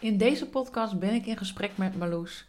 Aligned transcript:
In 0.00 0.16
deze 0.16 0.46
podcast 0.46 0.98
ben 0.98 1.14
ik 1.14 1.26
in 1.26 1.36
gesprek 1.36 1.70
met 1.76 1.98
Marloes. 1.98 2.48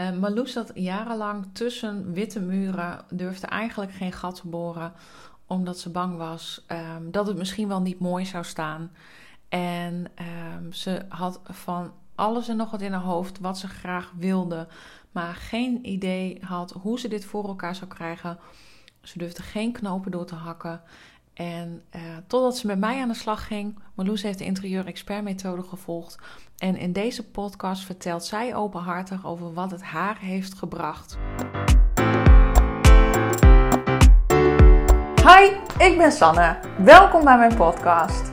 Uh, 0.00 0.12
Marloes 0.12 0.52
zat 0.52 0.70
jarenlang 0.74 1.46
tussen 1.52 2.12
witte 2.12 2.40
muren, 2.40 3.04
durfde 3.10 3.46
eigenlijk 3.46 3.92
geen 3.92 4.12
gat 4.12 4.34
te 4.34 4.48
boren, 4.48 4.92
omdat 5.46 5.78
ze 5.78 5.90
bang 5.90 6.16
was 6.16 6.64
um, 6.68 7.10
dat 7.10 7.26
het 7.26 7.36
misschien 7.36 7.68
wel 7.68 7.80
niet 7.80 7.98
mooi 7.98 8.26
zou 8.26 8.44
staan. 8.44 8.92
En 9.48 10.06
um, 10.54 10.72
ze 10.72 11.04
had 11.08 11.40
van 11.44 11.92
alles 12.14 12.48
en 12.48 12.56
nog 12.56 12.70
wat 12.70 12.80
in 12.80 12.92
haar 12.92 13.02
hoofd 13.02 13.38
wat 13.38 13.58
ze 13.58 13.68
graag 13.68 14.12
wilde, 14.16 14.68
maar 15.12 15.34
geen 15.34 15.86
idee 15.88 16.38
had 16.44 16.70
hoe 16.70 16.98
ze 16.98 17.08
dit 17.08 17.24
voor 17.24 17.44
elkaar 17.48 17.74
zou 17.74 17.90
krijgen. 17.90 18.38
Ze 19.02 19.18
durfde 19.18 19.42
geen 19.42 19.72
knopen 19.72 20.10
door 20.10 20.26
te 20.26 20.34
hakken. 20.34 20.82
En 21.34 21.82
uh, 21.96 22.00
totdat 22.26 22.56
ze 22.56 22.66
met 22.66 22.78
mij 22.78 23.00
aan 23.00 23.08
de 23.08 23.14
slag 23.14 23.46
ging, 23.46 23.78
Marloes 23.94 24.22
heeft 24.22 24.38
de 24.38 24.44
interieur-expert-methode 24.44 25.62
gevolgd. 25.62 26.18
En 26.58 26.76
in 26.76 26.92
deze 26.92 27.30
podcast 27.30 27.84
vertelt 27.84 28.24
zij 28.24 28.54
openhartig 28.54 29.26
over 29.26 29.52
wat 29.52 29.70
het 29.70 29.82
haar 29.82 30.18
heeft 30.18 30.54
gebracht. 30.54 31.18
Hi, 35.26 35.44
ik 35.78 35.98
ben 35.98 36.12
Sanne. 36.12 36.56
Welkom 36.78 37.24
bij 37.24 37.38
mijn 37.38 37.56
podcast. 37.56 38.32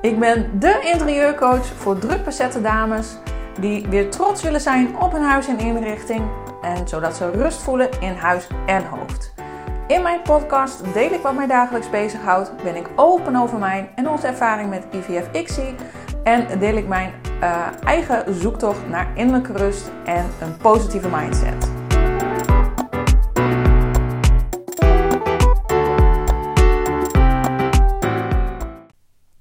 Ik 0.00 0.18
ben 0.18 0.60
de 0.60 0.90
interieurcoach 0.92 1.66
voor 1.66 1.98
druk 1.98 2.24
bezette 2.24 2.60
dames 2.60 3.16
die 3.60 3.86
weer 3.86 4.10
trots 4.10 4.42
willen 4.42 4.60
zijn 4.60 4.98
op 4.98 5.12
hun 5.12 5.22
huis 5.22 5.46
en 5.46 5.58
inrichting. 5.58 6.30
En 6.62 6.88
zodat 6.88 7.16
ze 7.16 7.30
rust 7.30 7.62
voelen 7.62 8.00
in 8.00 8.14
huis 8.14 8.46
en 8.66 8.84
hoofd. 8.86 9.33
In 9.86 10.02
mijn 10.02 10.22
podcast 10.22 10.92
deel 10.92 11.12
ik 11.12 11.20
wat 11.20 11.34
mij 11.34 11.46
dagelijks 11.46 11.90
bezighoudt, 11.90 12.62
ben 12.62 12.76
ik 12.76 12.88
open 12.96 13.36
over 13.36 13.58
mijn 13.58 13.88
en 13.94 14.08
onze 14.08 14.26
ervaring 14.26 14.70
met 14.70 14.86
IVF-ICSI 14.90 15.76
en 16.22 16.58
deel 16.58 16.76
ik 16.76 16.86
mijn 16.86 17.14
uh, 17.40 17.68
eigen 17.82 18.34
zoektocht 18.34 18.88
naar 18.88 19.16
innerlijke 19.18 19.52
rust 19.52 19.90
en 20.04 20.30
een 20.40 20.56
positieve 20.56 21.08
mindset. 21.08 21.72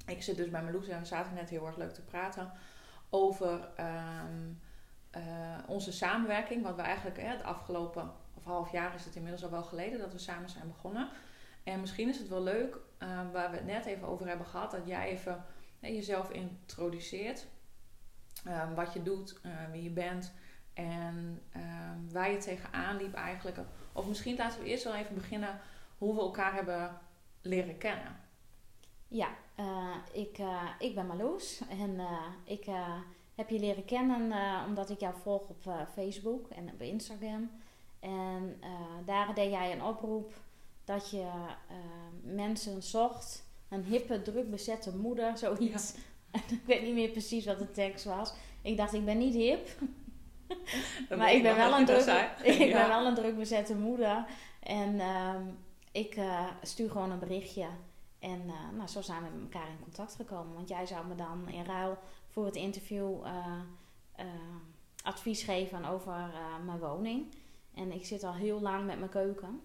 Ik 0.06 0.24
zit 0.24 0.38
dus 0.38 0.50
bij 0.50 0.64
Meloes 0.64 0.88
en 0.88 1.00
we 1.00 1.06
zaten 1.06 1.34
net 1.34 1.50
heel 1.50 1.66
erg 1.66 1.78
leuk 1.78 1.94
te 1.94 2.02
praten 2.02 2.52
over 3.10 3.70
um, 3.80 4.60
uh, 5.18 5.22
onze 5.68 5.92
samenwerking. 5.92 6.64
Wat 6.64 6.76
we 6.76 6.82
eigenlijk 6.82 7.22
het 7.22 7.44
afgelopen 7.44 8.12
half 8.44 8.72
jaar 8.72 8.96
is 8.96 9.06
het 9.06 9.16
inmiddels 9.16 9.44
al 9.44 9.50
wel 9.50 9.64
geleden 9.64 10.00
dat 10.00 10.12
we 10.12 10.20
samen 10.20 10.50
zijn 10.50 10.68
begonnen. 10.68 11.10
En 11.64 11.80
misschien 11.80 12.10
is 12.10 12.18
het 12.18 12.28
wel 12.28 12.44
leuk, 12.44 12.76
uh, 13.00 13.32
waar 13.32 13.52
we 13.52 13.56
het 13.56 13.66
net 13.66 13.86
even 13.86 14.08
over 14.08 14.28
hebben 14.28 14.46
gehad, 14.46 14.72
dat 14.72 14.88
jij 14.88 15.10
even 15.10 15.46
jezelf 15.80 16.30
introduceert. 16.30 17.46
Uh, 18.48 18.74
wat 18.76 18.94
je 18.94 19.04
doet, 19.04 19.40
uh, 19.46 19.52
wie 19.72 19.84
je 19.84 19.90
bent 19.90 20.34
en 20.74 21.42
waar 22.12 22.32
je 22.32 22.38
tegenaan 22.38 22.98
liep 22.98 23.14
eigenlijk. 23.14 23.58
Of 23.94 24.08
misschien 24.08 24.36
laten 24.36 24.62
we 24.62 24.66
eerst 24.66 24.84
wel 24.84 24.96
even 24.96 25.16
beginnen 25.16 25.60
hoe 25.98 26.16
we 26.16 26.22
elkaar 26.22 26.54
hebben 26.54 26.98
leren 27.42 27.78
kennen. 27.78 28.20
Ja, 29.08 29.30
eh, 29.56 29.96
ik, 30.12 30.38
ik 30.80 30.96
ben 30.96 31.08
Marloes 31.08 31.62
en 31.70 32.00
ik 32.44 32.66
heb 33.36 33.50
je 33.50 33.60
leren 33.60 33.86
kennen 33.86 34.32
omdat 34.66 34.90
ik 34.90 35.00
jou 35.00 35.16
volg 35.22 35.50
op 35.50 35.88
Facebook 35.94 36.50
en 36.50 36.70
op 36.74 36.82
Instagram. 36.82 37.50
En 38.04 38.60
daar 39.06 39.34
deed 39.34 39.52
jij 39.52 39.72
een 39.72 39.84
oproep 39.84 40.34
dat 40.84 41.10
je 41.10 41.26
mensen 42.22 42.84
zocht 42.84 43.44
een 43.70 43.84
hippe, 43.84 44.22
druk 44.22 44.50
bezette 44.50 44.96
moeder, 44.96 45.38
zoiets. 45.44 45.96
ik 46.58 46.62
weet 46.66 46.82
niet 46.82 46.94
meer 46.94 47.10
precies 47.10 47.46
wat 47.46 47.60
de 47.60 47.72
tekst 47.72 48.06
was. 48.06 48.34
Ik 48.62 48.78
dacht, 48.78 48.94
ik 48.94 49.06
ben 49.06 49.18
niet 49.18 49.34
hip. 49.34 49.70
maar 51.18 51.34
ik 51.34 51.44
ben, 51.44 51.56
wel 51.56 51.80
een 51.80 51.86
druk, 51.86 52.36
ik 52.44 52.74
ben 52.74 52.88
wel 52.88 53.06
een 53.06 53.16
druk 53.16 53.38
bezette 53.38 53.76
moeder. 53.76 54.26
En 54.60 54.94
uh, 54.94 55.36
ik 55.92 56.16
uh, 56.16 56.48
stuur 56.62 56.92
gewoon 56.92 57.12
een 57.12 57.20
berichtje. 57.20 57.68
En 58.20 58.42
uh, 58.46 58.78
nou, 58.78 58.88
zo 58.88 59.02
zijn 59.02 59.24
we 59.24 59.30
met 59.34 59.54
elkaar 59.54 59.70
in 59.70 59.84
contact 59.84 60.16
gekomen. 60.16 60.54
Want 60.54 60.70
jij 60.70 60.86
zou 60.86 61.08
me 61.08 61.16
dan 61.16 61.50
in 61.50 61.66
ruil 61.66 61.98
voor 62.30 62.46
het 62.46 62.56
interview 62.56 63.26
eh, 63.26 64.26
advies 65.04 65.44
geven 65.44 65.86
over 65.86 66.32
mijn 66.66 66.80
woning. 66.80 67.36
En 67.76 67.92
ik 67.92 68.06
zit 68.06 68.24
al 68.24 68.34
heel 68.34 68.62
lang 68.62 68.86
met 68.86 69.00
mijn 69.00 69.12
keuken. 69.12 69.62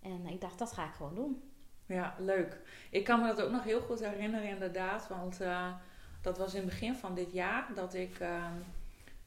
En 0.00 0.26
ik 0.26 0.40
dacht, 0.40 0.58
dat 0.58 0.72
ga 0.72 0.84
ik 0.84 0.94
gewoon 0.94 1.14
doen. 1.14 1.42
Ja, 1.86 2.14
leuk. 2.18 2.60
Ik 2.90 3.04
kan 3.04 3.20
me 3.20 3.26
dat 3.26 3.42
ook 3.42 3.50
nog 3.50 3.64
heel 3.64 3.80
goed 3.80 4.00
herinneren, 4.00 4.48
inderdaad. 4.48 5.08
Want 5.08 5.40
uh, 5.40 5.74
dat 6.20 6.38
was 6.38 6.54
in 6.54 6.60
het 6.60 6.70
begin 6.70 6.94
van 6.94 7.14
dit 7.14 7.32
jaar 7.32 7.68
dat 7.74 7.94
ik. 7.94 8.18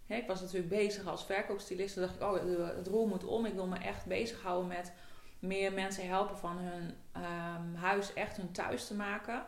Hè, 0.05 0.15
ik 0.15 0.27
was 0.27 0.41
natuurlijk 0.41 0.69
bezig 0.69 1.07
als 1.07 1.25
verkoopstylist. 1.25 1.93
Toen 1.93 2.03
dacht 2.03 2.15
ik, 2.15 2.21
oh, 2.21 2.33
het 2.75 2.87
roer 2.87 3.07
moet 3.07 3.25
om. 3.25 3.45
Ik 3.45 3.53
wil 3.53 3.67
me 3.67 3.77
echt 3.77 4.05
bezighouden 4.05 4.67
met 4.67 4.93
meer 5.39 5.73
mensen 5.73 6.07
helpen 6.07 6.37
van 6.37 6.57
hun 6.57 6.93
um, 7.23 7.75
huis 7.75 8.13
echt 8.13 8.37
hun 8.37 8.51
thuis 8.51 8.87
te 8.87 8.95
maken. 8.95 9.45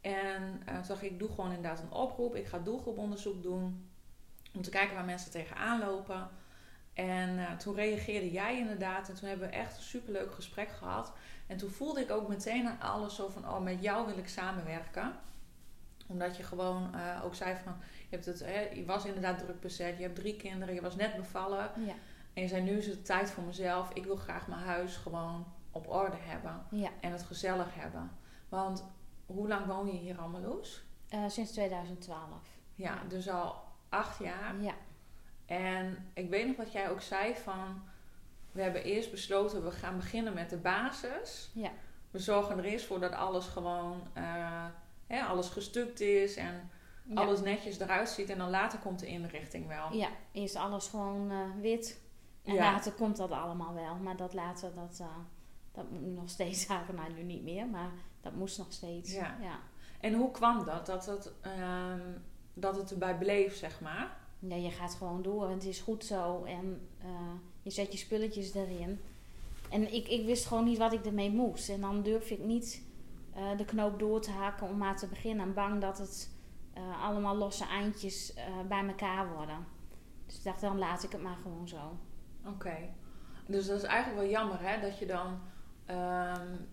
En 0.00 0.42
uh, 0.42 0.74
toen 0.74 0.86
dacht 0.86 1.02
ik, 1.02 1.10
ik 1.10 1.18
doe 1.18 1.28
gewoon 1.28 1.52
inderdaad 1.52 1.80
een 1.80 1.92
oproep. 1.92 2.34
Ik 2.34 2.46
ga 2.46 2.58
doelgroeponderzoek 2.58 3.42
doen. 3.42 3.90
Om 4.54 4.62
te 4.62 4.70
kijken 4.70 4.94
waar 4.94 5.04
mensen 5.04 5.30
tegenaan 5.30 5.80
lopen. 5.80 6.30
En 6.94 7.38
uh, 7.38 7.52
toen 7.52 7.74
reageerde 7.74 8.30
jij 8.30 8.58
inderdaad. 8.58 9.08
En 9.08 9.14
toen 9.14 9.28
hebben 9.28 9.48
we 9.48 9.54
echt 9.54 9.76
een 9.76 9.82
superleuk 9.82 10.32
gesprek 10.32 10.70
gehad. 10.70 11.12
En 11.46 11.56
toen 11.56 11.70
voelde 11.70 12.00
ik 12.00 12.10
ook 12.10 12.28
meteen 12.28 12.68
aan 12.68 12.80
alles 12.80 13.14
zo 13.14 13.28
van, 13.28 13.48
oh, 13.48 13.60
met 13.60 13.82
jou 13.82 14.06
wil 14.06 14.18
ik 14.18 14.28
samenwerken. 14.28 15.12
Omdat 16.06 16.36
je 16.36 16.42
gewoon 16.42 16.90
uh, 16.94 17.24
ook 17.24 17.34
zei 17.34 17.56
van, 17.64 17.76
je, 17.80 18.16
hebt 18.16 18.26
het, 18.26 18.40
hè, 18.40 18.60
je 18.60 18.84
was 18.84 19.04
inderdaad 19.04 19.38
druk 19.38 19.60
bezet, 19.60 19.96
je 19.96 20.02
hebt 20.02 20.14
drie 20.14 20.36
kinderen, 20.36 20.74
je 20.74 20.80
was 20.80 20.96
net 20.96 21.16
bevallen. 21.16 21.70
Ja. 21.86 21.94
En 22.32 22.42
je 22.42 22.48
zei, 22.48 22.62
nu 22.62 22.70
is 22.70 22.86
het 22.86 23.04
tijd 23.04 23.30
voor 23.30 23.44
mezelf. 23.44 23.90
Ik 23.92 24.04
wil 24.04 24.16
graag 24.16 24.46
mijn 24.46 24.60
huis 24.60 24.96
gewoon 24.96 25.46
op 25.70 25.88
orde 25.88 26.16
hebben. 26.20 26.66
Ja. 26.70 26.90
En 27.00 27.12
het 27.12 27.22
gezellig 27.22 27.74
hebben. 27.74 28.10
Want 28.48 28.84
hoe 29.26 29.48
lang 29.48 29.66
woon 29.66 29.86
je 29.86 29.98
hier 29.98 30.18
allemaal 30.18 30.40
los? 30.40 30.84
Uh, 31.14 31.28
sinds 31.28 31.50
2012. 31.50 32.18
Ja, 32.74 32.94
ja, 32.94 33.08
dus 33.08 33.28
al 33.28 33.62
acht 33.88 34.18
jaar. 34.18 34.54
Ja. 34.60 34.74
En 35.52 36.10
ik 36.14 36.30
weet 36.30 36.46
nog 36.46 36.56
wat 36.56 36.72
jij 36.72 36.90
ook 36.90 37.00
zei 37.00 37.34
van 37.34 37.82
we 38.52 38.62
hebben 38.62 38.84
eerst 38.84 39.10
besloten, 39.10 39.64
we 39.64 39.70
gaan 39.70 39.96
beginnen 39.96 40.34
met 40.34 40.50
de 40.50 40.56
basis. 40.56 41.50
Ja. 41.54 41.70
We 42.10 42.18
zorgen 42.18 42.58
er 42.58 42.64
eerst 42.64 42.86
voor 42.86 43.00
dat 43.00 43.12
alles 43.12 43.46
gewoon, 43.46 44.02
uh, 44.16 44.64
hè, 45.06 45.22
alles 45.22 45.48
gestukt 45.48 46.00
is 46.00 46.36
en 46.36 46.70
alles 47.14 47.40
netjes 47.40 47.78
eruit 47.78 48.08
ziet. 48.08 48.30
En 48.30 48.38
dan 48.38 48.50
later 48.50 48.78
komt 48.78 48.98
de 48.98 49.06
inrichting 49.06 49.66
wel. 49.66 49.92
Ja, 49.92 50.08
eerst 50.32 50.56
alles 50.56 50.88
gewoon 50.88 51.32
uh, 51.32 51.38
wit. 51.60 52.00
En 52.44 52.54
later 52.54 52.92
komt 52.92 53.16
dat 53.16 53.30
allemaal 53.30 53.74
wel. 53.74 53.94
Maar 53.94 54.16
dat 54.16 54.34
later, 54.34 54.74
dat, 54.74 54.98
uh, 55.00 55.06
dat 55.72 55.90
moet 55.90 56.14
nog 56.14 56.30
steeds 56.30 56.60
zeggen. 56.66 56.94
Nou, 56.94 57.12
nu 57.12 57.22
niet 57.22 57.42
meer, 57.42 57.66
maar 57.66 57.90
dat 58.20 58.32
moest 58.34 58.58
nog 58.58 58.72
steeds. 58.72 59.12
Ja. 59.12 59.36
ja. 59.40 59.58
En 60.00 60.14
hoe 60.14 60.30
kwam 60.30 60.64
dat? 60.64 60.86
Dat 60.86 61.06
het, 61.06 61.32
uh, 61.46 61.94
dat 62.54 62.76
het 62.76 62.90
erbij 62.90 63.18
bleef, 63.18 63.56
zeg 63.56 63.80
maar? 63.80 64.20
Ja, 64.48 64.56
je 64.56 64.70
gaat 64.70 64.94
gewoon 64.94 65.22
door. 65.22 65.50
Het 65.50 65.64
is 65.64 65.80
goed 65.80 66.04
zo. 66.04 66.44
En 66.44 66.88
je 67.62 67.70
zet 67.70 67.92
je 67.92 67.98
spulletjes 67.98 68.54
erin. 68.54 69.00
En 69.70 69.94
ik, 69.94 70.08
ik 70.08 70.26
wist 70.26 70.46
gewoon 70.46 70.64
niet 70.64 70.78
wat 70.78 70.92
ik 70.92 71.04
ermee 71.04 71.30
moest. 71.30 71.68
En 71.68 71.80
dan 71.80 72.02
durf 72.02 72.30
ik 72.30 72.44
niet 72.44 72.82
uh, 73.36 73.56
de 73.56 73.64
knoop 73.64 73.98
door 73.98 74.20
te 74.20 74.30
haken 74.30 74.68
om 74.68 74.76
maar 74.76 74.96
te 74.96 75.06
beginnen. 75.06 75.46
En 75.46 75.54
bang 75.54 75.80
dat 75.80 75.98
het 75.98 76.30
uh, 76.76 77.04
allemaal 77.04 77.36
losse 77.36 77.64
eindjes 77.64 78.34
bij 78.68 78.86
elkaar 78.86 79.34
worden. 79.34 79.66
Dus 80.26 80.36
ik 80.36 80.44
dacht, 80.44 80.60
dan 80.60 80.78
laat 80.78 81.02
ik 81.02 81.12
het 81.12 81.22
maar 81.22 81.38
gewoon 81.42 81.68
zo. 81.68 81.96
Oké. 82.46 82.76
Dus 83.46 83.66
dat 83.66 83.76
is 83.76 83.88
eigenlijk 83.88 84.20
wel 84.20 84.30
jammer, 84.30 84.58
hè? 84.60 84.80
Dat 84.80 84.98
je 84.98 85.06
dan 85.06 85.26
um, 85.90 86.68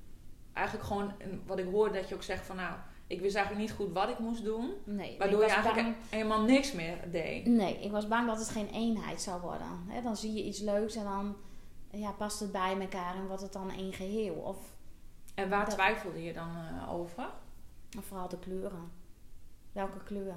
eigenlijk 0.54 0.88
gewoon, 0.88 1.14
wat 1.46 1.60
ik 1.60 1.66
hoorde, 1.66 2.00
dat 2.00 2.10
je 2.10 2.16
ook 2.16 2.24
zegt 2.24 2.46
van 2.46 2.56
nou 2.56 2.78
ik 3.10 3.22
wist 3.22 3.36
eigenlijk 3.36 3.68
niet 3.68 3.78
goed 3.78 3.94
wat 3.94 4.10
ik 4.10 4.20
moest 4.20 4.44
doen. 4.44 4.74
Nee, 4.84 5.18
waardoor 5.18 5.44
je 5.44 5.50
eigenlijk 5.50 5.96
helemaal 6.10 6.42
niks 6.42 6.72
meer 6.72 7.12
deed. 7.12 7.46
Nee, 7.46 7.80
ik 7.80 7.92
was 7.92 8.08
bang 8.08 8.28
dat 8.28 8.38
het 8.38 8.50
geen 8.50 8.70
eenheid 8.70 9.22
zou 9.22 9.42
worden. 9.42 10.04
dan 10.04 10.18
zie 10.18 10.34
je 10.34 10.44
iets 10.44 10.60
leuks 10.60 10.96
en 10.96 11.04
dan 11.04 11.36
ja, 11.92 12.12
past 12.12 12.40
het 12.40 12.52
bij 12.52 12.80
elkaar 12.80 13.16
en 13.16 13.28
wordt 13.28 13.42
het 13.42 13.54
dan 13.54 13.72
één 13.72 13.94
geheel. 13.94 14.34
Of, 14.34 14.58
en 15.36 15.50
waar 15.50 15.70
twijfelde 15.70 16.24
je 16.24 16.34
dan 16.34 16.50
uh, 16.50 16.94
over? 16.94 17.30
Vooral 18.00 18.28
de 18.28 18.40
kleuren. 18.40 18.92
Welke 19.72 20.04
kleur? 20.04 20.36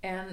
En 0.00 0.26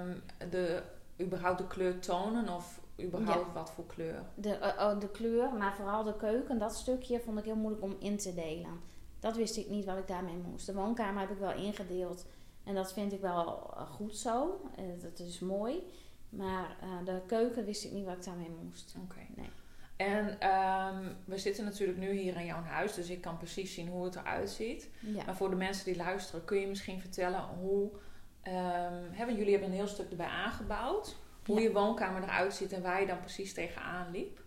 um, 0.00 0.22
de, 0.50 0.82
überhaupt 1.20 1.58
de 1.58 1.66
kleurtonen 1.66 2.48
of 2.48 2.80
überhaupt 3.02 3.52
wat 3.54 3.70
voor 3.70 3.86
kleur? 3.86 4.22
De, 4.34 4.74
uh, 4.78 5.00
de 5.00 5.08
kleur, 5.08 5.52
maar 5.52 5.74
vooral 5.74 6.02
de 6.02 6.16
keuken, 6.16 6.58
dat 6.58 6.76
stukje 6.76 7.20
vond 7.20 7.38
ik 7.38 7.44
heel 7.44 7.56
moeilijk 7.56 7.82
om 7.82 7.96
in 7.98 8.16
te 8.16 8.34
delen 8.34 8.94
dat 9.20 9.36
wist 9.36 9.56
ik 9.56 9.68
niet 9.68 9.84
wat 9.84 9.98
ik 9.98 10.06
daarmee 10.06 10.36
moest. 10.36 10.66
De 10.66 10.74
woonkamer 10.74 11.20
heb 11.20 11.30
ik 11.30 11.38
wel 11.38 11.52
ingedeeld. 11.52 12.26
En 12.64 12.74
dat 12.74 12.92
vind 12.92 13.12
ik 13.12 13.20
wel 13.20 13.74
eh, 13.76 13.90
goed 13.90 14.16
zo. 14.16 14.60
Dat 15.02 15.18
is 15.18 15.38
mooi. 15.40 15.82
Maar 16.28 16.76
uh, 16.82 17.04
de 17.04 17.22
keuken 17.26 17.64
wist 17.64 17.84
ik 17.84 17.92
niet 17.92 18.04
wat 18.04 18.16
ik 18.16 18.24
daarmee 18.24 18.50
moest. 18.62 18.94
Oké. 19.02 19.20
Nee. 19.36 19.50
En 19.96 20.26
um, 20.26 21.16
we 21.24 21.38
zitten 21.38 21.64
natuurlijk 21.64 21.98
nu 21.98 22.10
hier 22.12 22.36
in 22.36 22.44
jouw 22.44 22.62
huis, 22.62 22.94
dus 22.94 23.08
ik 23.10 23.20
kan 23.20 23.36
precies 23.36 23.74
zien 23.74 23.88
hoe 23.88 24.04
het 24.04 24.16
eruit 24.16 24.50
ziet. 24.50 24.90
Ja. 25.00 25.24
Maar 25.24 25.36
voor 25.36 25.50
de 25.50 25.56
mensen 25.56 25.84
die 25.84 25.96
luisteren, 25.96 26.44
kun 26.44 26.58
je 26.60 26.66
misschien 26.66 27.00
vertellen 27.00 27.40
hoe 27.40 27.90
ehm, 28.42 29.28
jullie 29.28 29.50
hebben 29.50 29.68
een 29.68 29.74
heel 29.74 29.86
stuk 29.86 30.10
erbij 30.10 30.26
aangebouwd. 30.26 31.16
Hoe 31.46 31.56
Ja. 31.56 31.62
je 31.62 31.72
woonkamer 31.72 32.22
eruit 32.22 32.54
ziet 32.54 32.72
en 32.72 32.82
waar 32.82 33.00
je 33.00 33.06
dan 33.06 33.20
precies 33.20 33.54
tegenaan 33.54 34.10
liep. 34.10 34.44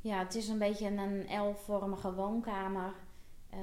Ja, 0.00 0.18
het 0.18 0.34
is 0.34 0.48
een 0.48 0.58
beetje 0.58 0.86
een 0.86 1.40
L-vormige 1.48 2.14
woonkamer. 2.14 2.92
Eh, 3.50 3.58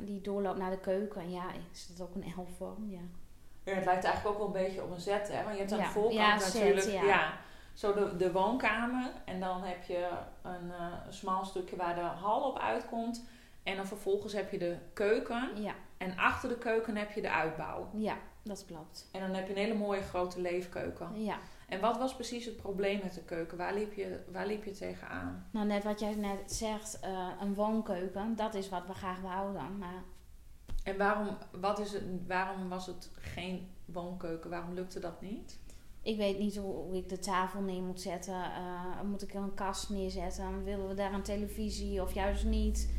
die 0.00 0.20
doorloopt 0.20 0.58
naar 0.58 0.70
de 0.70 0.78
keuken. 0.78 1.30
Ja, 1.30 1.44
is 1.72 1.86
dat 1.96 2.06
ook 2.08 2.14
een 2.14 2.32
L-vorm? 2.36 2.90
Ja. 2.90 3.00
Ja, 3.64 3.72
het 3.74 3.84
lijkt 3.84 4.04
eigenlijk 4.04 4.26
ook 4.34 4.38
wel 4.38 4.46
een 4.56 4.64
beetje 4.66 4.82
op 4.82 4.90
een 4.90 5.00
Z, 5.00 5.06
hè? 5.06 5.42
Want 5.42 5.52
je 5.52 5.58
hebt 5.58 5.72
aan 5.72 5.78
Ja, 5.78 5.84
de 5.86 5.90
voorkant 5.92 6.14
ja, 6.14 6.34
natuurlijk... 6.36 6.86
ja. 7.04 7.32
zo 7.74 7.94
de, 7.94 8.16
de 8.16 8.32
woonkamer. 8.32 9.10
En 9.24 9.40
dan 9.40 9.62
heb 9.62 9.82
je 9.84 10.08
een, 10.42 10.70
een 11.06 11.12
smal 11.12 11.44
stukje 11.44 11.76
waar 11.76 11.94
de 11.94 12.00
hal 12.00 12.40
op 12.42 12.58
uitkomt. 12.58 13.24
En 13.62 13.76
dan 13.76 13.86
vervolgens 13.86 14.32
heb 14.32 14.50
je 14.50 14.58
de 14.58 14.76
keuken. 14.92 15.50
Ja, 15.62 15.74
En 15.96 16.18
achter 16.18 16.48
de 16.48 16.58
keuken 16.58 16.96
heb 16.96 17.12
je 17.12 17.20
de 17.20 17.30
uitbouw. 17.30 17.88
ja, 17.92 18.16
dat 18.42 18.64
klopt. 18.66 19.08
En 19.12 19.20
dan 19.20 19.34
heb 19.34 19.46
je 19.46 19.52
een 19.52 19.58
hele 19.58 19.74
mooie 19.74 20.02
grote 20.02 20.40
leefkeuken. 20.40 21.22
Ja, 21.24 21.36
En 21.72 21.80
wat 21.80 21.98
was 21.98 22.14
precies 22.14 22.44
het 22.44 22.56
probleem 22.56 23.00
met 23.02 23.14
de 23.14 23.22
keuken? 23.22 23.58
Waar 23.58 23.74
liep 23.74 23.92
je, 23.92 24.18
waar 24.32 24.46
liep 24.46 24.64
je 24.64 24.70
tegenaan? 24.70 25.46
nou 25.50 25.66
net 25.66 25.84
wat 25.84 26.00
jij 26.00 26.14
net 26.14 26.52
zegt, 26.52 27.00
eh, 27.00 27.28
een 27.40 27.54
woonkeuken, 27.54 28.36
dat 28.36 28.54
is 28.54 28.68
wat 28.68 28.86
we 28.86 28.92
graag 28.92 29.20
wouden. 29.20 29.78
Maar 29.78 30.02
En 30.84 30.98
waarom, 30.98 31.36
wat 31.60 31.78
is 31.78 31.92
het, 31.92 32.02
waarom 32.26 32.68
was 32.68 32.86
het 32.86 33.10
geen 33.14 33.68
woonkeuken? 33.84 34.50
Waarom 34.50 34.74
lukte 34.74 35.00
dat 35.00 35.20
niet? 35.20 35.58
ik 36.02 36.16
weet 36.16 36.38
niet 36.38 36.56
hoe, 36.56 36.96
ik 36.96 37.08
de 37.08 37.18
tafel 37.18 37.60
neer 37.60 37.82
moet 37.82 38.00
zetten. 38.00 38.34
Eh, 38.34 39.00
moet 39.04 39.22
ik 39.22 39.34
er 39.34 39.42
een 39.42 39.54
kast 39.54 39.90
neerzetten? 39.90 40.64
Willen 40.64 40.88
we 40.88 40.94
daar 40.94 41.12
een 41.12 41.22
televisie 41.22 42.02
of 42.02 42.14
juist 42.14 42.44
niet? 42.44 42.90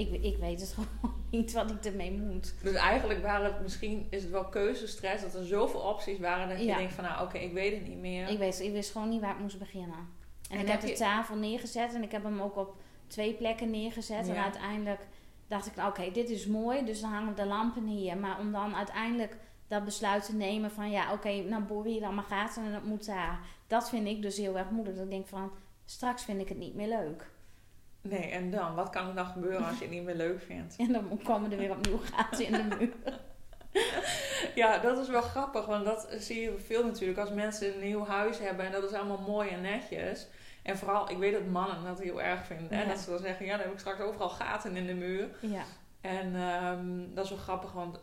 Ik, 0.00 0.22
ik 0.22 0.36
weet 0.36 0.60
het 0.60 0.72
gewoon 0.74 1.14
niet 1.30 1.52
wat 1.52 1.70
ik 1.70 1.84
ermee 1.84 2.12
moet. 2.12 2.54
Dus 2.62 2.74
eigenlijk 2.74 3.22
waren 3.22 3.52
het 3.52 3.62
misschien, 3.62 4.06
is 4.10 4.22
het 4.22 4.30
wel 4.32 4.44
keuzestress, 4.48 5.22
dat 5.22 5.34
er 5.34 5.44
zoveel 5.46 5.80
opties 5.80 6.18
waren 6.18 6.48
dat 6.48 6.58
je 6.58 6.64
Ja. 6.64 6.76
denkt 6.76 6.92
van 6.92 7.04
nou 7.04 7.24
oké, 7.24 7.38
ik 7.38 7.52
weet 7.52 7.74
het 7.78 7.88
niet 7.88 7.98
meer. 7.98 8.28
Ik, 8.28 8.38
weet, 8.38 8.60
ik 8.60 8.72
wist 8.72 8.90
gewoon 8.92 9.08
niet 9.08 9.20
waar 9.20 9.34
ik 9.34 9.40
moest 9.40 9.58
beginnen. 9.58 10.18
En, 10.50 10.56
En 10.56 10.60
ik 10.60 10.68
heb 10.68 10.80
de 10.80 10.92
tafel 10.92 11.36
neergezet 11.36 11.94
en 11.94 12.02
ik 12.02 12.12
heb 12.12 12.22
hem 12.22 12.40
ook 12.40 12.56
op 12.56 12.74
twee 13.06 13.34
plekken 13.34 13.70
neergezet. 13.70 14.28
En 14.28 14.36
uiteindelijk 14.42 15.06
dacht 15.48 15.66
ik, 15.66 15.74
nou, 15.76 15.88
oké, 15.88 16.10
dit 16.12 16.30
is 16.30 16.46
mooi, 16.46 16.84
dus 16.84 17.00
dan 17.00 17.10
hangen 17.12 17.36
de 17.36 17.46
lampen 17.46 17.86
hier. 17.86 18.16
Maar 18.16 18.38
om 18.38 18.52
dan 18.52 18.74
uiteindelijk 18.76 19.36
dat 19.68 19.84
besluit 19.84 20.24
te 20.24 20.34
nemen 20.34 20.70
van, 20.70 20.90
ja, 20.90 21.12
oké, 21.12 21.42
nou 21.42 21.62
boor 21.62 21.88
je 21.88 22.00
dan 22.00 22.14
maar 22.14 22.24
gaten 22.24 22.64
en 22.64 22.72
dat 22.72 22.84
moet 22.84 23.06
daar. 23.06 23.40
Dat 23.66 23.88
vind 23.88 24.06
ik 24.06 24.22
dus 24.22 24.36
heel 24.36 24.58
erg 24.58 24.70
moeilijk. 24.70 24.96
Dat 24.96 25.04
ik 25.04 25.10
denk 25.10 25.26
van, 25.26 25.50
straks 25.84 26.24
vind 26.24 26.40
ik 26.40 26.48
het 26.48 26.58
niet 26.58 26.74
meer 26.74 26.88
leuk. 26.88 27.30
Nee, 28.00 28.30
en 28.30 28.50
dan? 28.50 28.74
Wat 28.74 28.90
kan 28.90 29.08
er 29.08 29.14
dan 29.14 29.26
gebeuren 29.26 29.66
als 29.66 29.78
je 29.78 29.84
het 29.84 29.92
niet 29.92 30.04
meer 30.04 30.14
leuk 30.14 30.42
vindt? 30.42 30.76
En 30.76 30.92
dan 30.92 31.20
komen 31.22 31.52
er 31.52 31.58
weer 31.58 31.70
opnieuw 31.70 32.00
gaten 32.12 32.46
in 32.46 32.52
de 32.52 32.76
muur. 32.78 32.92
Ja, 34.54 34.78
dat 34.78 34.98
is 34.98 35.08
wel 35.08 35.22
grappig, 35.22 35.66
want 35.66 35.84
dat 35.84 36.08
zie 36.18 36.40
je 36.40 36.58
veel 36.66 36.84
natuurlijk 36.84 37.18
als 37.18 37.30
mensen 37.30 37.74
een 37.74 37.80
nieuw 37.80 38.06
huis 38.06 38.38
hebben 38.38 38.66
en 38.66 38.72
dat 38.72 38.82
is 38.82 38.92
allemaal 38.92 39.20
mooi 39.26 39.48
en 39.48 39.60
netjes. 39.60 40.26
En 40.62 40.78
vooral, 40.78 41.10
ik 41.10 41.18
weet 41.18 41.32
dat 41.32 41.46
mannen 41.46 41.84
dat 41.84 42.00
heel 42.00 42.22
erg 42.22 42.44
vinden. 42.44 42.76
Hè? 42.76 42.82
Ja. 42.82 42.88
Dat 42.88 42.98
ze 42.98 43.10
dan 43.10 43.18
zeggen, 43.18 43.46
ja, 43.46 43.52
dan 43.52 43.60
heb 43.60 43.72
ik 43.72 43.78
straks 43.78 44.00
overal 44.00 44.28
gaten 44.28 44.76
in 44.76 44.86
de 44.86 44.94
muur. 44.94 45.28
Ja, 45.40 45.62
En 46.00 46.36
ehm, 46.36 47.14
dat 47.14 47.24
is 47.24 47.30
wel 47.30 47.38
grappig, 47.38 47.72
want 47.72 48.00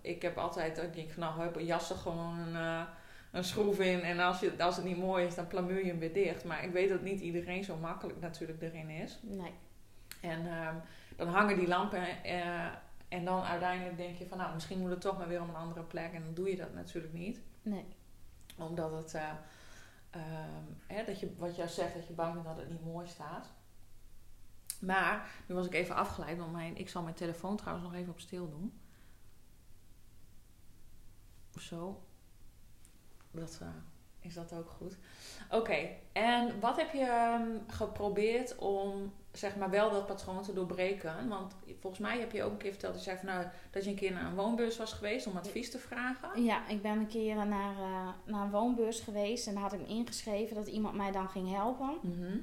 ik 0.00 0.22
heb 0.22 0.38
altijd, 0.38 0.76
dat 0.76 0.84
ik 0.84 0.94
denk 0.94 1.10
van, 1.10 1.22
nou, 1.22 1.40
heb 1.40 1.60
jas 1.60 1.90
er 1.90 1.96
gewoon 1.96 2.38
een, 2.38 2.56
eh, 2.56 2.82
een 3.30 3.44
schroef 3.44 3.78
in. 3.78 4.00
En 4.00 4.18
als, 4.18 4.40
je, 4.40 4.62
als 4.62 4.76
het 4.76 4.84
niet 4.84 4.98
mooi 4.98 5.26
is, 5.26 5.34
dan 5.34 5.46
plamuur 5.46 5.78
je 5.78 5.90
hem 5.90 5.98
weer 5.98 6.12
dicht. 6.12 6.44
Maar 6.44 6.64
ik 6.64 6.72
weet 6.72 6.88
dat 6.88 7.02
niet 7.02 7.20
iedereen 7.20 7.64
zo 7.64 7.76
makkelijk 7.76 8.20
natuurlijk 8.20 8.62
erin 8.62 8.90
is. 8.90 9.18
nee. 9.22 9.52
En 10.20 10.46
ehm, 10.46 10.74
dan 11.16 11.28
hangen 11.28 11.58
die 11.58 11.68
lampen 11.68 12.24
eh, 12.24 12.66
en 13.08 13.24
dan 13.24 13.42
uiteindelijk 13.42 13.96
denk 13.96 14.16
je 14.16 14.26
van, 14.26 14.38
nou, 14.38 14.54
misschien 14.54 14.78
moet 14.78 14.90
het 14.90 15.00
toch 15.00 15.18
maar 15.18 15.28
weer 15.28 15.42
op 15.42 15.48
een 15.48 15.54
andere 15.54 15.82
plek. 15.82 16.12
En 16.12 16.22
dan 16.24 16.34
doe 16.34 16.50
je 16.50 16.56
dat 16.56 16.74
natuurlijk 16.74 17.12
niet. 17.12 17.40
Nee. 17.62 17.84
Omdat 18.56 18.92
het, 18.92 19.14
eh, 19.14 19.30
ehm, 20.10 20.64
hè, 20.86 21.04
dat 21.04 21.20
je, 21.20 21.34
wat 21.36 21.56
jij 21.56 21.68
zegt, 21.68 21.94
dat 21.94 22.06
je 22.06 22.12
bang 22.12 22.32
bent 22.32 22.44
dat 22.44 22.56
het 22.56 22.70
niet 22.70 22.84
mooi 22.84 23.06
staat. 23.06 23.52
Maar, 24.80 25.30
nu 25.46 25.54
was 25.54 25.66
ik 25.66 25.74
even 25.74 25.94
afgeleid, 25.94 26.38
want 26.38 26.52
mijn, 26.52 26.76
ik 26.76 26.88
zal 26.88 27.02
mijn 27.02 27.14
telefoon 27.14 27.56
trouwens 27.56 27.86
nog 27.86 27.96
even 27.96 28.12
op 28.12 28.20
stil 28.20 28.50
doen. 28.50 28.80
Zo. 31.58 32.02
Dat 33.38 33.58
eh, 33.62 33.68
is 34.20 34.34
dat 34.34 34.52
ook 34.52 34.70
goed. 34.70 34.96
Oké, 35.50 35.88
en 36.12 36.60
wat 36.60 36.76
heb 36.76 36.92
je 36.92 37.04
ehm, 37.04 37.48
geprobeerd 37.66 38.56
om 38.56 39.12
zeg 39.32 39.56
maar 39.56 39.70
wel 39.70 39.90
dat 39.90 40.06
patroon 40.06 40.42
te 40.42 40.52
doorbreken? 40.52 41.28
Want 41.28 41.54
volgens 41.80 42.02
mij 42.02 42.18
heb 42.18 42.32
je 42.32 42.42
ook 42.42 42.52
een 42.52 42.58
keer 42.58 42.70
verteld, 42.70 42.94
dat 42.94 43.04
je 43.04 43.16
van, 43.16 43.26
nou, 43.26 43.46
dat 43.70 43.84
je 43.84 43.90
een 43.90 43.96
keer 43.96 44.12
naar 44.12 44.24
een 44.24 44.34
woonbeurs 44.34 44.76
was 44.76 44.92
geweest 44.92 45.26
om 45.26 45.36
advies 45.36 45.70
te 45.70 45.78
vragen. 45.78 46.44
Ja, 46.44 46.68
ik 46.68 46.82
ben 46.82 46.98
een 46.98 47.06
keer 47.06 47.34
naar, 47.46 47.76
eh, 47.76 48.08
naar 48.24 48.44
een 48.44 48.50
woonbeurs 48.50 49.00
geweest 49.00 49.46
en 49.46 49.54
daar 49.54 49.62
had 49.62 49.72
ik 49.72 49.80
me 49.80 49.86
ingeschreven 49.86 50.56
dat 50.56 50.66
iemand 50.66 50.94
mij 50.94 51.12
dan 51.12 51.28
ging 51.28 51.50
helpen. 51.50 51.98
Mhm. 52.02 52.38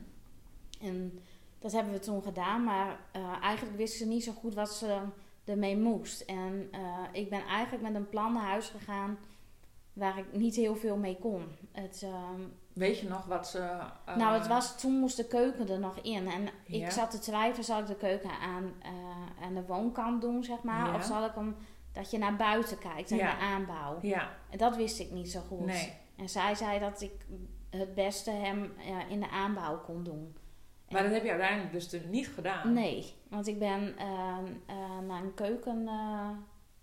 En 0.81 1.19
dat 1.59 1.71
hebben 1.71 1.94
we 1.94 2.00
toen 2.00 2.24
gedaan, 2.24 2.63
maar 2.63 3.00
eh, 3.12 3.42
eigenlijk 3.42 3.77
wisten 3.77 4.00
ze 4.00 4.06
niet 4.06 4.24
zo 4.24 4.31
goed 4.31 4.53
wat 4.53 4.74
ze 4.74 5.00
ermee 5.45 5.77
moest. 5.77 6.21
En 6.21 6.69
ik 7.12 7.30
ben 7.30 7.42
eigenlijk 7.45 7.83
met 7.83 7.95
een 7.95 8.09
plan 8.09 8.33
naar 8.33 8.44
huis 8.44 8.68
gegaan 8.68 9.18
waar 9.95 10.18
ik 10.18 10.25
niet 10.33 10.56
heel 10.56 10.75
veel 10.75 10.97
mee 10.97 11.18
kon. 11.19 11.44
Het, 11.71 12.01
ehm, 12.03 12.42
Weet 12.74 13.00
je 13.00 13.07
nog 13.07 13.25
wat 13.25 13.47
ze... 13.47 13.59
eh, 14.06 14.15
nou, 14.15 14.33
het 14.38 14.47
was, 14.47 14.80
toen 14.80 15.00
moest 15.00 15.18
de 15.18 15.27
keuken 15.27 15.69
er 15.69 15.80
nog 15.80 15.97
in. 16.00 16.27
En 16.27 16.44
ik 16.65 16.80
Ja. 16.81 16.89
zat 16.89 17.12
te 17.12 17.19
twijfelen, 17.19 17.65
zal 17.65 17.80
ik 17.80 17.88
de 17.88 17.95
keuken 17.95 18.30
aan, 18.39 18.74
eh, 18.81 19.44
aan 19.45 19.53
de 19.53 19.65
woonkant 19.65 20.21
doen, 20.21 20.44
zeg 20.44 20.62
maar? 20.63 20.88
Ja. 20.88 20.95
Of 20.95 21.03
zal 21.03 21.25
ik 21.25 21.31
hem, 21.36 21.56
dat 21.94 22.12
je 22.12 22.18
naar 22.18 22.36
buiten 22.36 22.77
kijkt 22.77 23.12
en 23.12 23.18
Ja. 23.18 23.31
de 23.31 23.38
aanbouw. 23.44 23.97
Ja, 24.01 24.30
En 24.50 24.57
dat 24.57 24.75
wist 24.75 25.00
ik 25.00 25.12
niet 25.12 25.31
zo 25.31 25.39
goed. 25.47 25.65
nee. 25.65 25.94
En 26.18 26.30
zij 26.30 26.56
zei 26.56 26.80
dat 26.80 27.01
ik 27.01 27.25
het 27.69 27.94
beste 27.94 28.31
hem 28.31 28.74
in 29.09 29.19
de 29.19 29.30
aanbouw 29.30 29.80
kon 29.81 30.03
doen. 30.03 30.38
Maar 30.89 31.03
dat 31.03 31.12
heb 31.12 31.24
je 31.24 31.30
uiteindelijk 31.30 31.71
dus 31.74 31.95
niet 32.09 32.27
gedaan. 32.27 32.74
Nee, 32.74 33.13
want 33.30 33.47
ik 33.47 33.59
ben 33.59 33.97
eh, 33.97 34.38
naar 35.07 35.24
een 35.24 35.33
keuken... 35.33 35.89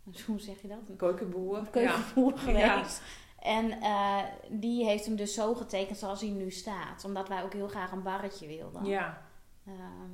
eh, 0.07 0.23
hoe 0.27 0.41
zeg 0.41 0.63
je 0.63 0.69
dat? 0.69 0.89
Een 0.89 0.97
keukenboer. 0.97 1.59
Een 1.59 1.71
keukenboer 1.71 2.33
Ja. 2.51 2.75
geweest. 2.77 3.03
En 3.39 3.71
eh, 3.81 4.19
die 4.49 4.85
heeft 4.85 5.05
hem 5.07 5.17
dus 5.17 5.35
zo 5.35 5.55
getekend 5.55 5.99
zoals 5.99 6.21
hij 6.21 6.31
nu 6.31 6.51
staat. 6.51 7.05
Omdat 7.05 7.29
wij 7.29 7.43
ook 7.43 7.53
heel 7.53 7.69
graag 7.69 7.93
een 7.93 8.03
barretje 8.03 8.47
wilden. 8.47 8.85
Ja. 8.85 9.23
Ehm, 9.67 10.11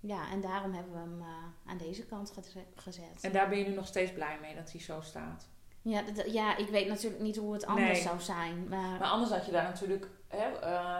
ja, 0.00 0.30
en 0.30 0.40
daarom 0.40 0.72
hebben 0.72 0.92
we 0.92 0.98
hem 0.98 1.20
eh, 1.20 1.70
aan 1.70 1.78
deze 1.78 2.06
kant 2.06 2.30
geze- 2.30 2.64
gezet. 2.74 3.18
En 3.22 3.32
daar 3.32 3.48
ben 3.48 3.58
je 3.58 3.64
nu 3.68 3.74
nog 3.74 3.86
steeds 3.86 4.12
blij 4.12 4.38
mee 4.40 4.54
dat 4.54 4.72
hij 4.72 4.80
zo 4.80 5.00
staat. 5.00 5.48
Ja, 5.82 6.02
ja, 6.26 6.56
ik 6.56 6.68
weet 6.68 6.88
natuurlijk 6.88 7.22
niet 7.22 7.36
hoe 7.36 7.52
het 7.52 7.66
anders 7.66 7.88
Nee. 7.92 8.02
zou 8.02 8.20
zijn. 8.20 8.68
Maar, 8.68 8.98
Maar 8.98 9.08
anders 9.08 9.30
had 9.30 9.46
je 9.46 9.52
daar 9.52 9.62
natuurlijk... 9.64 10.08
Hè, 10.28 10.48
eh, 10.60 10.98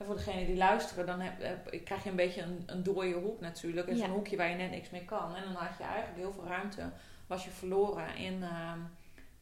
voor 0.00 0.14
degenen 0.16 0.46
die 0.46 0.56
luisteren, 0.56 1.06
dan 1.06 1.20
heb, 1.20 1.42
heb- 1.42 1.84
krijg 1.84 2.04
je 2.04 2.10
een 2.10 2.16
beetje 2.16 2.42
een, 2.42 2.62
een 2.66 2.82
dooie 2.82 3.14
hoek 3.14 3.40
natuurlijk. 3.40 3.88
En 3.88 3.96
Ja. 3.96 4.04
zo'n 4.04 4.14
hoekje 4.14 4.36
waar 4.36 4.48
je 4.50 4.56
net 4.56 4.70
niks 4.70 4.90
mee 4.90 5.04
kan. 5.04 5.34
En 5.34 5.42
dan 5.44 5.52
had 5.54 5.78
je 5.78 5.84
eigenlijk 5.84 6.16
heel 6.16 6.32
veel 6.32 6.44
ruimte. 6.44 6.90
Was 7.26 7.44
je 7.44 7.50
verloren 7.50 8.16
in, 8.16 8.42
ehm, 8.42 8.78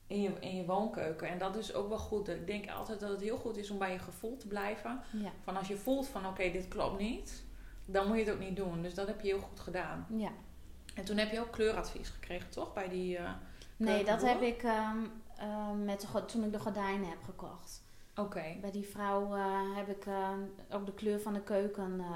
in, 0.06 0.20
je, 0.22 0.32
in 0.40 0.56
je 0.56 0.64
woonkeuken. 0.64 1.28
En 1.28 1.38
dat 1.38 1.56
is 1.56 1.74
ook 1.74 1.88
wel 1.88 1.98
goed. 1.98 2.28
Ik 2.28 2.46
denk 2.46 2.70
altijd 2.70 3.00
dat 3.00 3.10
het 3.10 3.20
heel 3.20 3.36
goed 3.38 3.56
is 3.56 3.70
om 3.70 3.78
bij 3.78 3.92
je 3.92 3.98
gevoel 3.98 4.36
te 4.36 4.46
blijven. 4.46 5.00
ja, 5.12 5.30
Van 5.42 5.56
als 5.56 5.68
je 5.68 5.76
voelt 5.76 6.08
van 6.08 6.26
oké, 6.26 6.50
dit 6.50 6.68
klopt 6.68 6.98
niet. 6.98 7.44
Dan 7.86 8.06
moet 8.06 8.16
je 8.16 8.24
het 8.24 8.32
ook 8.32 8.40
niet 8.40 8.56
doen. 8.56 8.82
Dus 8.82 8.94
dat 8.94 9.06
heb 9.06 9.20
je 9.20 9.28
heel 9.28 9.40
goed 9.40 9.60
gedaan. 9.60 10.06
ja. 10.16 10.30
En 10.94 11.04
toen 11.04 11.16
heb 11.16 11.30
je 11.32 11.40
ook 11.40 11.50
kleuradvies 11.52 12.08
gekregen, 12.08 12.50
toch? 12.50 12.72
Bij 12.72 12.88
die. 12.88 13.16
eh, 13.16 13.30
Nee, 13.76 14.04
dat 14.04 14.22
heb 14.22 14.40
ik 14.40 14.62
ehm, 14.62 14.96
ehm, 15.36 15.84
met 15.84 16.00
de, 16.00 16.24
toen 16.24 16.44
ik 16.44 16.52
de 16.52 16.58
gordijnen 16.60 17.08
heb 17.08 17.22
gekocht. 17.24 17.82
Oké. 18.16 18.56
Bij 18.60 18.70
die 18.70 18.86
vrouw 18.86 19.34
eh, 19.34 19.76
heb 19.76 19.88
ik 19.88 20.06
ehm, 20.06 20.40
ook 20.70 20.86
de 20.86 20.94
kleur 20.94 21.20
van 21.20 21.32
de 21.32 21.40
keuken 21.42 22.00
eh, 22.00 22.06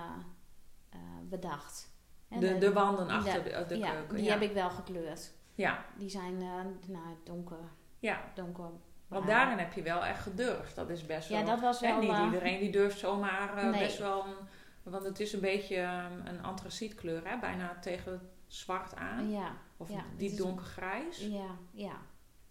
eh, 0.90 0.98
bedacht. 1.22 1.94
En 2.28 2.40
De, 2.40 2.58
de 2.58 2.72
wanden 2.72 3.06
de- 3.06 3.12
achter 3.12 3.42
de, 3.44 3.64
de 3.68 3.78
ja, 3.78 3.90
keuken. 3.92 4.16
die 4.16 4.24
ja. 4.24 4.32
heb 4.32 4.42
ik 4.42 4.52
wel 4.52 4.70
gekleurd. 4.70 5.32
Ja, 5.56 5.84
Die 5.96 6.08
zijn 6.08 6.34
eh, 6.42 6.88
nou, 6.88 7.16
donker, 7.24 7.58
ja. 7.98 8.20
donker. 8.34 8.70
Want 9.08 9.26
daarin 9.26 9.58
heb 9.58 9.72
je 9.72 9.82
wel 9.82 10.04
echt 10.04 10.22
gedurfd. 10.22 10.74
Dat 10.74 10.90
is 10.90 11.06
best 11.06 11.28
wel. 11.28 11.38
Ja, 11.38 11.44
dat 11.44 11.60
was 11.60 11.80
wel... 11.80 12.00
niet 12.00 12.10
eh, 12.10 12.22
iedereen 12.24 12.58
die 12.60 12.70
durft 12.70 12.98
zomaar 12.98 13.56
eh, 13.56 13.70
Nee. 13.70 13.80
best 13.80 13.98
wel. 13.98 14.24
Een, 14.24 14.34
want 14.82 15.04
het 15.04 15.20
is 15.20 15.32
een 15.32 15.40
beetje 15.40 15.76
ehm, 15.76 16.26
een 16.26 16.42
antracietkleur, 16.42 17.28
hè? 17.28 17.38
Bijna 17.38 17.76
tegen 17.80 18.12
het 18.12 18.22
zwart 18.46 18.94
aan. 18.96 19.30
ja, 19.30 19.52
Of 19.76 19.88
ja, 19.90 19.96
het 19.96 20.18
diep 20.18 20.36
donkergrijs. 20.36 21.18
ja, 21.18 21.28
ja. 21.72 21.96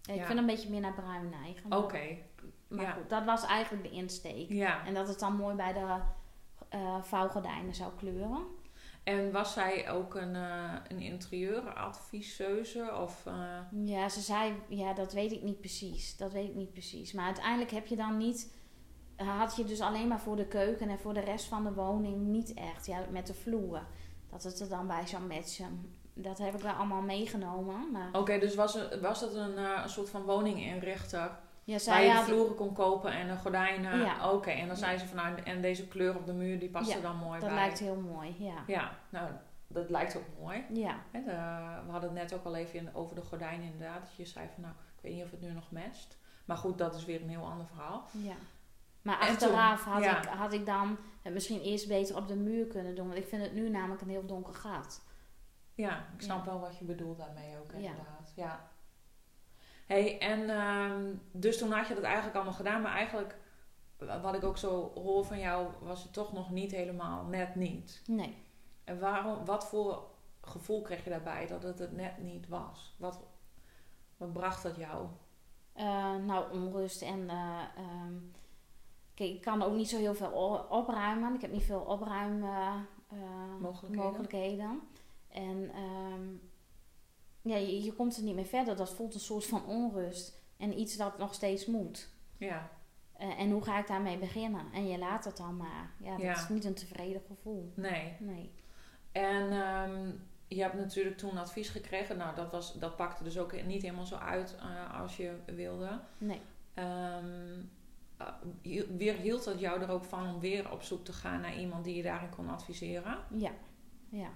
Ja, 0.02 0.14
Ik 0.14 0.20
Ja. 0.20 0.26
vind 0.26 0.40
een 0.40 0.46
beetje 0.46 0.70
meer 0.70 0.82
naar 0.82 0.94
bruin 0.94 1.30
neigen. 1.30 1.72
Oké. 1.78 2.18
Maar 2.68 2.86
ja. 2.86 2.92
goed, 2.92 3.10
dat 3.10 3.26
was 3.26 3.46
eigenlijk 3.46 3.84
de 3.84 3.90
insteek. 3.96 4.50
Ja. 4.50 4.86
En 4.86 4.94
dat 4.94 5.08
het 5.08 5.20
dan 5.20 5.36
mooi 5.36 5.56
bij 5.56 5.74
de 5.74 6.00
eh 6.70 7.02
vouwgordijnen 7.02 7.74
zou 7.76 7.92
kleuren. 7.98 8.46
En 9.06 9.32
was 9.32 9.54
zij 9.54 9.90
ook 9.92 10.16
een, 10.16 10.36
eh 10.36 10.74
een 10.88 11.00
interieuradviseuse? 11.00 12.92
Of, 13.02 13.26
eh, 13.26 13.60
Ja, 13.86 14.10
ze 14.10 14.22
zei, 14.22 14.54
ja, 14.68 14.94
dat 14.94 15.14
weet 15.14 15.32
ik 15.32 15.42
niet 15.42 15.60
precies. 15.60 16.18
Dat 16.18 16.34
weet 16.34 16.50
ik 16.50 16.56
niet 16.56 16.72
precies. 16.72 17.14
Maar 17.14 17.26
uiteindelijk 17.26 17.72
heb 17.72 17.88
je 17.88 17.96
dan 17.96 18.18
niet, 18.18 18.54
had 19.16 19.56
je 19.56 19.64
dus 19.64 19.82
alleen 19.82 20.08
maar 20.08 20.20
voor 20.20 20.36
de 20.36 20.48
keuken 20.48 20.90
en 20.90 21.00
voor 21.00 21.14
de 21.14 21.20
rest 21.20 21.46
van 21.46 21.64
de 21.64 21.74
woning 21.74 22.18
niet 22.28 22.54
echt. 22.54 22.86
Ja, 22.86 23.06
met 23.12 23.28
de 23.28 23.34
vloer. 23.34 23.82
Dat 24.32 24.44
het 24.44 24.60
er 24.60 24.70
dan 24.70 24.88
bij 24.88 25.08
zou 25.08 25.24
matchen. 25.24 25.96
Dat 26.14 26.38
heb 26.38 26.56
ik 26.56 26.62
wel 26.62 26.74
allemaal 26.74 27.02
meegenomen. 27.02 27.92
Maar 27.92 28.10
Oké, 28.14 28.40
dus 28.40 28.56
was, 28.56 28.78
was 29.02 29.20
dat 29.20 29.36
een, 29.36 29.58
eh, 29.58 29.80
een 29.84 29.90
soort 29.90 30.10
van 30.10 30.22
woninginrichter 30.24 31.32
Ja, 31.66 31.72
Waar 31.72 31.80
zij 31.80 32.04
je 32.06 32.10
de 32.10 32.16
had, 32.16 32.26
vloeren 32.26 32.56
kon 32.56 32.74
kopen 32.74 33.12
en 33.12 33.28
de 33.28 33.36
gordijnen. 33.36 33.98
Ja. 34.00 34.32
Oké, 34.32 34.50
en 34.50 34.68
dan 34.68 34.76
zei 34.76 34.98
ze 34.98 35.08
van 35.08 35.18
nou, 35.18 35.42
en 35.42 35.62
deze 35.62 35.88
kleur 35.88 36.16
op 36.16 36.26
de 36.26 36.34
muur 36.34 36.60
die 36.60 36.70
past 36.70 36.90
Ja, 36.90 36.96
er 36.96 37.02
dan 37.02 37.16
mooi 37.18 37.40
dat 37.40 37.50
bij. 37.50 37.58
lijkt 37.58 37.80
heel 37.80 37.96
mooi, 37.96 38.36
ja. 38.40 38.64
Ja, 38.68 38.98
nou, 39.10 39.32
dat 39.68 39.90
lijkt 39.90 40.18
ook 40.18 40.24
mooi. 40.40 40.64
Ja, 40.74 40.96
de- 41.12 41.22
we 41.86 41.92
hadden 41.92 42.10
het 42.10 42.20
net 42.20 42.34
ook 42.34 42.46
al 42.46 42.56
even 42.56 42.80
in- 42.80 42.96
over 42.96 43.16
de 43.16 43.22
gordijnen 43.22 43.66
inderdaad. 43.72 44.00
Dat 44.02 44.16
je 44.16 44.26
zei 44.26 44.48
van 44.54 44.64
nou, 44.64 44.74
ik 44.96 45.02
weet 45.02 45.14
niet 45.14 45.24
of 45.24 45.32
het 45.32 45.42
nu 45.42 45.52
nog 45.52 45.72
matcht. 45.72 46.18
Maar 46.46 46.58
goed, 46.58 46.78
dat 46.78 46.96
is 46.96 47.06
weer 47.06 47.22
een 47.22 47.30
heel 47.30 47.46
ander 47.46 47.66
verhaal. 47.68 48.04
ja. 48.12 48.34
Maar 49.02 49.20
En 49.22 49.28
achteraf 49.28 49.84
toen, 49.84 49.92
had, 49.94 50.04
ja. 50.04 50.18
ik, 50.22 50.28
had 50.30 50.54
ik 50.54 50.66
dan 50.66 50.98
het 51.22 51.34
misschien 51.34 51.62
eerst 51.62 51.88
beter 51.88 52.16
op 52.18 52.28
de 52.28 52.36
muur 52.36 52.66
kunnen 52.68 52.96
doen. 52.96 53.08
Want 53.08 53.20
ik 53.20 53.28
vind 53.28 53.42
het 53.42 53.54
nu 53.54 53.70
namelijk 53.70 54.02
een 54.02 54.10
heel 54.10 54.26
donker 54.26 54.54
gat. 54.54 55.04
Ja, 55.74 55.98
ik 56.16 56.22
snap 56.22 56.46
wel 56.46 56.60
wat 56.60 56.78
je 56.78 56.86
bedoelt 56.86 57.18
daarmee 57.18 57.58
ook 57.58 57.72
inderdaad. 57.72 58.32
Ja. 58.36 58.70
Hey, 59.86 60.20
en 60.20 60.50
ehm, 60.50 61.13
dus 61.32 61.58
toen 61.58 61.72
had 61.72 61.88
je 61.88 61.94
dat 61.96 62.04
eigenlijk 62.04 62.36
allemaal 62.36 62.54
gedaan. 62.54 62.82
Maar 62.82 62.94
eigenlijk, 62.94 63.38
wat 64.22 64.36
ik 64.36 64.44
ook 64.44 64.58
zo 64.58 64.92
hoor 64.96 65.25
van 65.25 65.39
jou, 65.39 65.68
was 65.82 66.04
het 66.04 66.13
toch 66.13 66.34
nog 66.34 66.50
niet 66.50 66.72
helemaal 66.72 67.25
net 67.25 67.56
niet. 67.56 68.01
Nee. 68.08 68.38
En 68.84 69.00
waarom, 69.00 69.46
wat 69.46 69.68
voor 69.68 70.04
gevoel 70.42 70.82
kreeg 70.82 71.04
je 71.04 71.10
daarbij 71.10 71.48
dat 71.48 71.63
het 71.63 71.80
het 71.80 71.92
net 71.96 72.18
niet 72.18 72.48
was? 72.48 72.96
Wat, 72.98 73.20
wat 74.18 74.34
bracht 74.34 74.63
dat 74.63 74.75
jou? 74.75 75.08
Eh, 75.74 76.15
nou, 76.15 76.51
onrust 76.54 77.01
en... 77.01 77.30
eh, 77.30 77.62
ehm, 77.77 78.13
kijk, 79.13 79.30
ik 79.30 79.42
kan 79.42 79.62
ook 79.62 79.74
niet 79.75 79.89
zo 79.89 79.98
heel 79.98 80.15
veel 80.15 80.65
opruimen. 80.70 81.34
Ik 81.34 81.42
heb 81.42 81.51
niet 81.51 81.63
veel 81.63 81.80
opruim 81.80 82.44
eh, 82.44 82.75
eh, 83.10 83.18
Mogelijkheden. 83.60 84.06
mogelijkheden. 84.06 84.82
En 85.27 85.72
ehm, 85.74 86.24
ja, 87.46 87.56
je, 87.56 87.84
je 87.84 87.94
komt 87.94 88.18
er 88.18 88.24
niet 88.24 88.36
meer 88.36 88.46
verder. 88.46 88.75
Dat 88.75 88.94
voelt 88.94 89.14
een 89.14 89.20
soort 89.20 89.46
van 89.46 89.66
onrust. 89.66 90.42
En 90.58 90.80
iets 90.80 90.98
dat 90.98 91.18
nog 91.18 91.34
steeds 91.34 91.66
moet. 91.66 92.10
Ja, 92.38 92.70
Eh, 93.18 93.40
en 93.40 93.52
hoe 93.52 93.64
ga 93.64 93.80
ik 93.80 93.88
daarmee 93.88 94.18
beginnen? 94.18 94.66
En 94.74 94.88
je 94.88 94.98
laat 94.98 95.25
het 95.25 95.38
dan 95.38 95.58
maar. 95.58 95.92
Ja, 96.00 96.12
dat 96.12 96.22
Ja. 96.22 96.34
is 96.34 96.50
niet 96.50 96.66
een 96.66 96.74
tevreden 96.74 97.22
gevoel. 97.28 97.72
nee. 97.75 98.14
Nee. 98.20 98.52
En 99.12 99.52
ehm, 99.52 100.12
je 100.48 100.62
hebt 100.62 100.74
natuurlijk 100.74 101.18
toen 101.18 101.38
advies 101.38 101.70
gekregen. 101.70 102.18
Nou, 102.18 102.36
dat, 102.36 102.52
was, 102.52 102.74
dat 102.80 102.96
pakte 102.96 103.24
dus 103.24 103.38
ook 103.38 103.64
niet 103.66 103.82
helemaal 103.82 104.06
zo 104.06 104.16
uit 104.16 104.56
eh, 104.60 105.00
als 105.02 105.18
je 105.18 105.36
wilde. 105.46 106.00
Nee. 106.18 106.42
Ehm, 106.74 107.62
eh, 108.18 108.82
weer 108.98 109.16
hield 109.16 109.44
dat 109.44 109.60
jou 109.60 109.82
er 109.82 109.90
ook 109.92 110.04
van 110.04 110.34
om 110.34 110.40
weer 110.40 110.72
op 110.72 110.82
zoek 110.82 111.06
te 111.06 111.14
gaan 111.14 111.42
naar 111.42 111.58
iemand 111.58 111.84
die 111.84 111.96
je 111.96 112.04
daarin 112.04 112.30
kon 112.30 112.50
adviseren? 112.50 113.18
Ja. 113.38 113.52
Ja. 114.10 114.30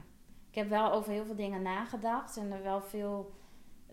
Ik 0.50 0.56
heb 0.56 0.70
wel 0.70 0.92
over 0.92 1.12
heel 1.12 1.26
veel 1.26 1.36
dingen 1.36 1.62
nagedacht. 1.62 2.38
En 2.38 2.52
er 2.52 2.64
wel 2.64 2.82
veel... 2.82 3.32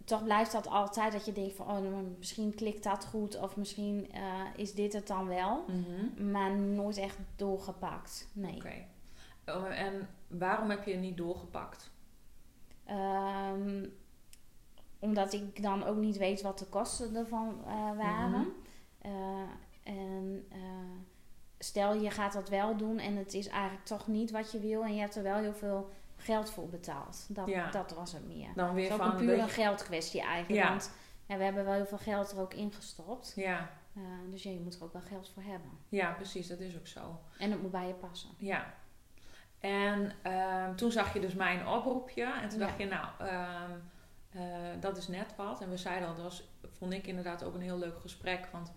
Toch 0.05 0.25
blijft 0.25 0.53
dat 0.53 0.67
altijd 0.67 1.13
dat 1.13 1.25
je 1.25 1.33
denkt 1.33 1.55
van... 1.55 1.67
Oh, 1.67 1.79
nou, 1.79 2.15
misschien 2.19 2.55
klikt 2.55 2.83
dat 2.83 3.07
goed. 3.07 3.41
Of 3.41 3.57
misschien 3.57 4.13
eh, 4.13 4.43
is 4.57 4.75
dit 4.75 4.93
het 4.93 5.07
dan 5.07 5.27
wel. 5.27 5.65
Maar 6.19 6.57
nooit 6.57 6.97
echt 6.97 7.19
doorgepakt. 7.37 8.29
Nee. 8.33 8.57
Oké. 8.57 8.85
Oh, 9.47 9.79
en 9.79 10.09
waarom 10.29 10.71
heb 10.71 10.85
je 10.85 10.91
het 10.91 11.01
niet 11.01 11.17
doorgepakt? 11.17 11.91
Ehm, 12.85 13.87
omdat 14.99 15.33
ik 15.33 15.63
dan 15.63 15.85
ook 15.85 15.97
niet 15.97 16.17
weet 16.17 16.43
wat 16.43 16.59
de 16.59 16.67
kosten 16.67 17.17
ervan 17.17 17.65
eh, 17.67 17.97
waren. 17.97 18.41
Mhm. 18.41 18.49
Eh, 18.99 19.49
en 19.83 20.47
stel 21.59 21.95
je 21.95 22.11
gaat 22.11 22.33
dat 22.33 22.49
wel 22.49 22.77
doen 22.77 22.99
en 22.99 23.17
het 23.17 23.35
is 23.35 23.49
eigenlijk 23.49 23.85
toch 23.85 24.07
niet 24.07 24.31
wat 24.31 24.53
je 24.53 24.61
wil 24.61 24.85
en 24.85 24.95
je 24.95 25.01
hebt 25.01 25.17
er 25.17 25.23
wel 25.23 25.37
heel 25.37 25.55
veel 25.55 25.91
geld 26.17 26.51
voor 26.51 26.69
betaald. 26.69 27.27
Dat, 27.29 27.47
Ja. 27.49 27.71
dat 27.71 27.95
was 27.95 28.13
het 28.13 28.27
meer. 28.27 28.49
Dan 28.55 28.65
Het 28.67 28.75
weer 28.75 28.85
is 28.87 28.91
ook 28.93 28.99
van 28.99 29.11
een 29.11 29.17
puur 29.17 29.39
een 29.39 29.49
geldkwestie 29.49 30.21
eigenlijk. 30.21 30.63
Ja. 30.65 30.69
Want 30.69 30.91
ja, 31.27 31.37
we 31.37 31.45
hebben 31.45 31.65
wel 31.65 31.75
heel 31.75 31.87
veel 31.87 31.99
geld 31.99 32.31
er 32.33 32.41
ook 32.41 32.55
ingestopt. 32.55 33.33
Ja, 33.37 33.71
Eh, 33.97 34.03
dus 34.31 34.43
ja, 34.43 34.51
je 34.51 34.61
moet 34.61 34.77
er 34.77 34.85
ook 34.85 34.93
wel 34.93 35.03
geld 35.03 35.31
voor 35.35 35.43
hebben. 35.43 35.71
ja, 35.89 36.13
precies, 36.13 36.47
dat 36.47 36.61
is 36.61 36.77
ook 36.77 36.87
zo. 36.87 37.21
En 37.39 37.51
het 37.51 37.63
moet 37.63 37.71
bij 37.71 37.87
je 37.87 37.93
passen. 37.95 38.31
Ja. 38.39 38.75
En 39.61 40.13
ehm, 40.23 40.75
toen 40.75 40.93
zag 40.93 41.13
je 41.13 41.21
dus 41.21 41.35
mijn 41.35 41.67
oproepje. 41.67 42.25
En 42.43 42.49
toen 42.49 42.59
dacht 42.59 42.79
je, 42.79 42.85
nou, 42.87 43.07
ehm, 43.19 43.71
eh, 44.31 44.43
dat 44.81 44.97
is 44.97 45.09
net 45.09 45.37
wat. 45.37 45.61
En 45.61 45.71
we 45.71 45.77
zeiden 45.77 46.09
al, 46.09 46.15
dat 46.15 46.23
was, 46.25 46.43
vond 46.73 46.93
ik 46.93 47.07
inderdaad 47.07 47.45
ook 47.45 47.55
een 47.55 47.61
heel 47.61 47.79
leuk 47.79 48.01
gesprek. 48.01 48.49
Want 48.53 48.73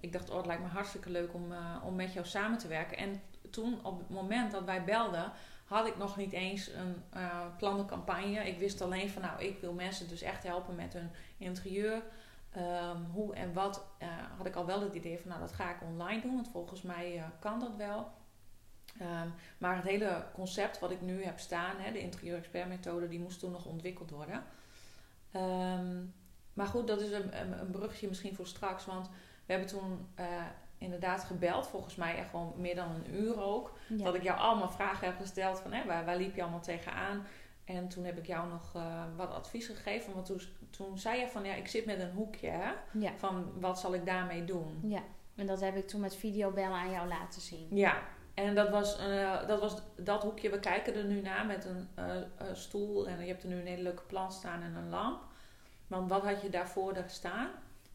ik 0.00 0.12
dacht, 0.12 0.30
oh, 0.30 0.36
het 0.36 0.46
lijkt 0.46 0.62
me 0.62 0.68
hartstikke 0.68 1.10
leuk 1.10 1.34
om, 1.34 1.52
eh, 1.52 1.76
om 1.84 1.94
met 1.94 2.12
jou 2.12 2.26
samen 2.26 2.58
te 2.58 2.68
werken. 2.68 2.96
En 2.98 3.22
toen, 3.50 3.84
op 3.84 3.98
het 3.98 4.10
moment 4.10 4.50
dat 4.52 4.64
wij 4.64 4.84
belden, 4.84 5.32
had 5.68 5.86
ik 5.86 5.96
nog 5.96 6.16
niet 6.16 6.32
eens 6.32 6.66
een 6.66 7.02
eh 7.10 7.46
plannen 7.56 7.86
campagne. 7.86 8.48
Ik 8.48 8.58
wist 8.58 8.80
alleen 8.80 9.10
van, 9.10 9.22
nou, 9.22 9.42
ik 9.42 9.60
wil 9.60 9.72
mensen 9.72 10.08
dus 10.08 10.22
echt 10.22 10.42
helpen 10.42 10.74
met 10.74 10.92
hun 10.92 11.10
interieur. 11.38 12.02
Ehm, 12.50 13.02
hoe 13.12 13.34
en 13.34 13.52
wat 13.52 13.86
eh, 13.98 14.08
had 14.36 14.46
ik 14.46 14.54
al 14.54 14.66
wel 14.66 14.80
het 14.80 14.94
idee 14.94 15.18
van, 15.18 15.28
nou, 15.28 15.40
dat 15.40 15.52
ga 15.52 15.70
ik 15.70 15.82
online 15.82 16.20
doen. 16.20 16.34
Want 16.34 16.48
volgens 16.48 16.82
mij 16.82 17.16
eh, 17.16 17.24
kan 17.38 17.60
dat 17.60 17.76
wel. 17.76 18.10
Ehm, 18.98 19.28
maar 19.58 19.76
het 19.76 19.84
hele 19.84 20.24
concept 20.32 20.78
wat 20.78 20.90
ik 20.90 21.00
nu 21.00 21.24
heb 21.24 21.38
staan, 21.38 21.76
hè, 21.78 21.92
de 21.92 22.00
interieur-expert-methode, 22.00 23.08
die 23.08 23.20
moest 23.20 23.38
toen 23.38 23.50
nog 23.50 23.66
ontwikkeld 23.66 24.10
worden. 24.10 24.44
Ehm, 25.32 26.04
maar 26.52 26.66
goed, 26.66 26.86
dat 26.86 27.00
is 27.00 27.10
een, 27.10 27.40
een, 27.40 27.60
een 27.60 27.70
brugje 27.70 28.08
misschien 28.08 28.34
voor 28.34 28.46
straks. 28.46 28.84
Want 28.84 29.08
we 29.46 29.52
hebben 29.52 29.68
toen 29.68 30.08
inderdaad 30.78 31.24
gebeld, 31.24 31.66
volgens 31.66 31.94
mij 31.94 32.16
echt 32.16 32.30
gewoon 32.30 32.52
meer 32.56 32.74
dan 32.74 32.88
een 32.90 33.14
uur 33.14 33.42
ook. 33.42 33.72
Ja. 33.88 34.04
Dat 34.04 34.14
ik 34.14 34.22
jou 34.22 34.38
allemaal 34.38 34.70
vragen 34.70 35.06
heb 35.06 35.16
gesteld 35.20 35.60
van 35.60 35.72
hè, 35.72 35.84
waar, 35.86 36.04
waar 36.04 36.16
liep 36.16 36.34
je 36.34 36.42
allemaal 36.42 36.60
tegenaan? 36.60 37.26
En 37.64 37.88
toen 37.88 38.04
heb 38.04 38.18
ik 38.18 38.26
jou 38.26 38.48
nog 38.48 38.74
eh, 38.74 39.02
wat 39.16 39.30
advies 39.30 39.66
gegeven. 39.66 40.14
Want 40.14 40.26
toen, 40.26 40.40
toen 40.70 40.98
zei 40.98 41.20
je 41.20 41.28
van 41.28 41.44
ja, 41.44 41.54
ik 41.54 41.68
zit 41.68 41.84
met 41.84 42.00
een 42.00 42.12
hoekje. 42.12 42.48
Hè? 42.48 42.72
ja. 42.92 43.12
Van 43.16 43.60
wat 43.60 43.78
zal 43.78 43.94
ik 43.94 44.06
daarmee 44.06 44.44
doen? 44.44 44.80
Ja. 44.82 45.02
En 45.34 45.46
dat 45.46 45.60
heb 45.60 45.76
ik 45.76 45.88
toen 45.88 46.00
met 46.00 46.16
videobellen 46.16 46.76
aan 46.76 46.90
jou 46.90 47.08
laten 47.08 47.40
zien. 47.40 47.68
Ja, 47.70 48.02
en 48.34 48.54
dat 48.54 48.68
was, 48.68 48.98
eh, 48.98 49.46
dat 49.46 49.60
was 49.60 49.82
dat 49.96 50.22
hoekje. 50.22 50.50
We 50.50 50.60
kijken 50.60 50.94
er 50.94 51.04
nu 51.04 51.20
naar 51.20 51.46
met 51.46 51.64
een 51.64 51.88
eh, 51.94 52.46
stoel. 52.52 53.08
En 53.08 53.20
je 53.20 53.26
hebt 53.26 53.42
er 53.42 53.48
nu 53.48 53.60
een 53.60 53.66
hele 53.66 53.82
leuke 53.82 54.02
plant 54.02 54.32
staan 54.32 54.62
en 54.62 54.74
een 54.74 54.88
lamp. 54.88 55.20
Want 55.86 56.10
wat 56.10 56.22
had 56.22 56.42
je 56.42 56.50
daarvoor 56.50 56.94
daar 56.94 57.10
staan? 57.10 57.48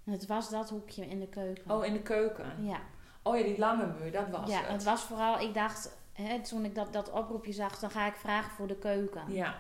Het 0.04 0.26
was 0.28 0.50
dat 0.50 0.70
hoekje 0.70 1.06
in 1.08 1.20
de 1.20 1.28
keuken. 1.28 1.72
Oh, 1.72 1.86
in 1.86 1.94
de 1.94 2.02
keuken. 2.02 2.66
Ja. 2.66 2.80
Oh 3.24 3.38
ja, 3.38 3.44
die 3.44 3.58
lange 3.58 3.86
muur, 4.00 4.12
dat 4.12 4.30
was 4.30 4.50
ja, 4.50 4.60
het. 4.60 4.68
het 4.68 4.84
was 4.84 5.02
vooral, 5.02 5.40
ik 5.40 5.54
dacht, 5.54 5.98
hè, 6.14 6.40
toen 6.42 6.66
ik 6.66 6.76
dat, 6.76 6.94
dat 6.94 7.12
oproepje 7.12 7.52
zag, 7.54 7.80
dan 7.80 7.90
ga 7.92 8.08
ik 8.08 8.16
vragen 8.16 8.52
voor 8.52 8.68
de 8.68 8.78
keuken. 8.78 9.24
Ja, 9.28 9.56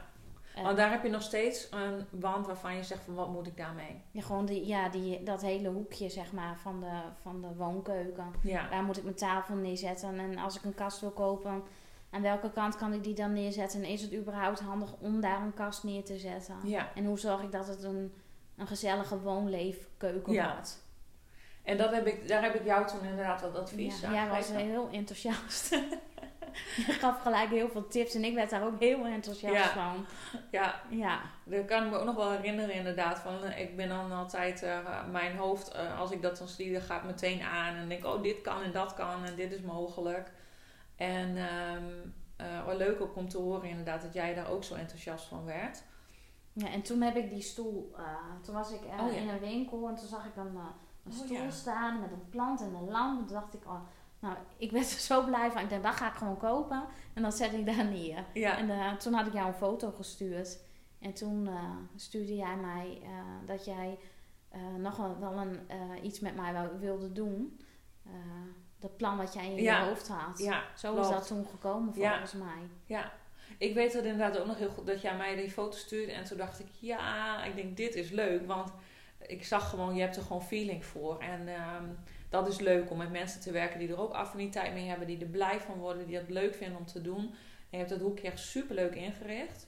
Eh, 0.55 0.63
want 0.63 0.77
daar 0.77 0.91
heb 0.91 1.03
je 1.03 1.09
nog 1.09 1.21
steeds 1.21 1.67
een 1.71 2.05
wand 2.19 2.45
waarvan 2.45 2.75
je 2.75 2.83
zegt 2.83 3.01
van 3.03 3.13
wat 3.13 3.29
moet 3.29 3.47
ik 3.47 3.57
daarmee? 3.57 4.01
ja, 4.11 4.21
gewoon 4.21 4.45
die, 4.45 4.65
ja, 4.65 4.89
die, 4.89 5.23
dat 5.23 5.41
hele 5.41 5.69
hoekje, 5.69 6.09
zeg 6.09 6.31
maar, 6.31 6.57
van 6.57 6.79
de, 6.79 6.99
van 7.21 7.41
de 7.41 7.55
woonkeuken. 7.55 8.33
Ja, 8.41 8.69
Daar 8.69 8.83
moet 8.83 8.97
ik 8.97 9.03
mijn 9.03 9.15
tafel 9.15 9.55
neerzetten. 9.55 10.19
En 10.19 10.37
als 10.37 10.55
ik 10.57 10.63
een 10.63 10.75
kast 10.75 10.99
wil 10.99 11.09
kopen, 11.11 11.63
aan 12.09 12.21
welke 12.21 12.51
kant 12.51 12.75
kan 12.75 12.93
ik 12.93 13.03
die 13.03 13.13
dan 13.13 13.33
neerzetten? 13.33 13.83
En 13.83 13.89
is 13.89 14.01
het 14.01 14.13
überhaupt 14.13 14.59
handig 14.59 14.93
om 14.99 15.21
daar 15.21 15.41
een 15.41 15.53
kast 15.53 15.83
neer 15.83 16.03
te 16.03 16.17
zetten? 16.17 16.55
ja. 16.63 16.89
En 16.95 17.05
hoe 17.05 17.19
zorg 17.19 17.41
ik 17.41 17.51
dat 17.51 17.67
het 17.67 17.83
een, 17.83 18.13
een 18.57 18.67
gezellige 18.67 19.19
woonleefkeuken 19.19 20.33
Ja. 20.33 20.53
wordt? 20.53 20.81
En 21.63 21.77
dat 21.77 21.91
heb 21.91 22.07
ik, 22.07 22.27
daar 22.27 22.41
heb 22.41 22.55
ik 22.55 22.65
jou 22.65 22.87
toen 22.87 23.03
inderdaad 23.03 23.41
wat 23.41 23.55
advies 23.57 23.99
Ja, 23.99 24.07
aan 24.07 24.13
jij 24.13 24.27
was 24.27 24.51
heel 24.51 24.89
enthousiast. 24.91 25.69
je 26.85 26.91
gaf 26.91 27.21
gelijk 27.21 27.49
heel 27.49 27.69
veel 27.69 27.87
tips 27.87 28.15
en 28.15 28.23
ik 28.23 28.33
werd 28.33 28.49
daar 28.49 28.65
ook 28.65 28.79
heel 28.79 29.05
enthousiast 29.05 29.53
Ja. 29.55 29.69
van. 29.69 30.05
Ja, 30.51 30.81
Ja, 30.89 31.21
Dat 31.43 31.65
kan 31.65 31.83
ik 31.83 31.89
me 31.89 31.97
ook 31.97 32.05
nog 32.05 32.15
wel 32.15 32.31
herinneren 32.31 32.73
inderdaad. 32.75 33.19
Van, 33.19 33.43
eh, 33.43 33.59
ik 33.59 33.75
ben 33.75 33.89
dan 33.89 34.11
altijd, 34.11 34.63
eh, 34.63 34.77
mijn 35.11 35.37
hoofd, 35.37 35.71
eh, 35.71 35.99
als 35.99 36.11
ik 36.11 36.21
dat 36.21 36.37
dan 36.37 36.47
zie, 36.47 36.71
dan 36.73 36.81
gaat 36.81 37.03
meteen 37.03 37.41
aan. 37.41 37.75
En 37.75 37.89
denk, 37.89 38.05
oh 38.05 38.21
dit 38.23 38.41
kan 38.41 38.61
en 38.61 38.71
dat 38.71 38.93
kan 38.93 39.25
en 39.25 39.35
dit 39.35 39.51
is 39.51 39.61
mogelijk. 39.61 40.31
En 40.95 41.37
wat 42.65 42.77
leuk 42.77 43.01
ook 43.01 43.15
om 43.15 43.29
te 43.29 43.37
horen 43.37 43.69
inderdaad 43.69 44.01
dat 44.01 44.13
jij 44.13 44.33
daar 44.33 44.49
ook 44.49 44.63
zo 44.63 44.75
enthousiast 44.75 45.25
van 45.25 45.45
werd. 45.45 45.83
Ja, 46.53 46.67
en 46.67 46.81
toen 46.81 47.01
heb 47.01 47.15
ik 47.15 47.29
die 47.29 47.41
stoel, 47.41 47.93
eh, 47.97 48.03
toen 48.41 48.53
was 48.55 48.71
ik 48.71 48.81
eh, 48.81 49.05
Oh, 49.05 49.11
ja. 49.11 49.17
in 49.19 49.29
een 49.29 49.39
winkel 49.39 49.87
en 49.87 49.95
toen 49.95 50.07
zag 50.07 50.25
ik 50.25 50.35
een, 50.35 50.55
eh, 50.55 50.65
een 51.05 51.11
Oh, 51.11 51.17
stoel 51.17 51.37
ja. 51.37 51.49
staan 51.49 51.99
met 51.99 52.11
een 52.11 52.29
plant 52.29 52.61
en 52.61 52.73
een 52.73 52.89
lamp. 52.89 53.19
En 53.19 53.25
toen 53.25 53.35
dacht 53.35 53.53
ik, 53.53 53.65
oh, 53.65 53.79
nou, 54.19 54.35
ik 54.57 54.71
werd 54.71 54.91
er 54.93 54.99
zo 54.99 55.23
blij 55.25 55.51
van. 55.51 55.61
Ik 55.61 55.69
dacht, 55.69 55.83
dat 55.83 55.93
ga 55.95 56.07
ik 56.07 56.17
gewoon 56.17 56.37
kopen 56.37 56.83
en 57.13 57.21
dan 57.21 57.31
zet 57.31 57.53
ik 57.53 57.65
daar 57.65 57.85
neer. 57.85 58.25
Ja, 58.33 58.57
En 58.57 58.97
toen 58.97 59.13
had 59.13 59.27
ik 59.27 59.33
jou 59.33 59.47
een 59.47 59.53
foto 59.53 59.91
gestuurd. 59.91 60.59
En 60.99 61.13
toen 61.13 61.49
stuurde 61.95 62.35
jij 62.35 62.55
mij 62.55 63.01
dat 63.45 63.65
jij 63.65 63.99
nog 64.77 64.97
wel, 64.97 65.19
wel 65.19 65.37
een, 65.37 65.59
iets 66.05 66.19
met 66.19 66.35
mij 66.35 66.69
wilde 66.79 67.11
doen. 67.11 67.59
Dat 68.79 68.97
plan 68.97 69.17
wat 69.17 69.33
jij 69.33 69.55
in 69.55 69.63
je 69.63 69.75
hoofd 69.75 70.07
had. 70.07 70.39
ja, 70.39 70.63
Zo 70.75 70.91
klopt. 70.93 71.07
is 71.09 71.13
dat 71.15 71.27
toen 71.27 71.45
gekomen 71.45 71.93
Ja. 71.95 72.09
volgens 72.11 72.33
mij. 72.33 72.69
ja. 72.85 73.11
Ik 73.57 73.73
weet 73.73 73.93
dat 73.93 74.03
inderdaad 74.03 74.37
ook 74.37 74.47
nog 74.47 74.57
heel 74.57 74.69
goed 74.69 74.87
dat 74.87 75.01
jij 75.01 75.17
mij 75.17 75.35
die 75.35 75.51
foto 75.51 75.77
stuurde. 75.77 76.11
En 76.11 76.23
toen 76.23 76.37
dacht 76.37 76.59
ik, 76.59 76.67
ja, 76.79 77.43
ik 77.43 77.55
denk 77.55 77.77
dit 77.77 77.95
is 77.95 78.09
leuk. 78.09 78.47
Want 78.47 78.71
ik 79.27 79.45
zag 79.45 79.69
gewoon, 79.69 79.95
je 79.95 80.01
hebt 80.01 80.15
er 80.15 80.21
gewoon 80.21 80.43
feeling 80.43 80.85
voor. 80.85 81.19
En 81.19 81.47
ehm, 81.47 81.85
dat 82.29 82.47
is 82.47 82.59
leuk 82.59 82.91
om 82.91 82.97
met 82.97 83.11
mensen 83.11 83.41
te 83.41 83.51
werken 83.51 83.79
die 83.79 83.89
er 83.89 83.99
ook 83.99 84.13
affiniteit 84.13 84.73
mee 84.73 84.87
hebben. 84.87 85.07
Die 85.07 85.19
er 85.19 85.27
blij 85.27 85.59
van 85.59 85.77
worden, 85.77 86.05
die 86.05 86.15
het 86.15 86.29
leuk 86.29 86.55
vinden 86.55 86.77
om 86.77 86.85
te 86.85 87.01
doen. 87.01 87.25
En 87.25 87.69
je 87.69 87.77
hebt 87.77 87.89
dat 87.89 87.99
hoekje 87.99 88.27
echt 88.27 88.39
super 88.39 88.75
leuk 88.75 88.95
ingericht. 88.95 89.67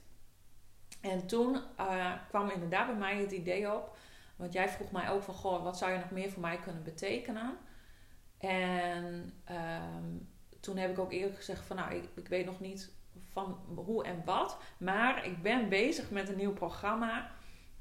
En 1.00 1.26
toen 1.26 1.60
eh, 1.76 2.12
kwam 2.28 2.50
inderdaad 2.50 2.86
bij 2.86 2.96
mij 2.96 3.16
het 3.16 3.32
idee 3.32 3.72
op. 3.74 3.96
Want 4.36 4.52
jij 4.52 4.68
vroeg 4.68 4.90
mij 4.90 5.10
ook 5.10 5.22
van, 5.22 5.34
goh, 5.34 5.62
wat 5.62 5.78
zou 5.78 5.92
je 5.92 5.98
nog 5.98 6.10
meer 6.10 6.30
voor 6.30 6.40
mij 6.40 6.58
kunnen 6.58 6.82
betekenen? 6.82 7.56
En 8.38 9.32
ehm, 9.44 10.16
toen 10.60 10.76
heb 10.76 10.90
ik 10.90 10.98
ook 10.98 11.12
eerlijk 11.12 11.36
gezegd 11.36 11.66
van, 11.66 11.76
nou, 11.76 11.94
ik, 11.94 12.08
ik 12.14 12.28
weet 12.28 12.46
nog 12.46 12.60
niet 12.60 12.92
van 13.36 13.58
hoe 13.74 14.04
en 14.04 14.22
wat. 14.24 14.56
Maar 14.78 15.26
ik 15.26 15.42
ben 15.42 15.68
bezig 15.68 16.10
met 16.10 16.28
een 16.28 16.36
nieuw 16.36 16.52
programma. 16.52 17.30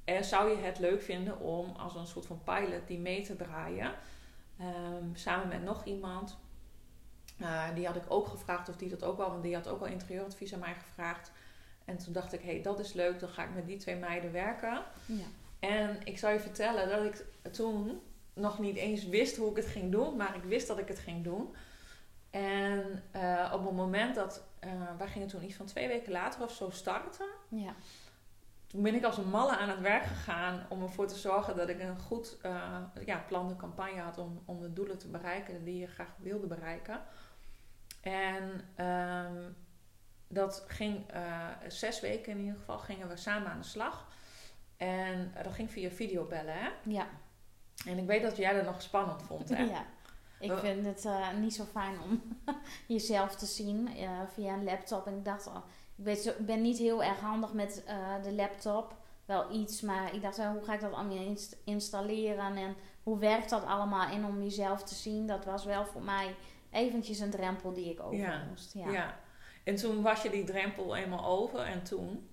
En 0.03 0.23
zou 0.23 0.49
je 0.49 0.55
het 0.55 0.79
leuk 0.79 1.01
vinden 1.01 1.39
om 1.39 1.75
als 1.75 1.95
een 1.95 2.07
soort 2.07 2.25
van 2.25 2.43
pilot 2.43 2.87
die 2.87 2.99
mee 2.99 3.23
te 3.23 3.35
draaien? 3.35 3.91
Ehm, 4.59 5.13
samen 5.13 5.47
met 5.47 5.63
nog 5.63 5.85
iemand. 5.85 6.37
Uh, 7.41 7.63
die 7.75 7.85
had 7.85 7.95
ik 7.95 8.03
ook 8.07 8.27
gevraagd 8.27 8.69
of 8.69 8.75
die 8.75 8.89
dat 8.89 9.03
ook 9.03 9.17
wel, 9.17 9.29
want 9.29 9.43
die 9.43 9.55
had 9.55 9.67
ook 9.67 9.79
al 9.79 9.87
interieuradvies 9.87 10.53
aan 10.53 10.59
mij 10.59 10.75
gevraagd. 10.75 11.31
En 11.85 11.97
toen 11.97 12.13
dacht 12.13 12.33
ik, 12.33 12.41
hé, 12.41 12.51
hey, 12.51 12.61
dat 12.61 12.79
is 12.79 12.93
leuk, 12.93 13.19
dan 13.19 13.29
ga 13.29 13.43
ik 13.43 13.55
met 13.55 13.67
die 13.67 13.77
twee 13.77 13.95
meiden 13.95 14.31
werken. 14.31 14.83
Ja. 15.05 15.25
En 15.59 15.97
ik 16.03 16.17
zou 16.17 16.33
je 16.33 16.39
vertellen 16.39 16.89
dat 16.89 17.03
ik 17.03 17.25
toen 17.51 18.01
nog 18.33 18.59
niet 18.59 18.75
eens 18.75 19.05
wist 19.07 19.37
hoe 19.37 19.49
ik 19.49 19.55
het 19.55 19.65
ging 19.65 19.91
doen, 19.91 20.15
maar 20.15 20.35
ik 20.35 20.43
wist 20.43 20.67
dat 20.67 20.77
ik 20.79 20.87
het 20.87 20.99
ging 20.99 21.23
doen. 21.23 21.55
En 22.35 23.03
uh, 23.15 23.51
op 23.53 23.65
het 23.65 23.75
moment 23.75 24.15
dat, 24.15 24.43
uh, 24.63 24.71
wij 24.97 25.07
gingen 25.07 25.27
toen 25.27 25.43
iets 25.43 25.55
van 25.55 25.65
twee 25.65 25.87
weken 25.87 26.11
later 26.11 26.43
of 26.43 26.51
zo 26.51 26.69
starten. 26.69 27.27
Ja. 27.47 27.75
Toen 28.67 28.81
ben 28.81 28.95
ik 28.95 29.03
als 29.03 29.17
een 29.17 29.29
malle 29.29 29.57
aan 29.57 29.69
het 29.69 29.79
werk 29.79 30.03
gegaan 30.03 30.65
om 30.69 30.81
ervoor 30.81 31.07
te 31.07 31.15
zorgen 31.15 31.55
dat 31.55 31.69
ik 31.69 31.79
een 31.79 31.99
goed 31.99 32.37
uh, 32.45 32.81
ja, 33.05 33.23
plan 33.27 33.47
de 33.47 33.55
campagne 33.55 34.01
had 34.01 34.17
om, 34.17 34.41
om 34.45 34.61
de 34.61 34.73
doelen 34.73 34.97
te 34.97 35.07
bereiken 35.07 35.63
die 35.63 35.79
je 35.79 35.87
graag 35.87 36.13
wilde 36.17 36.47
bereiken. 36.47 37.01
En 38.01 38.43
um, 38.85 39.55
dat 40.27 40.63
ging 40.67 41.05
zes 41.67 41.99
weken 41.99 42.31
in 42.31 42.39
ieder 42.39 42.55
geval, 42.55 42.79
gingen 42.79 43.07
we 43.07 43.17
samen 43.17 43.51
aan 43.51 43.59
de 43.59 43.67
slag. 43.67 44.07
En 44.77 45.33
dat 45.43 45.53
ging 45.53 45.71
via 45.71 45.89
videobellen, 45.89 46.53
hè? 46.53 46.69
Ja. 46.83 47.07
En 47.85 47.97
ik 47.97 48.05
weet 48.05 48.21
dat 48.21 48.37
jij 48.37 48.53
dat 48.53 48.65
nog 48.65 48.81
spannend 48.81 49.23
vond, 49.23 49.49
hè? 49.49 49.63
Ja. 49.63 49.85
Ik 50.39 50.57
vind 50.57 50.85
het 50.85 51.05
uh, 51.05 51.33
niet 51.33 51.53
zo 51.53 51.63
fijn 51.63 52.01
om 52.01 52.21
jezelf 52.95 53.35
te 53.35 53.45
zien 53.45 53.89
uh, 53.97 54.09
via 54.33 54.53
een 54.53 54.63
laptop. 54.63 55.07
En 55.07 55.17
ik 55.17 55.25
dacht, 55.25 55.47
oh, 55.47 55.57
ik, 56.05 56.17
zo, 56.17 56.29
ik 56.29 56.45
ben 56.45 56.61
niet 56.61 56.77
heel 56.77 57.03
erg 57.03 57.19
handig 57.19 57.53
met 57.53 57.83
uh, 57.87 58.23
de 58.23 58.33
laptop. 58.33 58.95
Wel 59.25 59.51
iets, 59.51 59.81
maar 59.81 60.13
ik 60.13 60.21
dacht, 60.21 60.37
hoe 60.37 60.63
ga 60.63 60.73
ik 60.73 60.81
dat 60.81 60.93
allemaal 60.93 61.17
inst 61.17 61.57
installeren 61.63 62.55
en 62.55 62.75
hoe 63.03 63.19
werkt 63.19 63.49
dat 63.49 63.65
allemaal? 63.65 64.09
En 64.09 64.25
om 64.25 64.43
jezelf 64.43 64.83
te 64.83 64.95
zien, 64.95 65.27
dat 65.27 65.45
was 65.45 65.65
wel 65.65 65.85
voor 65.85 66.03
mij 66.03 66.35
eventjes 66.71 67.19
een 67.19 67.29
drempel 67.29 67.73
die 67.73 67.91
ik 67.91 68.01
over 68.01 68.17
ja. 68.17 68.43
moest. 68.49 68.73
Ja. 68.73 68.91
ja. 68.91 69.19
En 69.63 69.75
toen 69.75 70.01
was 70.01 70.21
je 70.21 70.29
die 70.29 70.43
drempel 70.43 70.95
eenmaal 70.95 71.25
over 71.25 71.59
en 71.59 71.83
toen? 71.83 72.29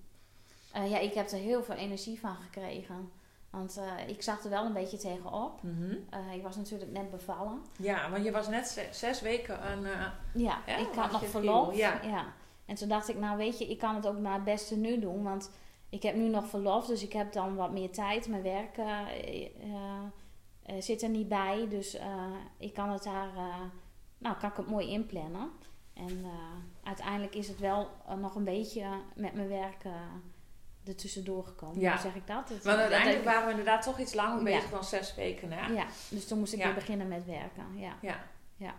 ja, 0.73 0.99
ik 0.99 1.13
heb 1.13 1.29
er 1.29 1.37
heel 1.37 1.63
veel 1.63 1.75
energie 1.75 2.19
van 2.19 2.35
gekregen. 2.35 3.11
Want 3.53 3.77
uh, 3.77 4.07
ik 4.07 4.21
zag 4.21 4.43
er 4.43 4.49
wel 4.49 4.65
een 4.65 4.73
beetje 4.73 4.97
tegenop. 4.97 5.63
Mm 5.63 5.75
-hmm. 5.77 6.31
ik 6.33 6.43
was 6.43 6.55
natuurlijk 6.55 6.91
net 6.91 7.11
bevallen. 7.11 7.61
Ja, 7.77 8.09
want 8.09 8.23
je 8.23 8.31
was 8.31 8.47
net 8.47 8.87
zes, 8.91 9.21
weken 9.21 9.71
een. 9.71 9.83
Uh, 9.83 10.07
ja, 10.33 10.65
ik 10.65 10.93
had 10.95 11.11
nog 11.11 11.25
verlof. 11.25 11.75
Ja. 11.75 11.99
ja. 12.03 12.25
En 12.65 12.75
toen 12.75 12.87
dacht 12.87 13.09
ik, 13.09 13.17
nou 13.17 13.37
weet 13.37 13.59
je, 13.59 13.67
ik 13.67 13.77
kan 13.77 13.95
het 13.95 14.07
ook 14.07 14.19
maar 14.19 14.33
het 14.33 14.43
beste 14.43 14.75
nu 14.75 14.99
doen. 14.99 15.23
Want 15.23 15.51
ik 15.89 16.03
heb 16.03 16.15
nu 16.15 16.27
nog 16.27 16.47
verlof, 16.47 16.85
dus 16.85 17.03
ik 17.03 17.13
heb 17.13 17.33
dan 17.33 17.55
wat 17.55 17.71
meer 17.71 17.91
tijd. 17.91 18.27
Mijn 18.27 18.43
werk 18.43 18.79
zit 20.79 21.01
er 21.01 21.09
niet 21.09 21.27
bij. 21.27 21.67
Dus 21.69 21.97
ik 22.57 22.73
kan 22.73 22.89
het 22.89 23.03
daar, 23.03 23.31
nou 24.17 24.37
kan 24.37 24.49
ik 24.49 24.57
het 24.57 24.67
mooi 24.69 24.87
inplannen. 24.87 25.49
En 25.93 26.25
uiteindelijk 26.83 27.35
is 27.35 27.47
het 27.47 27.59
wel 27.59 27.89
nog 28.17 28.35
een 28.35 28.43
beetje 28.43 28.85
met 29.15 29.33
mijn 29.33 29.49
werk 29.49 29.83
er 30.85 30.95
tussendoor 30.95 31.43
gekomen. 31.45 31.79
Ja. 31.79 31.91
Hoe 31.91 32.01
zeg 32.01 32.15
ik 32.15 32.27
dat? 32.27 32.49
Het, 32.49 32.63
Want 32.63 32.79
uiteindelijk 32.79 33.23
waren 33.23 33.45
we 33.45 33.49
inderdaad 33.49 33.83
toch 33.83 33.99
iets 33.99 34.13
langer 34.13 34.43
bezig 34.43 34.69
dan 34.69 34.83
zes 34.83 35.15
weken. 35.15 35.51
Hè? 35.51 35.73
Ja, 35.73 35.85
dus 36.09 36.27
toen 36.27 36.39
moest 36.39 36.53
ik 36.53 36.63
weer 36.63 36.73
beginnen 36.73 37.07
met 37.07 37.25
werken. 37.25 37.65
Ja. 37.75 37.95
Ja. 38.01 38.23
ja. 38.55 38.75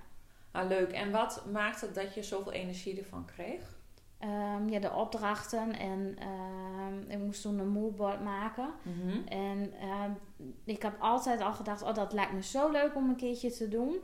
Ah, 0.50 0.68
leuk. 0.68 0.92
En 0.92 1.10
wat 1.10 1.44
maakte 1.52 1.92
dat 1.92 2.14
je 2.14 2.22
zoveel 2.22 2.52
energie 2.52 2.98
ervan 2.98 3.24
kreeg? 3.24 3.76
Um, 4.20 4.68
ja, 4.68 4.78
de 4.78 4.92
opdrachten 4.92 5.78
en 5.78 6.16
um, 6.28 7.10
ik 7.10 7.18
moest 7.18 7.42
toen 7.42 7.58
een 7.58 7.68
moodboard 7.68 8.22
maken. 8.22 8.70
Mm 8.82 9.26
En 9.26 9.72
um, 10.04 10.18
ik 10.64 10.82
heb 10.82 10.96
altijd 10.98 11.40
al 11.40 11.52
gedacht, 11.52 11.82
oh 11.82 11.94
dat 11.94 12.12
lijkt 12.12 12.32
me 12.32 12.42
zo 12.42 12.70
leuk 12.70 12.94
om 12.94 13.08
een 13.08 13.16
keertje 13.16 13.50
te 13.50 13.68
doen. 13.68 13.96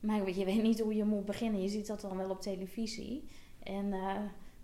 Maar 0.00 0.30
je 0.30 0.44
weet 0.44 0.62
niet 0.62 0.80
hoe 0.80 0.94
je 0.94 1.04
moet 1.04 1.24
beginnen. 1.24 1.62
Je 1.62 1.68
ziet 1.68 1.86
dat 1.86 2.00
dan 2.00 2.16
wel 2.16 2.30
op 2.30 2.40
televisie. 2.40 3.28
En 3.62 3.86
uh, 3.86 4.16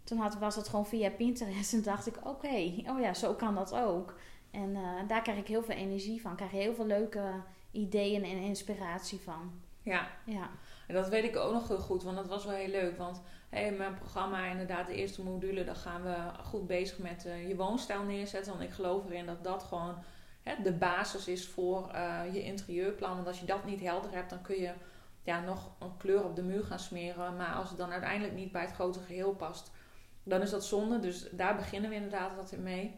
toen 0.07 0.19
had, 0.19 0.39
was 0.39 0.57
het 0.57 0.69
gewoon 0.69 0.87
via 0.87 1.11
Pinterest 1.11 1.73
en 1.73 1.83
dacht 1.83 2.07
ik, 2.07 2.17
oké, 2.27 2.73
oh 2.87 3.01
ja, 3.01 3.15
zo 3.15 3.35
kan 3.35 3.55
dat 3.55 3.75
ook. 3.75 4.15
En 4.51 4.71
uh, 4.71 5.09
daar 5.09 5.23
krijg 5.23 5.39
ik 5.39 5.47
heel 5.47 5.63
veel 5.63 5.75
energie 5.75 6.21
van. 6.21 6.37
Krijg 6.37 6.51
je 6.51 6.57
heel 6.57 6.75
veel 6.75 6.87
leuke 6.87 7.33
ideeën 7.71 8.25
en 8.25 8.37
inspiratie 8.37 9.21
van. 9.21 9.61
Ja. 9.83 10.09
ja. 10.25 10.51
En 10.87 10.95
dat 10.95 11.09
weet 11.09 11.25
ik 11.25 11.37
ook 11.37 11.53
nog 11.53 11.69
heel 11.69 11.79
goed, 11.79 12.03
want 12.03 12.17
dat 12.17 12.29
was 12.29 12.45
wel 12.45 12.55
heel 12.55 12.71
leuk. 12.71 12.99
Want 12.99 13.23
hey, 13.49 13.73
mijn 13.73 13.95
programma, 13.95 14.45
inderdaad, 14.45 14.87
de 14.87 14.95
eerste 14.95 15.23
module, 15.23 15.65
daar 15.65 15.77
gaan 15.77 16.03
we 16.03 16.17
goed 16.45 16.67
bezig 16.67 16.99
met 16.99 17.25
uh, 17.27 17.49
je 17.49 17.57
woonstijl 17.57 18.03
neerzetten. 18.03 18.53
Want 18.53 18.65
ik 18.65 18.75
geloof 18.75 19.05
erin 19.07 19.27
dat 19.27 19.45
dat 19.45 19.63
gewoon 19.63 19.95
hè, 20.43 20.63
de 20.63 20.73
basis 20.73 21.29
is 21.29 21.49
voor 21.49 21.91
uh, 21.95 22.21
je 22.33 22.43
interieurplan. 22.43 23.15
Want 23.15 23.27
als 23.27 23.41
je 23.41 23.47
dat 23.47 23.65
niet 23.65 23.81
helder 23.81 24.13
hebt, 24.13 24.31
dan 24.31 24.43
kun 24.43 24.61
je 24.61 24.73
ja, 25.23 25.41
nog 25.41 25.71
een 25.79 25.97
kleur 25.97 26.25
op 26.25 26.37
de 26.37 26.43
muur 26.43 26.65
gaan 26.65 26.79
smeren. 26.79 27.37
Maar 27.37 27.55
als 27.55 27.69
het 27.69 27.79
dan 27.79 27.91
uiteindelijk 27.93 28.35
niet 28.35 28.53
bij 28.53 28.63
het 28.63 28.75
grote 28.75 29.01
geheel 29.01 29.35
past, 29.35 29.71
dan 30.27 30.43
is 30.43 30.51
dat 30.51 30.65
zonde. 30.65 31.01
Dus 31.01 31.29
daar 31.31 31.57
beginnen 31.57 31.91
we 31.91 31.97
inderdaad 31.97 32.39
altijd 32.39 32.61
mee. 32.61 32.95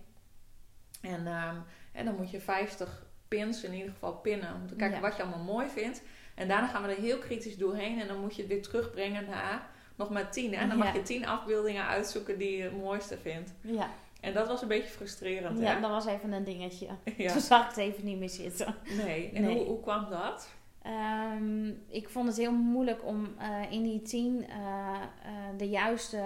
En, 1.00 1.26
en 1.26 1.64
ehm, 1.92 2.04
dan 2.04 2.16
moet 2.16 2.30
je 2.30 2.40
50 2.40 3.06
pins 3.28 3.64
in 3.64 3.74
ieder 3.74 3.92
geval 3.92 4.14
pinnen. 4.14 4.54
Om 4.54 4.66
te 4.66 4.74
kijken 4.74 5.00
wat 5.00 5.16
je 5.16 5.22
allemaal 5.22 5.44
mooi 5.44 5.68
vindt. 5.68 6.02
En 6.34 6.48
daarna 6.48 6.66
gaan 6.66 6.82
we 6.82 6.88
er 6.88 7.00
heel 7.00 7.18
kritisch 7.18 7.56
doorheen. 7.56 8.00
En 8.00 8.06
dan 8.08 8.20
moet 8.20 8.36
je 8.36 8.42
het 8.42 8.50
weer 8.50 8.62
terugbrengen 8.62 9.26
naar 9.26 9.70
nog 9.96 10.10
maar 10.10 10.30
10. 10.30 10.54
En 10.54 10.68
dan 10.68 10.78
mag 10.78 10.92
je 10.92 11.02
10 11.02 11.26
afbeeldingen 11.26 11.86
uitzoeken 11.86 12.38
die 12.38 12.56
je 12.56 12.62
het 12.62 12.76
mooiste 12.76 13.18
vindt. 13.18 13.52
Ja. 13.60 13.90
En 14.20 14.34
dat 14.34 14.46
was 14.48 14.62
een 14.62 14.68
beetje 14.68 14.88
frustrerend. 14.88 15.58
Ja, 15.58 15.80
dat 15.80 15.90
was 15.90 16.06
even 16.06 16.32
een 16.32 16.44
dingetje. 16.44 16.86
Ja. 17.16 17.32
Toen 17.32 17.40
zag 17.40 17.62
ik 17.62 17.68
het 17.68 17.76
even 17.76 18.04
niet 18.04 18.18
meer 18.18 18.28
zitten. 18.28 18.74
Nee. 19.04 19.30
En 19.34 19.44
Hoe, 19.44 19.64
hoe 19.64 19.80
kwam 19.80 20.10
dat? 20.10 20.48
Um, 20.88 21.82
ik 21.88 22.08
vond 22.08 22.26
het 22.28 22.36
heel 22.36 22.52
moeilijk 22.52 23.04
om 23.04 23.28
uh, 23.40 23.72
in 23.72 23.82
die 23.82 24.02
tien 24.02 24.44
uh, 24.48 24.56
uh, 24.56 25.58
de 25.58 25.68
juiste 25.68 26.22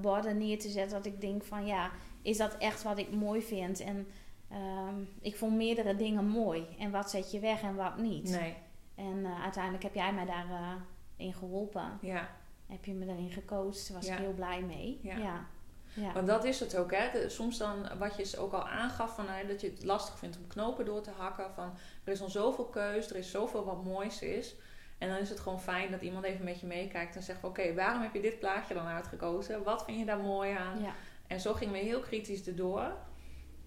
borden 0.00 0.38
neer 0.38 0.58
te 0.58 0.68
zetten. 0.68 0.96
Dat 0.96 1.06
ik 1.06 1.20
denk 1.20 1.44
van 1.44 1.66
ja, 1.66 1.90
is 2.22 2.36
dat 2.36 2.56
echt 2.58 2.82
wat 2.82 2.98
ik 2.98 3.12
mooi 3.12 3.42
vind? 3.42 3.80
En 3.80 4.06
um, 4.52 5.08
ik 5.20 5.36
vond 5.36 5.56
meerdere 5.56 5.96
dingen 5.96 6.28
mooi. 6.28 6.66
En 6.78 6.90
wat 6.90 7.10
zet 7.10 7.30
je 7.30 7.40
weg 7.40 7.62
en 7.62 7.74
wat 7.74 7.98
niet? 7.98 8.30
Nee. 8.30 8.54
En 8.94 9.26
uiteindelijk 9.42 9.82
heb 9.82 9.94
jij 9.94 10.12
mij 10.12 10.24
daarin 10.24 10.82
in 11.16 11.34
geholpen. 11.34 11.98
Ja. 12.00 12.28
Heb 12.66 12.84
je 12.84 12.94
me 12.94 13.06
daarin 13.06 13.30
gecoacht. 13.30 13.88
Daar 13.88 13.96
was 13.96 14.08
ik 14.08 14.18
heel 14.18 14.34
blij 14.34 14.62
mee. 14.62 14.98
ja. 15.02 15.16
ja. 15.16 15.46
Ja. 15.94 16.12
Want 16.12 16.26
dat 16.26 16.44
is 16.44 16.60
het 16.60 16.76
ook, 16.76 16.92
hè. 16.94 17.28
soms 17.28 17.58
dan, 17.58 17.88
wat 17.98 18.16
je 18.16 18.38
ook 18.38 18.52
al 18.52 18.68
aangaf, 18.68 19.14
van, 19.14 19.26
dat 19.48 19.60
je 19.60 19.70
het 19.70 19.84
lastig 19.84 20.18
vindt 20.18 20.36
om 20.36 20.46
knopen 20.46 20.84
door 20.84 21.00
te 21.00 21.10
hakken. 21.16 21.50
Van, 21.54 21.76
er 22.04 22.12
is 22.12 22.22
al 22.22 22.30
zoveel 22.30 22.64
keus, 22.64 23.10
er 23.10 23.16
is 23.16 23.30
zoveel 23.30 23.64
wat 23.64 23.84
moois 23.84 24.22
is. 24.22 24.54
En 24.98 25.08
dan 25.08 25.18
is 25.18 25.28
het 25.28 25.40
gewoon 25.40 25.60
fijn 25.60 25.90
dat 25.90 26.02
iemand 26.02 26.24
even 26.24 26.44
met 26.44 26.60
je 26.60 26.66
meekijkt 26.66 27.16
en 27.16 27.22
zegt 27.22 27.44
oké, 27.44 27.74
waarom 27.74 28.02
heb 28.02 28.14
je 28.14 28.20
dit 28.20 28.38
plaatje 28.38 28.74
dan 28.74 28.86
uitgekozen? 28.86 29.62
Wat 29.62 29.84
vind 29.84 29.98
je 29.98 30.04
daar 30.04 30.18
mooi 30.18 30.52
aan? 30.52 30.82
Ja. 30.82 30.94
En 31.26 31.40
zo 31.40 31.54
gingen 31.54 31.74
we 31.74 31.80
heel 31.80 32.00
kritisch 32.00 32.46
erdoor. 32.46 32.92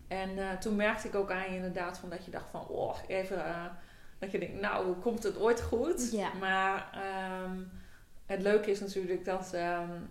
En 0.07 0.29
uh, 0.29 0.51
toen 0.51 0.75
merkte 0.75 1.07
ik 1.07 1.15
ook 1.15 1.31
aan 1.31 1.49
je 1.49 1.55
inderdaad 1.55 1.97
van 1.97 2.09
dat 2.09 2.25
je 2.25 2.31
dacht 2.31 2.49
van, 2.49 2.67
oh, 2.67 2.97
even... 3.07 3.37
Uh, 3.37 3.65
dat 4.19 4.31
je 4.31 4.39
denkt, 4.39 4.59
nou, 4.61 4.93
komt 4.93 5.23
het 5.23 5.39
ooit 5.39 5.61
goed? 5.61 6.11
Ja. 6.11 6.33
Maar 6.33 6.99
um, 7.43 7.71
het 8.25 8.41
leuke 8.41 8.71
is 8.71 8.79
natuurlijk 8.79 9.25
dat... 9.25 9.53
Um, 9.53 10.09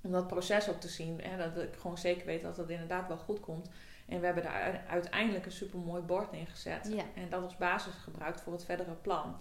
om 0.00 0.10
dat 0.10 0.26
proces 0.26 0.68
ook 0.68 0.80
te 0.80 0.88
zien. 0.88 1.20
En 1.20 1.38
dat 1.38 1.62
ik 1.62 1.76
gewoon 1.78 1.98
zeker 1.98 2.26
weet 2.26 2.42
dat 2.42 2.56
het 2.56 2.70
inderdaad 2.70 3.08
wel 3.08 3.16
goed 3.16 3.40
komt. 3.40 3.70
En 4.08 4.20
we 4.20 4.26
hebben 4.26 4.44
daar 4.44 4.84
uiteindelijk 4.88 5.46
een 5.46 5.52
super 5.52 5.78
mooi 5.78 6.02
bord 6.02 6.32
neergezet. 6.32 6.88
Ja. 6.92 7.04
En 7.14 7.28
dat 7.28 7.42
als 7.42 7.56
basis 7.56 7.94
gebruikt 7.94 8.40
voor 8.40 8.52
het 8.52 8.64
verdere 8.64 8.94
plan. 8.94 9.40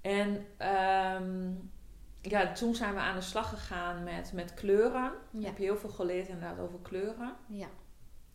En 0.00 0.46
um, 1.22 1.70
ja, 2.20 2.52
toen 2.52 2.74
zijn 2.74 2.94
we 2.94 3.00
aan 3.00 3.14
de 3.14 3.20
slag 3.20 3.48
gegaan 3.48 4.04
met, 4.04 4.32
met 4.32 4.54
kleuren. 4.54 5.12
Ja. 5.30 5.40
Ik 5.40 5.46
heb 5.46 5.56
heel 5.56 5.76
veel 5.76 5.90
geleerd 5.90 6.28
inderdaad 6.28 6.58
over 6.58 6.78
kleuren. 6.82 7.32
Ja. 7.46 7.66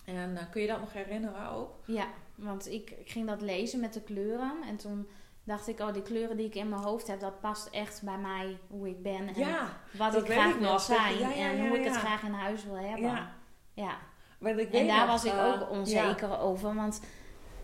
En 0.06 0.32
uh, 0.32 0.39
kun 0.51 0.62
je 0.62 0.67
dat 0.67 0.80
nog 0.80 0.93
herinneren 0.93 1.49
ook? 1.49 1.80
Ja, 1.86 2.08
want 2.36 2.71
ik, 2.71 2.89
ik 2.89 3.10
ging 3.10 3.27
dat 3.27 3.41
lezen 3.41 3.80
met 3.80 3.93
de 3.93 4.01
kleuren. 4.01 4.63
En 4.67 4.77
toen 4.77 5.08
dacht 5.43 5.67
ik, 5.67 5.80
oh, 5.80 5.93
die 5.93 6.01
kleuren 6.01 6.38
die 6.38 6.45
ik 6.45 6.56
in 6.56 6.69
mijn 6.69 6.82
hoofd 6.82 7.08
heb, 7.08 7.19
dat 7.19 7.39
past 7.39 7.67
echt 7.67 8.01
bij 8.04 8.17
mij, 8.17 8.58
hoe 8.67 8.89
ik 8.89 9.04
ben. 9.04 9.27
En 9.27 9.34
ja, 9.36 9.67
wat 9.91 10.15
ik 10.15 10.25
graag 10.25 10.58
wil 10.58 10.80
zijn. 10.80 11.17
Ja, 11.17 11.30
ja, 11.30 11.49
en 11.49 11.67
hoe 11.67 11.77
ik 11.77 11.86
het 11.86 11.97
graag 11.97 12.23
in 12.23 12.34
huis 12.34 12.63
wil 12.63 12.77
hebben. 12.77 13.12
Ja. 13.12 13.34
ja. 13.73 13.97
Ik 14.39 14.73
en 14.73 14.88
daar 14.88 15.08
was 15.08 15.25
ik 15.25 15.34
ook 15.34 15.62
eh, 15.62 15.69
onzeker 15.69 16.39
over. 16.39 16.75
Want 16.75 17.01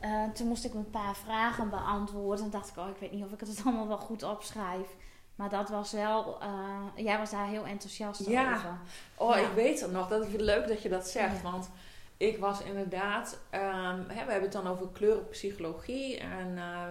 uh, 0.04 0.24
toen 0.34 0.48
moest 0.48 0.66
ik 0.66 0.74
een 0.74 0.90
paar 0.90 1.16
vragen 1.16 1.70
beantwoorden. 1.70 2.46
En 2.46 2.52
dacht 2.52 2.70
ik, 2.70 2.78
oh, 2.78 2.90
ik 2.90 2.98
weet 3.00 3.12
niet 3.12 3.24
of 3.24 3.32
ik 3.32 3.40
het 3.40 3.62
allemaal 3.66 3.88
wel 3.88 3.98
goed 3.98 4.24
opschrijf. 4.24 4.88
Maar 5.36 5.50
dat 5.50 5.70
was 5.70 5.92
wel, 5.92 6.38
uh, 6.44 7.06
jij 7.06 7.18
was 7.18 7.32
daar 7.32 7.48
heel 7.48 7.66
enthousiast 7.66 8.28
over. 8.28 8.80
Oh, 9.16 9.38
ik 9.38 9.52
weet 9.56 9.82
het 9.82 9.92
nog. 9.92 10.08
Dat 10.08 10.26
is 10.26 10.34
leuk 10.34 10.68
dat 10.68 10.82
je 10.82 10.90
dat 10.90 11.08
zegt. 11.08 11.42
Want 11.42 11.70
ik 12.18 12.38
was 12.38 12.62
inderdaad, 12.62 13.40
ehm, 13.50 14.00
hè, 14.08 14.26
we 14.26 14.32
hebben 14.32 14.42
het 14.42 14.52
dan 14.52 14.68
over 14.68 14.88
kleurenpsychologie 14.94 16.20
en 16.20 16.58
eh, 16.58 16.88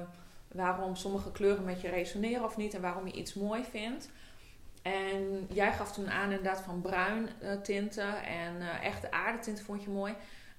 waarom 0.53 0.97
sommige 0.97 1.33
kleuren 1.33 1.65
met 1.65 1.81
je 1.81 1.89
resoneren 1.89 2.45
of 2.45 2.57
niet 2.57 2.75
en 2.75 2.81
waarom 2.81 3.07
je 3.07 3.13
iets 3.13 3.35
mooi 3.35 3.65
vindt. 3.65 4.11
En 4.83 5.47
jij 5.53 5.73
gaf 5.73 5.93
toen 5.93 6.11
aan 6.11 6.31
inderdaad 6.31 6.61
van 6.61 6.81
bruin 6.81 7.29
eh, 7.41 7.53
tinten 7.61 8.25
en 8.25 8.57
uh, 8.57 8.85
echte 8.85 9.11
aardetinten 9.11 9.65
vond 9.65 9.83
je 9.83 9.91
mooi. 9.91 10.15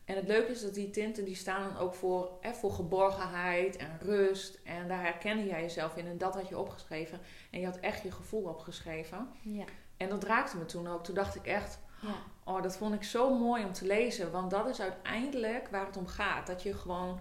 En 0.06 0.15
het 0.15 0.28
leuke 0.28 0.52
is 0.52 0.62
dat 0.62 0.73
die 0.73 0.89
tinten 0.89 1.26
die 1.26 1.36
staan 1.36 1.63
dan 1.63 1.78
ook 1.78 1.93
voor, 1.93 2.30
hè, 2.41 2.54
voor 2.54 2.71
geborgenheid 2.71 3.76
en 3.76 4.00
rust. 4.02 4.60
En 4.63 4.88
daar 4.88 5.02
herkende 5.02 5.45
jij 5.45 5.62
jezelf 5.62 5.95
in 5.95 6.08
en 6.08 6.17
dat 6.17 6.34
had 6.34 6.47
je 6.47 6.58
opgeschreven. 6.58 7.19
En 7.52 7.60
je 7.60 7.65
had 7.65 7.80
echt 7.80 8.04
je 8.04 8.12
gevoel 8.12 8.41
opgeschreven. 8.43 9.28
Ja. 9.41 9.63
En 9.97 10.10
dat 10.10 10.23
raakte 10.23 10.58
me 10.58 10.65
toen 10.65 10.88
ook. 10.88 11.04
Toen 11.04 11.15
dacht 11.15 11.36
ik 11.36 11.45
echt, 11.45 11.80
Ja. 12.02 12.15
oh 12.43 12.62
dat 12.62 12.78
vond 12.78 12.93
ik 12.93 13.04
zo 13.04 13.38
mooi 13.38 13.63
om 13.65 13.73
te 13.73 13.86
lezen. 13.86 14.32
Want 14.32 14.52
dat 14.52 14.67
is 14.67 14.82
uiteindelijk 14.82 15.67
waar 15.67 15.86
het 15.86 15.97
om 15.97 16.08
gaat. 16.08 16.47
Dat 16.47 16.63
je 16.63 16.73
gewoon, 16.73 17.19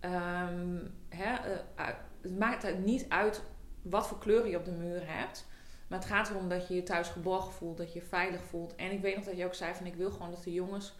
ehm, 0.00 0.78
hè, 1.08 1.34
eh, 1.34 1.86
het 2.22 2.38
maakt 2.38 2.62
het 2.62 2.78
niet 2.84 3.06
uit 3.08 3.42
wat 3.82 4.06
voor 4.06 4.18
kleuren 4.18 4.50
je 4.50 4.56
op 4.56 4.64
de 4.64 4.70
muur 4.72 5.02
hebt. 5.06 5.46
Maar 5.88 5.98
het 5.98 6.08
gaat 6.08 6.30
erom 6.30 6.48
dat 6.48 6.68
je 6.68 6.74
je 6.74 6.82
thuis 6.82 7.08
geborgen 7.08 7.52
voelt, 7.52 7.76
dat 7.76 7.92
je 7.92 7.98
je 7.98 8.04
veilig 8.04 8.42
voelt. 8.42 8.74
En 8.76 8.90
ik 8.90 9.00
weet 9.00 9.16
nog 9.16 9.24
dat 9.24 9.36
je 9.36 9.44
ook 9.44 9.54
zei 9.54 9.74
van 9.74 9.86
ik 9.86 9.94
wil 9.94 10.10
gewoon 10.10 10.30
dat 10.30 10.42
de 10.44 10.52
jongens 10.52 10.94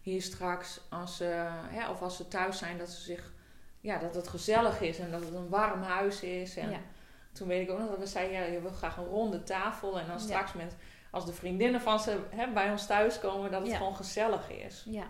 hier 0.00 0.22
straks, 0.22 0.80
als 0.90 1.16
ze, 1.16 1.24
hè, 1.68 1.90
of 1.90 2.02
als 2.02 2.16
ze 2.16 2.28
thuis 2.28 2.58
zijn, 2.58 2.78
dat 2.78 2.88
ze 2.90 3.00
zich, 3.00 3.32
ja, 3.80 3.98
dat 3.98 4.14
het 4.14 4.28
gezellig 4.28 4.80
is 4.80 4.98
en 4.98 5.10
dat 5.10 5.20
het 5.24 5.34
een 5.34 5.48
warm 5.48 5.82
huis 5.82 6.22
is. 6.22 6.56
En 6.56 6.70
Ja. 6.70 6.78
toen 7.32 7.48
weet 7.48 7.62
ik 7.62 7.70
ook 7.70 7.78
nog 7.78 7.88
dat 7.88 7.98
we 7.98 8.06
zeiden, 8.06 8.36
ja, 8.38 8.44
je 8.44 8.60
wil 8.60 8.70
graag 8.70 8.96
een 8.96 9.04
ronde 9.06 9.42
tafel. 9.42 9.98
En 9.98 10.06
dan 10.06 10.16
Ja. 10.16 10.20
straks 10.22 10.52
met, 10.52 10.76
als 11.10 11.26
de 11.26 11.32
vriendinnen 11.32 11.80
van 11.80 12.00
ze 12.00 12.20
hè, 12.30 12.52
bij 12.52 12.70
ons 12.70 12.86
thuis 12.86 13.18
komen, 13.20 13.50
dat 13.50 13.60
het 13.60 13.70
Ja. 13.70 13.76
gewoon 13.76 13.96
gezellig 13.96 14.50
is. 14.50 14.82
Ja. 14.86 15.06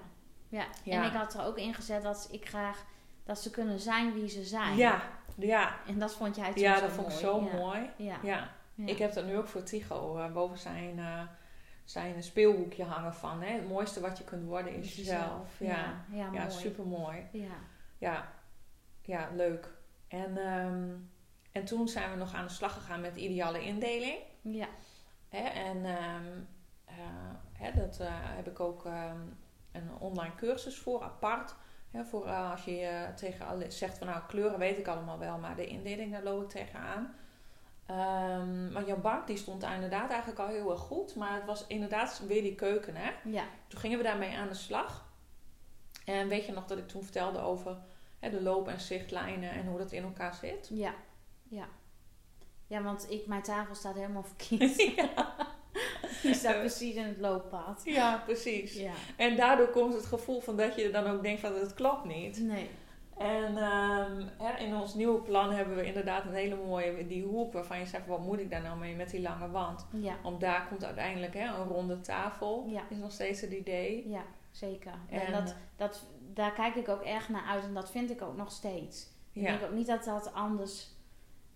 ja. 0.49 0.67
Ja. 0.85 0.93
En 1.03 1.05
ik 1.05 1.13
had 1.13 1.35
er 1.35 1.45
ook 1.45 1.59
in 1.59 1.75
gezet 1.75 2.03
dat 2.03 2.29
ik 2.31 2.49
graag 2.49 2.85
dat 3.25 3.39
ze 3.39 3.51
kunnen 3.51 3.81
zijn 3.81 4.13
wie 4.13 4.29
ze 4.29 4.45
zijn. 4.45 4.77
Ja, 4.77 5.03
ja, 5.37 5.75
En 5.87 5.99
dat 5.99 6.15
vond 6.15 6.37
jij 6.37 6.53
toen 6.53 6.63
ja 6.63 6.75
zo 6.75 6.81
dat 6.81 6.91
vond 6.93 7.13
ik 7.13 7.23
mooi. 7.23 7.25
zo 7.25 7.45
ja. 7.45 7.57
mooi. 7.57 7.91
Ja. 7.97 8.19
Ja. 8.23 8.51
Ja. 8.75 8.87
ik 8.87 8.99
heb 8.99 9.13
dat 9.13 9.25
nu 9.25 9.37
ook 9.37 9.49
voor 9.49 9.63
Tigo 9.63 10.17
eh, 10.19 10.33
boven 10.33 10.59
zijn, 10.59 10.99
eh, 10.99 11.23
zijn 11.85 12.23
speelhoekje 12.23 12.85
hangen 12.85 13.15
van. 13.15 13.43
Hè? 13.43 13.53
Het 13.53 13.69
mooiste 13.69 14.01
wat 14.01 14.19
je 14.19 14.25
kunt 14.25 14.45
worden 14.45 14.75
is 14.75 14.97
jezelf. 14.97 15.59
Ja, 15.59 15.67
Ja, 15.69 16.05
ja, 16.11 16.29
ja, 16.33 16.41
mooi. 16.43 16.51
super 16.51 16.87
mooi. 16.87 17.27
Ja. 17.33 17.55
Ja, 17.99 18.33
ja 19.03 19.29
leuk. 19.35 19.69
En, 20.09 20.37
ehm, 20.37 20.89
en 21.53 21.65
toen 21.65 21.89
zijn 21.89 22.11
we 22.11 22.17
nog 22.17 22.35
aan 22.35 22.47
de 22.47 22.53
slag 22.53 22.73
gegaan 22.75 23.01
met 23.01 23.15
de 23.15 23.21
ideale 23.21 23.65
indeling. 23.65 24.19
Ja. 24.41 24.69
Hè? 25.29 25.39
En 25.49 25.85
eh, 25.85 26.95
hè, 27.53 27.73
dat 27.75 27.99
heb 28.09 28.47
ik 28.49 28.61
ook 28.61 28.87
ehm, 28.87 29.21
een 29.73 29.91
online 29.99 30.35
cursus 30.35 30.79
voor, 30.79 31.03
apart. 31.03 31.55
Voor 32.01 32.27
eh, 32.27 32.51
als 32.51 32.65
je 32.65 32.81
eh, 32.81 33.15
tegen 33.15 33.47
alle, 33.47 33.71
zegt 33.71 33.99
van 33.99 34.07
nou 34.07 34.23
kleuren 34.29 34.59
weet 34.59 34.79
ik 34.79 34.87
allemaal 34.89 35.19
wel, 35.19 35.39
maar 35.39 35.57
de 35.57 35.67
indeling 35.67 36.13
daar 36.13 36.23
loop 36.23 36.43
ik 36.43 36.49
tegenaan. 36.49 37.15
Ehm 37.87 38.73
maar 38.73 38.87
jouw 38.87 39.01
bank 39.01 39.27
die 39.27 39.37
stond 39.37 39.61
daar 39.61 39.75
inderdaad 39.75 40.11
eigenlijk 40.11 40.41
al 40.41 40.47
heel 40.47 40.71
erg 40.71 40.81
goed. 40.81 41.15
Maar 41.15 41.35
het 41.35 41.45
was 41.45 41.67
inderdaad 41.67 42.23
weer 42.27 42.43
die 42.43 42.55
keuken 42.55 42.97
hè. 42.97 43.11
Ja. 43.25 43.45
Toen 43.69 43.81
gingen 43.81 43.99
we 43.99 44.05
daarmee 44.05 44.37
aan 44.37 44.49
de 44.49 44.55
slag. 44.55 45.11
En 46.05 46.29
weet 46.29 46.47
je 46.47 46.53
nog 46.53 46.67
dat 46.67 46.79
ik 46.79 46.89
toen 46.89 47.03
vertelde 47.03 47.41
over 47.41 47.77
hè, 48.19 48.31
de 48.31 48.43
loop- 48.43 48.69
en 48.69 48.81
zichtlijnen 48.81 49.51
en 49.51 49.67
hoe 49.67 49.79
dat 49.79 49.93
in 49.93 50.03
elkaar 50.03 50.35
zit? 50.35 50.69
Ja. 50.73 50.95
Ja. 51.49 51.69
Ja, 52.67 52.83
want 52.83 53.11
ik, 53.11 53.27
mijn 53.27 53.43
tafel 53.43 53.75
staat 53.75 53.95
helemaal 53.95 54.25
verkeerd. 54.37 54.93
Die 56.23 56.35
staat 56.35 56.59
precies 56.59 56.95
in 56.95 57.05
het 57.05 57.19
looppad. 57.19 57.81
Ja, 57.85 58.23
precies. 58.25 58.75
Ja. 58.75 58.93
En 59.17 59.37
daardoor 59.37 59.69
komt 59.69 59.95
het 59.95 60.07
gevoel 60.07 60.41
van 60.41 60.57
dat 60.57 60.75
je 60.75 60.91
dan 60.91 61.07
ook 61.07 61.23
denkt 61.23 61.41
van 61.41 61.55
het 61.55 61.75
klopt 61.75 62.05
niet. 62.05 62.41
Nee. 62.41 62.69
En 63.19 63.57
ehm, 63.57 64.27
in 64.59 64.77
ons 64.77 64.95
nieuwe 64.95 65.21
plan 65.21 65.51
hebben 65.51 65.77
we 65.77 65.85
inderdaad 65.85 66.25
een 66.25 66.33
hele 66.35 66.57
mooie, 66.67 67.07
die 67.07 67.25
hoek 67.25 67.53
waarvan 67.53 67.79
je 67.79 67.87
zegt, 67.87 68.07
wat 68.07 68.21
moet 68.21 68.39
ik 68.39 68.51
daar 68.51 68.63
nou 68.63 68.79
mee 68.79 68.95
met 68.95 69.11
die 69.11 69.21
lange 69.21 69.51
wand? 69.51 69.87
Ja. 69.93 70.15
Want 70.23 70.41
daar 70.41 70.67
komt 70.69 70.85
uiteindelijk 70.85 71.35
hè, 71.35 71.47
een 71.47 71.69
ronde 71.69 72.01
tafel, 72.01 72.67
Ja. 72.69 72.83
is 72.89 72.97
nog 72.97 73.13
steeds 73.13 73.41
het 73.41 73.53
idee. 73.53 74.09
Ja, 74.09 74.23
zeker. 74.51 74.93
En, 75.11 75.21
En 75.21 75.33
dat, 75.33 75.55
dat, 75.77 76.07
daar 76.35 76.53
kijk 76.53 76.75
ik 76.75 76.89
ook 76.89 77.03
erg 77.03 77.29
naar 77.29 77.45
uit 77.49 77.65
en 77.65 77.75
dat 77.75 77.91
vind 77.91 78.11
ik 78.11 78.23
ook 78.23 78.37
nog 78.37 78.53
steeds. 78.53 79.11
Ik 79.33 79.43
ja, 79.43 79.49
denk 79.51 79.63
ook 79.63 79.73
niet 79.77 79.87
dat 79.87 80.05
dat 80.05 80.33
anders 80.35 80.89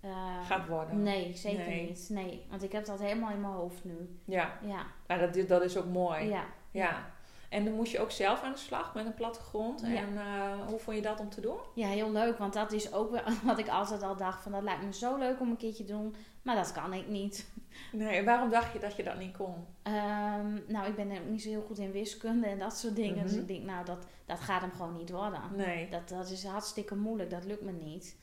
eh, 0.00 0.46
gaat 0.46 0.66
worden. 0.66 1.02
Nee, 1.02 1.36
zeker 1.36 1.66
Nee. 1.66 1.86
niet. 1.88 2.08
Nee, 2.10 2.46
want 2.50 2.62
ik 2.62 2.72
heb 2.72 2.84
dat 2.84 3.00
helemaal 3.00 3.30
in 3.30 3.40
mijn 3.40 3.52
hoofd 3.52 3.84
nu. 3.84 4.18
Ja, 4.24 4.58
Ja, 4.62 4.86
maar 5.06 5.18
dat, 5.18 5.48
dat 5.48 5.62
is 5.62 5.76
ook 5.76 5.86
mooi. 5.88 6.24
ja. 6.28 6.44
Ja. 6.70 7.14
En 7.48 7.64
dan 7.64 7.74
moest 7.74 7.92
je 7.92 8.00
ook 8.00 8.10
zelf 8.10 8.42
aan 8.42 8.52
de 8.52 8.58
slag 8.58 8.94
met 8.94 9.06
een 9.06 9.14
plattegrond. 9.14 9.80
Ja. 9.80 9.86
En 9.96 10.16
eh, 10.18 10.66
hoe 10.68 10.78
vond 10.78 10.96
je 10.96 11.02
dat 11.02 11.20
om 11.20 11.28
te 11.30 11.40
doen? 11.40 11.56
Ja, 11.74 11.88
heel 11.88 12.12
leuk, 12.12 12.38
want 12.38 12.52
dat 12.52 12.72
is 12.72 12.92
ook 12.92 13.20
wat 13.44 13.58
ik 13.58 13.68
altijd 13.68 14.02
al 14.02 14.16
dacht 14.16 14.42
van 14.42 14.52
dat 14.52 14.62
lijkt 14.62 14.82
me 14.84 14.92
zo 14.92 15.16
leuk 15.18 15.40
om 15.40 15.50
een 15.50 15.56
keertje 15.56 15.84
te 15.84 15.92
doen, 15.92 16.14
maar 16.42 16.54
dat 16.56 16.72
kan 16.72 16.92
ik 16.92 17.08
niet. 17.08 17.46
Nee, 17.92 18.24
waarom 18.24 18.50
dacht 18.50 18.72
je 18.72 18.78
dat 18.78 18.96
je 18.96 19.02
dat 19.02 19.18
niet 19.18 19.36
kon? 19.36 19.54
Ehm, 19.82 20.58
nou, 20.68 20.86
ik 20.86 20.96
ben 20.96 21.10
ook 21.10 21.28
niet 21.28 21.42
zo 21.42 21.48
heel 21.48 21.64
goed 21.66 21.78
in 21.78 21.92
wiskunde 21.92 22.46
en 22.46 22.58
dat 22.58 22.76
soort 22.78 22.96
dingen, 22.96 23.22
dus 23.22 23.32
Mhm. 23.32 23.40
ik 23.40 23.48
denk 23.48 23.62
nou 23.64 23.84
dat, 23.84 24.06
dat 24.24 24.40
gaat 24.40 24.60
hem 24.60 24.70
gewoon 24.72 24.96
niet 24.96 25.10
worden. 25.10 25.40
Nee. 25.54 25.88
Dat, 25.90 26.08
dat 26.08 26.30
is 26.30 26.44
hartstikke 26.44 26.96
moeilijk, 26.96 27.30
dat 27.30 27.44
lukt 27.44 27.62
me 27.62 27.72
niet. 27.72 28.16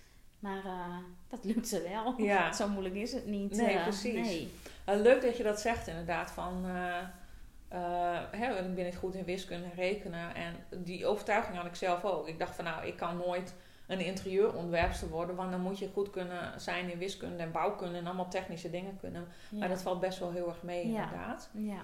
Maar 0.43 0.65
eh, 0.65 0.97
dat 1.29 1.43
lukt 1.53 1.67
ze 1.67 1.81
wel. 1.81 2.21
Ja. 2.21 2.51
Zo 2.53 2.67
moeilijk 2.67 2.95
is 2.95 3.13
het 3.13 3.25
niet. 3.25 3.55
Nee, 3.55 3.75
eh, 3.75 3.83
precies. 3.83 4.27
Nee. 4.27 4.51
Eh, 4.85 4.95
leuk 4.99 5.21
dat 5.21 5.37
je 5.37 5.43
dat 5.43 5.59
zegt 5.61 5.87
inderdaad. 5.87 6.31
Van, 6.31 6.65
eh, 6.65 8.19
hè, 8.31 8.59
ik 8.59 8.75
ben 8.75 8.85
niet 8.85 8.95
goed 8.95 9.15
in 9.15 9.23
wiskunde 9.23 9.65
en 9.65 9.75
rekenen. 9.75 10.35
En 10.35 10.55
die 10.83 11.05
overtuiging 11.05 11.57
had 11.57 11.65
ik 11.65 11.75
zelf 11.75 12.03
ook. 12.05 12.27
Ik 12.27 12.39
dacht 12.39 12.55
van 12.55 12.65
nou, 12.65 12.85
ik 12.85 12.97
kan 12.97 13.17
nooit 13.17 13.55
een 13.87 13.99
interieurontwerpster 13.99 15.09
worden. 15.09 15.35
Want 15.35 15.51
dan 15.51 15.61
moet 15.61 15.79
je 15.79 15.89
goed 15.93 16.09
kunnen 16.09 16.61
zijn 16.61 16.89
in 16.91 16.97
wiskunde 16.97 17.43
en 17.43 17.51
bouwkunde 17.51 17.97
en 17.97 18.05
allemaal 18.05 18.29
technische 18.29 18.69
dingen 18.69 18.97
kunnen. 18.99 19.27
Ja. 19.49 19.57
Maar 19.57 19.67
dat 19.69 19.81
valt 19.81 19.99
best 19.99 20.19
wel 20.19 20.31
heel 20.31 20.47
erg 20.47 20.63
mee 20.63 20.91
Ja. 20.91 21.03
inderdaad. 21.03 21.49
ja. 21.53 21.81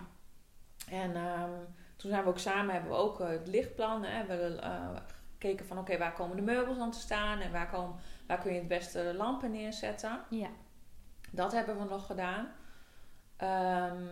En 0.89 1.15
ehm, 1.15 1.49
toen 1.95 2.09
zijn 2.11 2.23
we 2.23 2.29
ook 2.29 2.39
samen, 2.39 2.73
hebben 2.73 2.91
we 2.91 2.97
ook 2.97 3.19
het 3.19 3.47
lichtplan. 3.47 4.03
Hè, 4.03 4.25
we 4.25 4.31
hebben 4.33 4.63
eh, 4.63 4.89
gekeken 5.39 5.65
van 5.65 5.77
oké, 5.77 5.97
waar 5.97 6.13
komen 6.13 6.35
de 6.35 6.41
meubels 6.41 6.77
dan 6.77 6.91
te 6.91 6.99
staan? 6.99 7.39
En 7.39 7.51
waar, 7.51 7.69
komen, 7.69 7.95
waar 8.27 8.39
kun 8.39 8.51
je 8.53 8.59
het 8.59 8.67
beste 8.67 9.13
lampen 9.17 9.51
neerzetten? 9.51 10.19
Ja. 10.29 10.47
Dat 11.31 11.51
hebben 11.51 11.77
we 11.77 11.83
nog 11.83 12.05
gedaan. 12.05 12.47
Ehm, 13.37 14.03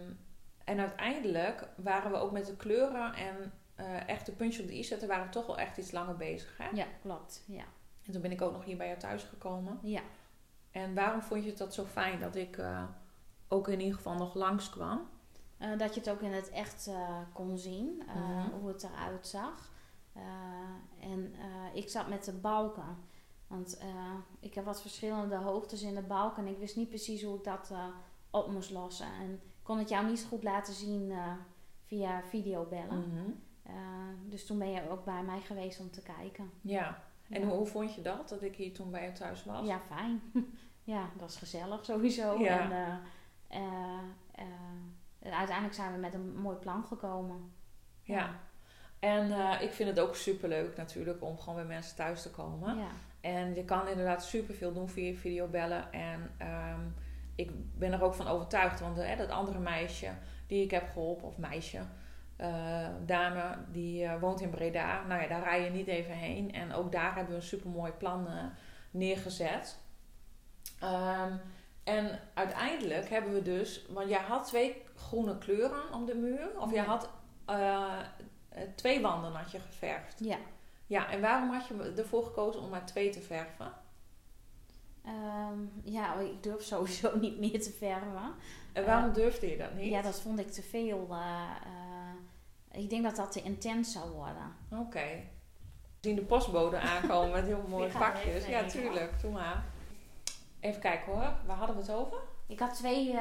en 0.63 0.79
uiteindelijk 0.79 1.67
waren 1.75 2.11
we 2.11 2.17
ook 2.17 2.31
met 2.31 2.45
de 2.45 2.55
kleuren 2.55 3.13
en 3.13 3.53
eh, 3.75 4.09
echt 4.09 4.25
de 4.25 4.31
puntjes 4.31 4.61
op 4.63 4.67
de 4.67 4.77
i 4.77 4.83
zetten, 4.83 5.07
waren 5.07 5.25
we 5.25 5.31
toch 5.31 5.45
wel 5.45 5.57
echt 5.57 5.77
iets 5.77 5.91
langer 5.91 6.15
bezig. 6.15 6.57
Hè? 6.57 6.69
ja, 6.73 6.85
klopt. 7.01 7.43
Ja. 7.47 7.63
En 8.05 8.11
toen 8.11 8.21
ben 8.21 8.31
ik 8.31 8.41
ook 8.41 8.51
nog 8.53 8.65
hier 8.65 8.77
bij 8.77 8.87
jou 8.87 8.99
thuis 8.99 9.23
gekomen. 9.23 9.79
Ja. 9.81 10.01
En 10.71 10.93
waarom 10.93 11.21
vond 11.21 11.43
je 11.43 11.53
dat 11.53 11.73
zo 11.73 11.85
fijn 11.85 12.19
dat 12.19 12.35
ik 12.35 12.57
eh, 12.57 12.83
ook 13.47 13.67
in 13.67 13.79
ieder 13.79 13.95
geval 13.95 14.15
nog 14.15 14.33
langskwam? 14.35 15.09
Eh, 15.57 15.77
dat 15.77 15.93
je 15.93 15.99
het 15.99 16.09
ook 16.09 16.21
in 16.21 16.33
het 16.33 16.49
echt 16.49 16.89
kon 17.33 17.57
zien, 17.57 18.03
Mhm. 18.05 18.49
hoe 18.59 18.67
het 18.67 18.83
eruit 18.83 19.27
zag. 19.27 19.69
Eh, 20.17 21.11
en 21.11 21.33
eh, 21.35 21.75
ik 21.75 21.89
zat 21.89 22.07
met 22.07 22.23
de 22.23 22.33
balken. 22.33 22.97
Want 23.47 23.77
eh, 23.77 24.13
ik 24.39 24.53
heb 24.53 24.65
wat 24.65 24.81
verschillende 24.81 25.35
hoogtes 25.35 25.81
in 25.81 25.95
de 25.95 26.01
balken. 26.01 26.45
En 26.45 26.51
ik 26.51 26.57
wist 26.57 26.75
niet 26.75 26.89
precies 26.89 27.23
hoe 27.23 27.37
ik 27.37 27.43
dat 27.43 27.71
op 28.29 28.51
moest 28.51 28.71
lossen. 28.71 29.07
En 29.21 29.33
ik 29.33 29.63
kon 29.63 29.77
het 29.77 29.89
jou 29.89 30.05
niet 30.05 30.25
goed 30.29 30.43
laten 30.43 30.73
zien 30.73 31.13
via 31.85 32.23
videobellen. 32.23 33.09
Mhm. 33.09 33.31
Dus 34.29 34.45
toen 34.45 34.57
ben 34.59 34.71
je 34.71 34.89
ook 34.89 35.05
bij 35.05 35.23
mij 35.23 35.41
geweest 35.41 35.79
om 35.79 35.91
te 35.91 36.01
kijken. 36.01 36.51
Ja. 36.61 37.03
En 37.29 37.41
Ja. 37.41 37.47
hoe, 37.47 37.65
vond 37.65 37.95
je 37.95 38.01
dat, 38.01 38.29
dat 38.29 38.41
ik 38.41 38.55
hier 38.55 38.73
toen 38.73 38.91
bij 38.91 39.01
jou 39.01 39.13
thuis 39.13 39.43
was? 39.43 39.67
Ja, 39.67 39.79
fijn. 39.79 40.21
ja, 40.83 41.01
dat 41.01 41.21
was 41.21 41.37
gezellig 41.37 41.85
sowieso. 41.85 42.39
Ja. 42.39 43.01
En 43.47 45.33
uiteindelijk 45.33 45.75
zijn 45.75 45.93
we 45.93 45.99
met 45.99 46.13
een 46.13 46.37
mooi 46.37 46.57
plan 46.57 46.83
gekomen. 46.83 47.51
Ja. 48.01 48.39
En 48.99 49.31
eh, 49.31 49.61
ik 49.61 49.71
vind 49.71 49.89
het 49.89 49.99
ook 49.99 50.15
superleuk 50.15 50.77
natuurlijk 50.77 51.23
om 51.23 51.37
gewoon 51.39 51.55
bij 51.55 51.65
mensen 51.65 51.95
thuis 51.95 52.21
te 52.21 52.29
komen. 52.31 52.77
Ja. 52.77 52.87
En 53.21 53.55
je 53.55 53.65
kan 53.65 53.87
inderdaad 53.87 54.23
superveel 54.25 54.73
doen 54.73 54.89
via 54.89 55.15
videobellen. 55.15 55.91
En 55.91 56.31
ehm, 56.37 56.79
ik 57.35 57.51
ben 57.77 57.91
er 57.93 58.03
ook 58.03 58.13
van 58.13 58.27
overtuigd. 58.27 58.79
Want 58.79 58.97
eh, 58.97 59.17
dat 59.17 59.29
andere 59.29 59.59
meisje 59.59 60.09
die 60.47 60.63
ik 60.63 60.71
heb 60.71 60.89
geholpen, 60.93 61.27
of 61.27 61.37
meisje, 61.37 61.79
eh, 62.35 62.87
dame, 63.05 63.57
die 63.71 64.09
woont 64.19 64.41
in 64.41 64.49
Breda. 64.49 65.03
Nou 65.07 65.21
ja, 65.21 65.27
daar 65.27 65.43
rij 65.43 65.63
je 65.63 65.69
niet 65.69 65.87
even 65.87 66.13
heen. 66.13 66.53
En 66.53 66.73
ook 66.73 66.91
daar 66.91 67.15
hebben 67.15 67.33
we 67.33 67.39
een 67.39 67.47
supermooi 67.47 67.91
plan 67.91 68.27
eh, 68.27 68.43
neergezet. 68.91 69.77
Ehm, 70.79 71.33
en 71.83 72.19
uiteindelijk 72.33 73.09
hebben 73.09 73.33
we 73.33 73.41
dus... 73.41 73.85
Want 73.89 74.09
jij 74.09 74.21
had 74.21 74.45
twee 74.47 74.83
groene 74.95 75.37
kleuren 75.37 75.93
op 75.93 76.07
de 76.07 76.15
muur. 76.15 76.49
Of 76.59 76.71
jij 76.71 76.83
Ja. 76.83 76.89
had 76.89 77.09
eh, 77.45 77.73
eh, 77.73 77.91
twee 78.75 79.01
wanden 79.01 79.31
had 79.31 79.51
je 79.51 79.59
geverfd. 79.59 80.19
Ja. 80.19 80.37
Ja, 80.85 81.09
en 81.09 81.21
waarom 81.21 81.49
had 81.51 81.67
je 81.67 81.93
ervoor 81.97 82.23
gekozen 82.23 82.61
om 82.61 82.69
maar 82.69 82.85
twee 82.85 83.09
te 83.09 83.21
verven? 83.21 83.71
Ehm, 85.05 85.59
ja, 85.83 86.13
ik 86.19 86.43
durf 86.43 86.63
sowieso 86.63 87.17
niet 87.19 87.39
meer 87.39 87.61
te 87.61 87.71
verven. 87.71 88.33
En 88.73 88.85
waarom 88.85 89.13
durfde 89.13 89.49
je 89.49 89.57
dat 89.57 89.73
niet? 89.73 89.89
Ja, 89.91 90.01
dat 90.01 90.21
vond 90.21 90.39
ik 90.39 90.51
te 90.51 90.61
veel. 90.61 91.07
eh, 91.11 91.51
eh, 91.65 92.81
ik 92.81 92.89
denk 92.89 93.03
dat 93.03 93.15
dat 93.15 93.31
te 93.31 93.41
intens 93.41 93.91
zou 93.91 94.09
worden. 94.09 94.55
Oké. 94.71 95.05
We 95.99 96.07
zien 96.09 96.15
de 96.15 96.25
postbode 96.25 96.79
aankomen 96.79 97.31
met 97.31 97.45
heel 97.45 97.65
mooie 97.67 97.85
even 97.85 98.49
Ja, 98.49 98.63
tuurlijk. 98.63 99.21
Doe 99.21 99.31
maar. 99.31 99.65
Even 100.59 100.81
kijken 100.81 101.11
hoor. 101.11 101.33
Waar 101.45 101.57
hadden 101.57 101.75
we 101.75 101.81
het 101.81 101.91
over? 101.91 102.17
Ik 102.47 102.59
had 102.59 102.75
twee 102.75 103.11
uh, 103.13 103.19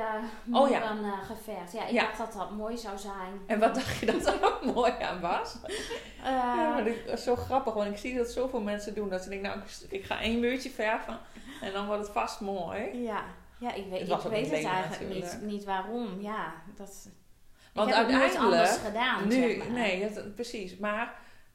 Oh, 0.53 0.71
ja. 0.71 0.79
muren 0.95 1.13
eh, 1.13 1.27
geverfd. 1.27 1.73
Ja, 1.73 1.85
ik 1.87 1.93
Ja. 1.93 2.03
dacht 2.03 2.19
dat 2.19 2.33
dat 2.33 2.51
mooi 2.51 2.77
zou 2.79 2.99
zijn. 2.99 3.41
En 3.47 3.59
wat 3.59 3.75
dacht 3.75 3.99
je 3.99 4.07
dat 4.07 4.27
er 4.27 4.45
ook 4.45 4.65
mooi 4.75 4.93
aan 5.01 5.21
was? 5.21 5.57
Eh, 5.63 6.31
ja, 6.31 6.55
maar 6.75 6.85
dat 6.85 6.95
is 7.19 7.23
zo 7.25 7.37
grappig, 7.37 7.75
want 7.75 7.91
ik 7.91 7.97
zie 7.99 8.17
dat 8.17 8.29
zoveel 8.31 8.61
mensen 8.61 8.95
doen. 8.95 9.09
Dat 9.09 9.23
ze 9.23 9.29
denken, 9.29 9.49
nou, 9.49 9.61
ik- 9.89 10.05
ga 10.05 10.21
één 10.21 10.41
muurtje 10.41 10.71
verven 10.71 11.19
en 11.61 11.73
dan 11.73 11.87
wordt 11.87 12.03
het 12.03 12.13
vast 12.13 12.41
mooi. 12.41 13.03
ja. 13.03 13.25
ja, 13.59 13.73
ik 13.75 13.85
weet, 13.91 14.09
Het 14.09 14.25
ik 14.25 14.31
weet 14.31 14.51
het 14.51 14.65
eigenlijk 14.65 15.15
niet, 15.15 15.39
niet 15.43 15.65
waarom. 15.65 16.21
Ja, 16.21 16.53
dat... 16.77 17.09
Want 17.73 17.89
ik 17.89 17.95
heb 17.95 18.09
nooit 18.09 18.21
uiteindelijk, 18.23 18.61
anders 18.69 18.77
gedaan, 18.87 19.29
Nu, 19.29 19.35
zeg 19.49 19.59
maar. 19.59 19.71
nee, 19.71 20.03
het- 20.03 20.35
precies. 20.35 20.77
Maar 20.77 21.15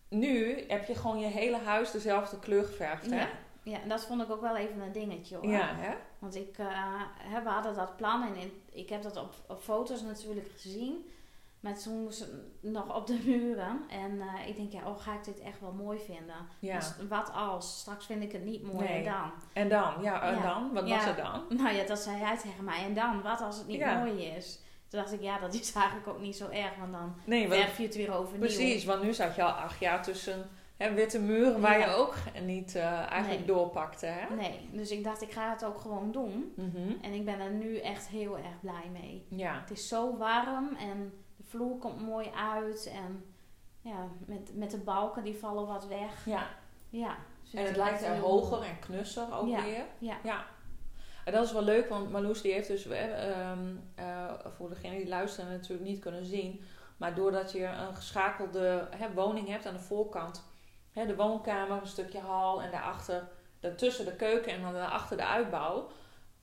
nu 0.10 0.64
heb 0.68 0.86
je 0.88 0.96
gewoon 0.96 1.20
je 1.20 1.28
hele 1.28 1.58
huis 1.66 1.92
dezelfde 1.92 2.40
kleur 2.40 2.64
geverfd, 2.66 3.10
hè? 3.12 3.26
Ja. 3.64 3.82
en 3.82 3.90
dat 3.90 4.06
vond 4.06 4.22
ik 4.22 4.32
ook 4.32 4.42
wel 4.42 4.56
even 4.58 4.82
een 4.82 4.92
dingetje 4.92 5.36
hoor. 5.36 5.48
Ja, 5.50 5.76
hè? 5.76 5.94
Want 6.20 6.36
ik, 6.36 6.58
eh, 6.58 6.68
hè, 7.18 7.42
we 7.44 7.50
hadden 7.50 7.76
dat 7.76 7.96
plan 7.98 8.24
en 8.24 8.36
in- 8.36 8.62
ik 8.72 8.90
heb 8.90 9.02
dat 9.02 9.18
op, 9.18 9.34
op 9.48 9.62
foto's 9.62 10.02
natuurlijk 10.02 10.48
gezien. 10.58 11.06
Toen 11.84 12.04
moest 12.04 12.20
het 12.20 12.32
nog 12.62 12.96
op 12.96 13.08
de 13.08 13.20
muren. 13.26 13.82
En 13.90 14.22
eh, 14.22 14.48
ik 14.48 14.56
denk, 14.56 14.72
ja, 14.72 14.88
oh, 14.90 15.00
ga 15.00 15.14
ik 15.14 15.24
dit 15.24 15.40
echt 15.40 15.60
wel 15.60 15.72
mooi 15.72 16.00
vinden? 16.00 16.36
Ja. 16.60 16.76
Dus 16.76 16.94
wat 17.10 17.32
als? 17.34 17.80
Straks 17.80 18.06
vind 18.06 18.24
ik 18.24 18.32
het 18.32 18.44
niet 18.46 18.64
mooi 18.74 18.88
Nee. 18.88 18.98
en 18.98 19.04
dan? 19.04 19.32
En 19.54 19.70
dan? 19.70 19.94
Ja, 20.02 20.22
en 20.22 20.36
Ja. 20.36 20.42
dan? 20.42 20.74
Wat 20.74 20.88
Ja. 20.88 20.96
was 20.96 21.06
er 21.06 21.16
dan? 21.16 21.44
Nou 21.64 21.76
ja, 21.76 21.84
dat 21.86 22.00
zei 22.00 22.18
hij 22.18 22.38
tegen 22.38 22.64
mij. 22.64 22.84
En 22.84 22.94
dan? 22.94 23.22
Wat 23.22 23.42
als 23.42 23.58
het 23.58 23.68
niet 23.68 23.86
mooi 23.86 24.24
is? 24.26 24.60
Toen 24.88 25.00
dacht 25.00 25.14
ik, 25.14 25.22
ja, 25.22 25.40
dat 25.40 25.54
is 25.54 25.74
eigenlijk 25.74 26.08
ook 26.08 26.20
niet 26.20 26.36
zo 26.36 26.50
erg. 26.50 26.76
Want 26.80 26.92
dan 26.92 27.16
Nee, 27.26 27.48
want, 27.50 27.62
verf 27.62 27.78
je 27.78 27.84
het 27.84 27.96
weer 27.96 28.14
overnieuw. 28.14 28.40
precies. 28.40 28.86
Want 28.86 29.02
nu 29.04 29.14
zat 29.14 29.36
je 29.36 29.44
al 29.44 29.50
acht 29.52 29.80
jaar 29.80 30.04
tussen 30.04 30.50
hè, 30.82 30.94
witte 30.94 31.20
muren 31.20 31.62
waar 31.62 31.80
Ja. 31.80 31.86
je 31.90 31.96
ook 31.96 32.16
niet 32.44 32.76
eh, 32.76 32.84
eigenlijk 33.12 33.46
Nee. 33.46 33.56
doorpakte, 33.56 34.06
hè? 34.06 34.36
Nee, 34.36 34.70
dus 34.72 34.92
ik 34.92 35.04
dacht, 35.04 35.22
ik 35.22 35.32
ga 35.32 35.50
het 35.50 35.66
ook 35.66 35.80
gewoon 35.80 36.12
doen. 36.12 36.54
Mhm. 36.56 36.92
En 37.02 37.14
ik 37.14 37.26
ben 37.26 37.40
er 37.40 37.52
nu 37.52 37.78
echt 37.78 38.08
heel 38.08 38.38
erg 38.38 38.60
blij 38.62 38.90
mee. 38.92 39.26
Ja. 39.30 39.60
Het 39.60 39.72
is 39.72 39.88
zo 39.88 40.18
warm 40.18 40.76
en 40.76 41.14
de 41.38 41.44
vloer 41.44 41.78
komt 41.78 42.02
mooi 42.02 42.30
uit. 42.38 42.92
En 42.96 43.24
ja, 43.82 44.08
met, 44.26 44.52
met 44.56 44.72
de 44.72 44.78
balken 44.78 45.24
die 45.24 45.38
vallen 45.38 45.68
wat 45.68 45.88
weg. 45.88 46.26
ja. 46.26 46.44
Ja. 46.90 47.16
dus 47.44 47.54
En 47.54 47.66
het 47.66 47.76
lijkt 47.76 48.04
er 48.04 48.18
hoger 48.18 48.58
mooi. 48.58 48.70
en 48.70 48.80
knusser 48.80 49.34
ook 49.34 49.48
Ja. 49.48 49.64
weer. 49.64 49.84
Ja. 49.98 50.18
Ja. 50.24 50.46
En 51.26 51.34
dat 51.34 51.46
is 51.46 51.52
wel 51.52 51.64
leuk, 51.64 51.90
want 51.90 52.12
Marloes 52.12 52.42
die 52.42 52.54
heeft 52.54 52.68
dus, 52.68 52.88
eh, 52.88 53.30
ehm, 53.50 53.60
eh, 53.96 54.34
voor 54.58 54.70
degene 54.70 54.98
die 54.98 55.08
luisteren 55.08 55.52
natuurlijk 55.52 55.90
niet 55.90 56.00
kunnen 56.00 56.26
zien. 56.26 56.62
Maar 56.98 57.16
doordat 57.16 57.52
je 57.52 57.66
een 57.66 57.96
geschakelde 57.96 58.88
hè, 58.98 59.14
woning 59.14 59.48
hebt 59.48 59.66
aan 59.66 59.74
de 59.74 59.80
voorkant. 59.80 60.50
Hè, 60.92 61.06
de 61.06 61.16
woonkamer, 61.16 61.82
een 61.82 61.88
stukje 61.88 62.20
hal 62.20 62.62
en 62.62 62.72
daarachter, 62.72 63.28
daartussen 63.60 64.06
de 64.06 64.16
keuken 64.16 64.52
en 64.54 64.62
dan 64.62 64.74
daarachter 64.74 65.18
de 65.18 65.26
uitbouw. 65.26 65.88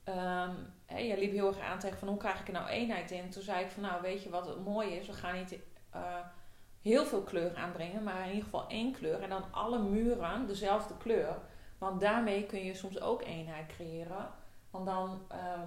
Ehm 0.03 0.53
hè, 0.85 0.97
je 0.97 1.17
liep 1.17 1.31
heel 1.31 1.47
erg 1.47 1.59
aan 1.59 1.79
tegen 1.79 1.99
van 1.99 2.07
hoe 2.07 2.17
krijg 2.17 2.39
ik 2.39 2.47
er 2.47 2.53
nou 2.53 2.67
eenheid 2.67 3.11
in. 3.11 3.29
Toen 3.29 3.43
zei 3.43 3.63
ik 3.63 3.69
van 3.71 3.83
nou 3.83 4.01
weet 4.01 4.23
je 4.23 4.29
wat 4.29 4.47
het 4.47 4.65
mooie 4.65 4.99
is, 4.99 5.07
we 5.07 5.13
gaan 5.13 5.35
niet 5.35 5.59
eh, 5.89 6.01
heel 6.81 7.05
veel 7.05 7.21
kleur 7.21 7.55
aanbrengen, 7.55 8.03
maar 8.03 8.21
in 8.21 8.27
ieder 8.27 8.43
geval 8.43 8.67
één 8.67 8.93
kleur. 8.93 9.21
En 9.21 9.29
dan 9.29 9.43
alle 9.51 9.79
muren 9.79 10.47
dezelfde 10.47 10.97
kleur. 10.97 11.37
Want 11.77 12.01
daarmee 12.01 12.45
kun 12.45 12.63
je 12.63 12.73
soms 12.73 13.01
ook 13.01 13.21
eenheid 13.21 13.67
creëren. 13.67 14.29
Want 14.71 14.85
dan 14.85 15.21
eh, 15.27 15.61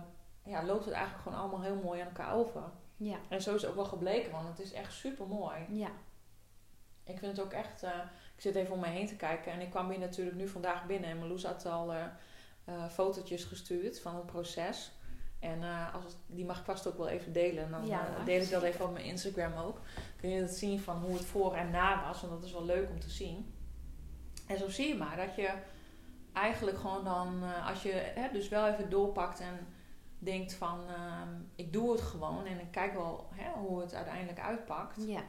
ja, 0.44 0.64
loopt 0.64 0.84
het 0.84 0.94
eigenlijk 0.94 1.22
gewoon 1.22 1.38
allemaal 1.38 1.62
heel 1.62 1.80
mooi 1.82 2.00
aan 2.00 2.06
elkaar 2.06 2.34
over. 2.34 2.62
Ja. 2.96 3.16
En 3.28 3.42
zo 3.42 3.54
is 3.54 3.60
het 3.62 3.70
ook 3.70 3.76
wel 3.76 3.84
gebleken, 3.84 4.32
want 4.32 4.48
het 4.48 4.58
is 4.58 4.72
echt 4.72 4.92
super 4.92 5.26
mooi. 5.26 5.66
Ja. 5.68 5.90
Ik 7.04 7.18
vind 7.18 7.36
het 7.36 7.46
ook 7.46 7.52
echt. 7.52 7.82
eh, 7.82 7.90
ik 8.34 8.40
zit 8.40 8.54
even 8.54 8.74
om 8.74 8.80
me 8.80 8.86
heen 8.86 9.06
te 9.06 9.16
kijken 9.16 9.52
en 9.52 9.60
ik 9.60 9.70
kwam 9.70 9.90
hier 9.90 9.98
natuurlijk 9.98 10.36
nu 10.36 10.48
vandaag 10.48 10.86
binnen 10.86 11.10
en 11.10 11.18
Marloes 11.18 11.44
had 11.44 11.66
al 11.66 11.92
eh, 11.92 12.88
fotootjes 12.90 13.44
gestuurd 13.44 14.00
van 14.00 14.16
het 14.16 14.26
proces. 14.26 14.92
En 15.38 15.62
eh, 15.62 15.94
als 15.94 16.04
het- 16.04 16.16
die 16.26 16.44
mag 16.44 16.58
ik 16.58 16.64
vast 16.64 16.86
ook 16.86 16.96
wel 16.96 17.08
even 17.08 17.32
delen. 17.32 17.70
Dan 17.70 17.86
Ja, 17.86 18.24
deel 18.24 18.42
ik 18.42 18.50
dat 18.50 18.62
even 18.62 18.84
op 18.84 18.92
mijn 18.92 19.04
Instagram 19.04 19.52
ook. 19.54 19.80
Kun 20.16 20.30
je 20.30 20.40
dat 20.40 20.50
zien 20.50 20.80
van 20.80 20.96
hoe 20.96 21.12
het 21.14 21.24
voor 21.24 21.54
en 21.54 21.70
na 21.70 22.04
was. 22.06 22.20
Want 22.20 22.32
dat 22.32 22.42
is 22.44 22.52
wel 22.52 22.64
leuk 22.64 22.90
om 22.90 23.00
te 23.00 23.10
zien. 23.10 23.54
En 24.46 24.58
zo 24.58 24.68
zie 24.68 24.88
je 24.88 24.94
maar 24.94 25.16
dat 25.16 25.34
je 25.34 25.50
eigenlijk 26.32 26.78
gewoon 26.78 27.04
dan, 27.04 27.42
als 27.66 27.82
je 27.82 27.92
hè, 27.92 28.28
dus 28.32 28.48
wel 28.48 28.66
even 28.68 28.90
doorpakt 28.90 29.40
en 29.40 29.66
denkt 30.18 30.54
van 30.54 30.80
ehm, 30.88 31.28
ik 31.54 31.72
doe 31.72 31.92
het 31.92 32.00
gewoon 32.00 32.46
en 32.46 32.60
ik 32.60 32.70
kijk 32.70 32.92
wel 32.92 33.28
hè, 33.34 33.50
hoe 33.50 33.80
het 33.80 33.94
uiteindelijk 33.94 34.40
uitpakt. 34.40 34.96
Ja. 35.06 35.22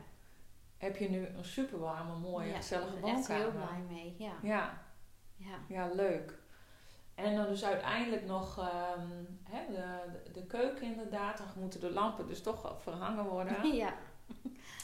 Heb 0.84 0.98
je 0.98 1.10
nu 1.10 1.28
een 1.28 1.46
super 1.46 1.80
warme, 1.80 2.15
mooie, 2.15 2.48
ja. 2.50 2.56
gezellige 2.56 2.96
Ik 2.96 3.02
ben 3.02 3.15
echt 3.15 3.28
heel 3.28 3.43
woonkamer. 3.52 3.67
blij 3.67 3.98
mee. 3.98 4.15
Ja. 4.17 4.32
Ja, 4.41 4.82
Ja. 5.36 5.56
ja, 5.67 5.89
leuk. 5.93 6.34
En 7.15 7.36
dan 7.36 7.46
dus 7.46 7.65
uiteindelijk 7.65 8.26
nog 8.26 8.56
hè, 9.43 9.65
de, 9.74 10.12
de, 10.24 10.32
de 10.32 10.46
keuken 10.46 10.84
inderdaad. 10.84 11.38
Dan 11.38 11.48
moeten 11.56 11.80
de 11.80 11.91
lampen 11.91 12.28
dus 12.28 12.41
toch 12.41 12.76
verhangen 12.82 13.26
worden. 13.26 13.72
ja. 13.76 13.93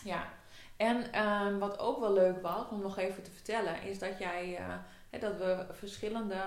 Ja. 0.03 0.27
En 0.77 1.12
ehm, 1.12 1.57
wat 1.57 1.79
ook 1.79 1.99
wel 1.99 2.13
leuk 2.13 2.41
was, 2.41 2.69
om 2.69 2.81
nog 2.81 2.97
even 2.97 3.23
te 3.23 3.31
vertellen, 3.31 3.81
is 3.81 3.99
dat 3.99 4.17
jij, 4.17 4.57
eh, 4.57 4.65
hè, 5.09 5.19
dat 5.19 5.38
we 5.38 5.65
verschillende, 5.71 6.41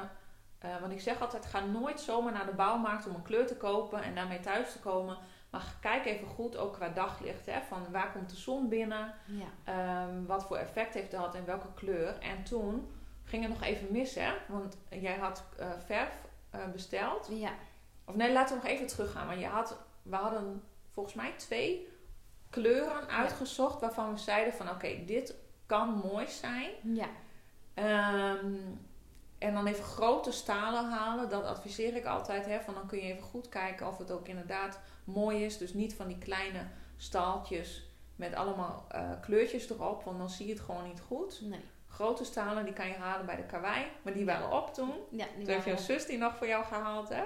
eh, 0.58 0.80
want 0.80 0.92
ik 0.92 1.00
zeg 1.00 1.20
altijd, 1.20 1.46
ga 1.46 1.60
nooit 1.60 2.00
zomaar 2.00 2.32
naar 2.32 2.46
de 2.46 2.54
bouwmarkt 2.54 3.06
om 3.06 3.14
een 3.14 3.22
kleur 3.22 3.46
te 3.46 3.56
kopen 3.56 4.02
en 4.02 4.14
daarmee 4.14 4.40
thuis 4.40 4.72
te 4.72 4.78
komen. 4.78 5.16
Maar 5.52 5.74
kijk 5.80 6.04
even 6.04 6.26
goed, 6.26 6.56
ook 6.56 6.72
qua 6.72 6.88
daglicht, 6.88 7.46
hè, 7.46 7.60
van 7.60 7.90
waar 7.90 8.12
komt 8.12 8.30
de 8.30 8.36
zon 8.36 8.68
binnen, 8.68 9.14
Ja. 9.26 9.46
Ehm, 9.64 10.24
wat 10.24 10.44
voor 10.44 10.56
effect 10.56 10.94
heeft 10.94 11.10
dat 11.10 11.34
en 11.34 11.44
welke 11.44 11.72
kleur. 11.74 12.18
En 12.18 12.42
toen 12.42 12.92
ging 13.24 13.42
het 13.42 13.52
nog 13.52 13.62
even 13.62 13.86
mis, 13.90 14.14
hè? 14.14 14.32
Want 14.48 14.76
jij 14.88 15.16
had 15.16 15.44
eh, 15.58 15.66
verf 15.86 16.18
eh, 16.50 16.60
besteld. 16.72 17.28
Ja. 17.30 17.52
Of 18.04 18.14
nee, 18.14 18.32
laten 18.32 18.56
we 18.56 18.62
nog 18.62 18.72
even 18.72 18.86
teruggaan. 18.86 19.26
Want 19.26 19.40
je 19.40 19.46
had, 19.46 19.76
we 20.02 20.16
hadden 20.16 20.62
volgens 20.90 21.14
mij 21.14 21.32
twee 21.36 21.88
kleuren 22.50 23.08
uitgezocht 23.08 23.80
waarvan 23.80 24.12
we 24.12 24.18
zeiden 24.18 24.52
van 24.52 24.70
oké, 24.70 25.04
dit 25.04 25.34
kan 25.66 25.88
mooi 25.88 26.28
zijn. 26.28 26.70
Ja. 26.82 27.08
Ehm, 27.74 28.54
en 29.38 29.54
dan 29.54 29.66
even 29.66 29.84
grote 29.84 30.32
stalen 30.32 30.90
halen. 30.90 31.28
Dat 31.28 31.44
adviseer 31.44 31.96
ik 31.96 32.04
altijd. 32.04 32.46
Hè, 32.46 32.60
van 32.60 32.74
dan 32.74 32.86
kun 32.86 32.98
je 32.98 33.12
even 33.12 33.22
goed 33.22 33.48
kijken 33.48 33.86
of 33.86 33.98
het 33.98 34.10
ook 34.10 34.28
inderdaad 34.28 34.80
mooi 35.04 35.44
is. 35.44 35.58
Dus 35.58 35.74
niet 35.74 35.94
van 35.94 36.06
die 36.06 36.18
kleine 36.18 36.66
staaltjes 36.96 37.86
met 38.16 38.34
allemaal 38.34 38.86
eh, 38.88 39.10
kleurtjes 39.20 39.70
erop. 39.70 40.04
Want 40.04 40.18
dan 40.18 40.30
zie 40.30 40.46
je 40.46 40.52
het 40.52 40.62
gewoon 40.62 40.84
niet 40.84 41.00
goed. 41.00 41.40
Nee. 41.42 41.60
Grote 41.88 42.24
stalen 42.24 42.64
die 42.64 42.72
kan 42.72 42.88
je 42.88 42.94
halen 42.94 43.26
bij 43.26 43.36
de 43.36 43.42
karwei. 43.42 43.86
Maar 44.02 44.12
die 44.12 44.24
waren 44.24 44.52
op 44.52 44.74
toen. 44.74 44.92
Ja, 45.10 45.26
die 45.36 45.44
Toen 45.44 45.54
heeft 45.54 45.66
jouw 45.66 45.76
zus 45.76 46.06
die 46.06 46.18
nog 46.18 46.36
voor 46.36 46.46
jou 46.46 46.64
gehaald. 46.64 47.08
Hè? 47.08 47.22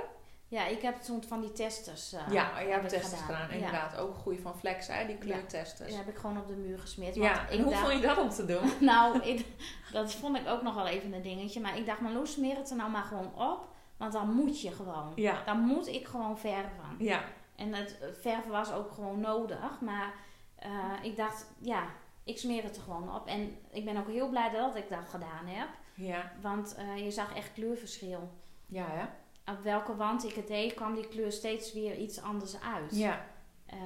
ja, 0.49 0.67
ik 0.67 0.83
heb 0.83 0.97
toen 0.97 1.23
van 1.23 1.41
die 1.41 1.53
testers 1.53 2.12
eh, 2.12 2.21
ja, 2.31 2.61
je 2.61 2.69
heb 2.69 2.81
hebt 2.81 2.93
ik 2.93 3.01
testen 3.01 3.19
gedaan. 3.19 3.49
Ja. 3.49 3.55
Inderdaad. 3.55 3.97
Ook 3.97 4.15
goede 4.15 4.41
van 4.41 4.59
Flex. 4.59 4.87
Hè? 4.87 5.07
Die 5.07 5.19
kleurtesters. 5.19 5.89
Die 5.89 5.99
heb 5.99 6.09
ik 6.09 6.17
gewoon 6.17 6.39
op 6.39 6.47
de 6.47 6.55
muur 6.55 6.79
gesmeerd. 6.79 7.15
Ja, 7.15 7.49
en 7.49 7.62
hoe 7.62 7.71
dacht- 7.71 7.83
vond 7.83 8.01
je 8.01 8.07
dat 8.07 8.19
om 8.19 8.31
te 8.31 8.45
doen? 8.45 8.73
Nou, 8.91 9.21
ik, 9.23 9.47
dat 9.93 10.12
vond 10.12 10.37
ik 10.37 10.49
ook 10.49 10.62
nog 10.62 10.75
wel 10.75 10.87
even 10.87 11.12
een 11.12 11.23
dingetje. 11.23 11.61
Maar 11.61 11.77
ik 11.79 11.87
dacht, 11.87 12.01
Marloes, 12.01 12.33
smeer 12.33 12.57
het 12.57 12.71
er 12.71 12.77
nou 12.77 12.91
maar 12.91 13.05
gewoon 13.05 13.35
op. 13.35 13.69
Want 13.97 14.12
dan 14.12 14.35
moet 14.35 14.61
je 14.61 14.73
gewoon. 14.73 15.12
Ja. 15.15 15.43
Dan 15.45 15.59
moet 15.61 15.87
ik 15.87 16.07
gewoon 16.07 16.39
verven. 16.39 16.97
Ja. 16.99 17.25
En 17.57 17.75
het 17.75 17.99
verven 18.21 18.51
was 18.51 18.73
ook 18.73 18.90
gewoon 18.90 19.21
nodig. 19.21 19.81
Maar 19.81 20.14
eh, 20.55 20.92
ik 21.03 21.16
dacht, 21.16 21.47
ja, 21.59 21.85
ik 22.25 22.38
smeer 22.38 22.62
het 22.62 22.77
er 22.77 22.83
gewoon 22.83 23.14
op. 23.14 23.27
En 23.27 23.59
ik 23.71 23.85
ben 23.85 23.97
ook 23.97 24.09
heel 24.09 24.29
blij 24.29 24.51
dat 24.51 24.77
ik 24.77 24.88
dat 24.88 25.09
gedaan 25.09 25.47
heb. 25.47 25.69
Ja. 25.95 26.33
Want 26.40 26.75
eh, 26.75 27.05
je 27.05 27.11
zag 27.11 27.35
echt 27.35 27.53
kleurverschil. 27.53 28.31
Ja, 28.66 28.87
hè? 28.88 29.05
Op 29.53 29.62
welke 29.62 29.97
wand 29.97 30.25
ik 30.25 30.35
het 30.35 30.47
deed, 30.47 30.75
kwam 30.75 30.95
die 30.95 31.09
kleur 31.09 31.33
steeds 31.33 31.73
weer 31.73 31.97
iets 31.97 32.23
anders 32.23 32.61
uit. 32.61 32.97
Ja. 32.97 33.27
Eh, 33.67 33.79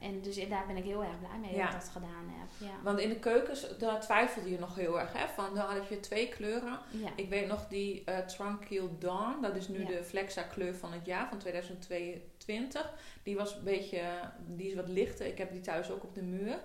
en 0.00 0.20
dus 0.22 0.48
daar 0.48 0.66
ben 0.66 0.76
ik 0.76 0.84
heel 0.84 1.02
erg 1.04 1.18
blij 1.18 1.38
mee 1.40 1.54
Ja. 1.54 1.64
dat 1.64 1.74
ik 1.74 1.80
dat 1.80 1.88
gedaan 1.88 2.28
heb. 2.28 2.68
Ja. 2.68 2.82
Want 2.82 2.98
in 2.98 3.08
de 3.08 3.18
keukens, 3.18 3.76
daar 3.78 4.00
twijfelde 4.00 4.50
je 4.50 4.58
nog 4.58 4.74
heel 4.74 5.00
erg. 5.00 5.12
Hè? 5.12 5.28
Van, 5.28 5.54
dan 5.54 5.66
had 5.74 5.88
je 5.88 6.00
twee 6.00 6.28
kleuren. 6.28 6.78
Ja. 6.90 7.08
Ik 7.16 7.28
weet 7.28 7.46
nog 7.48 7.68
die 7.68 8.04
eh 8.04 8.18
Tranquil 8.18 8.96
Dawn. 8.98 9.40
Dat 9.42 9.56
is 9.56 9.68
nu 9.68 9.84
de 9.84 10.04
Flexa 10.04 10.42
kleur 10.42 10.74
van 10.74 10.92
het 10.92 11.06
jaar, 11.06 11.28
van 11.28 11.38
2022. 11.38 12.92
Die 13.22 13.36
was 13.36 13.54
een 13.54 13.64
beetje, 13.64 14.02
die 14.46 14.68
is 14.68 14.74
wat 14.74 14.88
lichter. 14.88 15.26
Ik 15.26 15.38
heb 15.38 15.52
die 15.52 15.60
thuis 15.60 15.90
ook 15.90 16.02
op 16.04 16.14
de 16.14 16.22
muur. 16.22 16.58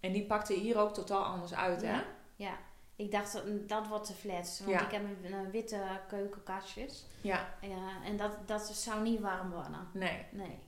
En 0.00 0.12
die 0.12 0.26
pakte 0.26 0.52
hier 0.54 0.78
ook 0.78 0.94
totaal 0.94 1.24
anders 1.24 1.54
uit, 1.54 1.82
hè? 1.82 2.00
Ja. 2.36 2.56
Ik 2.96 3.10
dacht, 3.10 3.32
dat- 3.32 3.68
dat 3.68 3.86
wordt 3.88 4.06
te 4.06 4.12
flats. 4.12 4.60
Want 4.60 4.80
ik 4.80 4.90
heb 4.90 5.02
een, 5.02 5.32
een 5.32 5.50
witte 5.50 5.82
keukenkastjes. 6.08 7.06
Ja, 7.20 7.54
Ja, 7.60 8.02
en 8.04 8.16
dat, 8.16 8.36
dat 8.48 8.66
zou 8.66 9.02
niet 9.02 9.20
warm 9.20 9.50
worden. 9.50 9.88
nee. 9.92 10.22
Nee. 10.30 10.58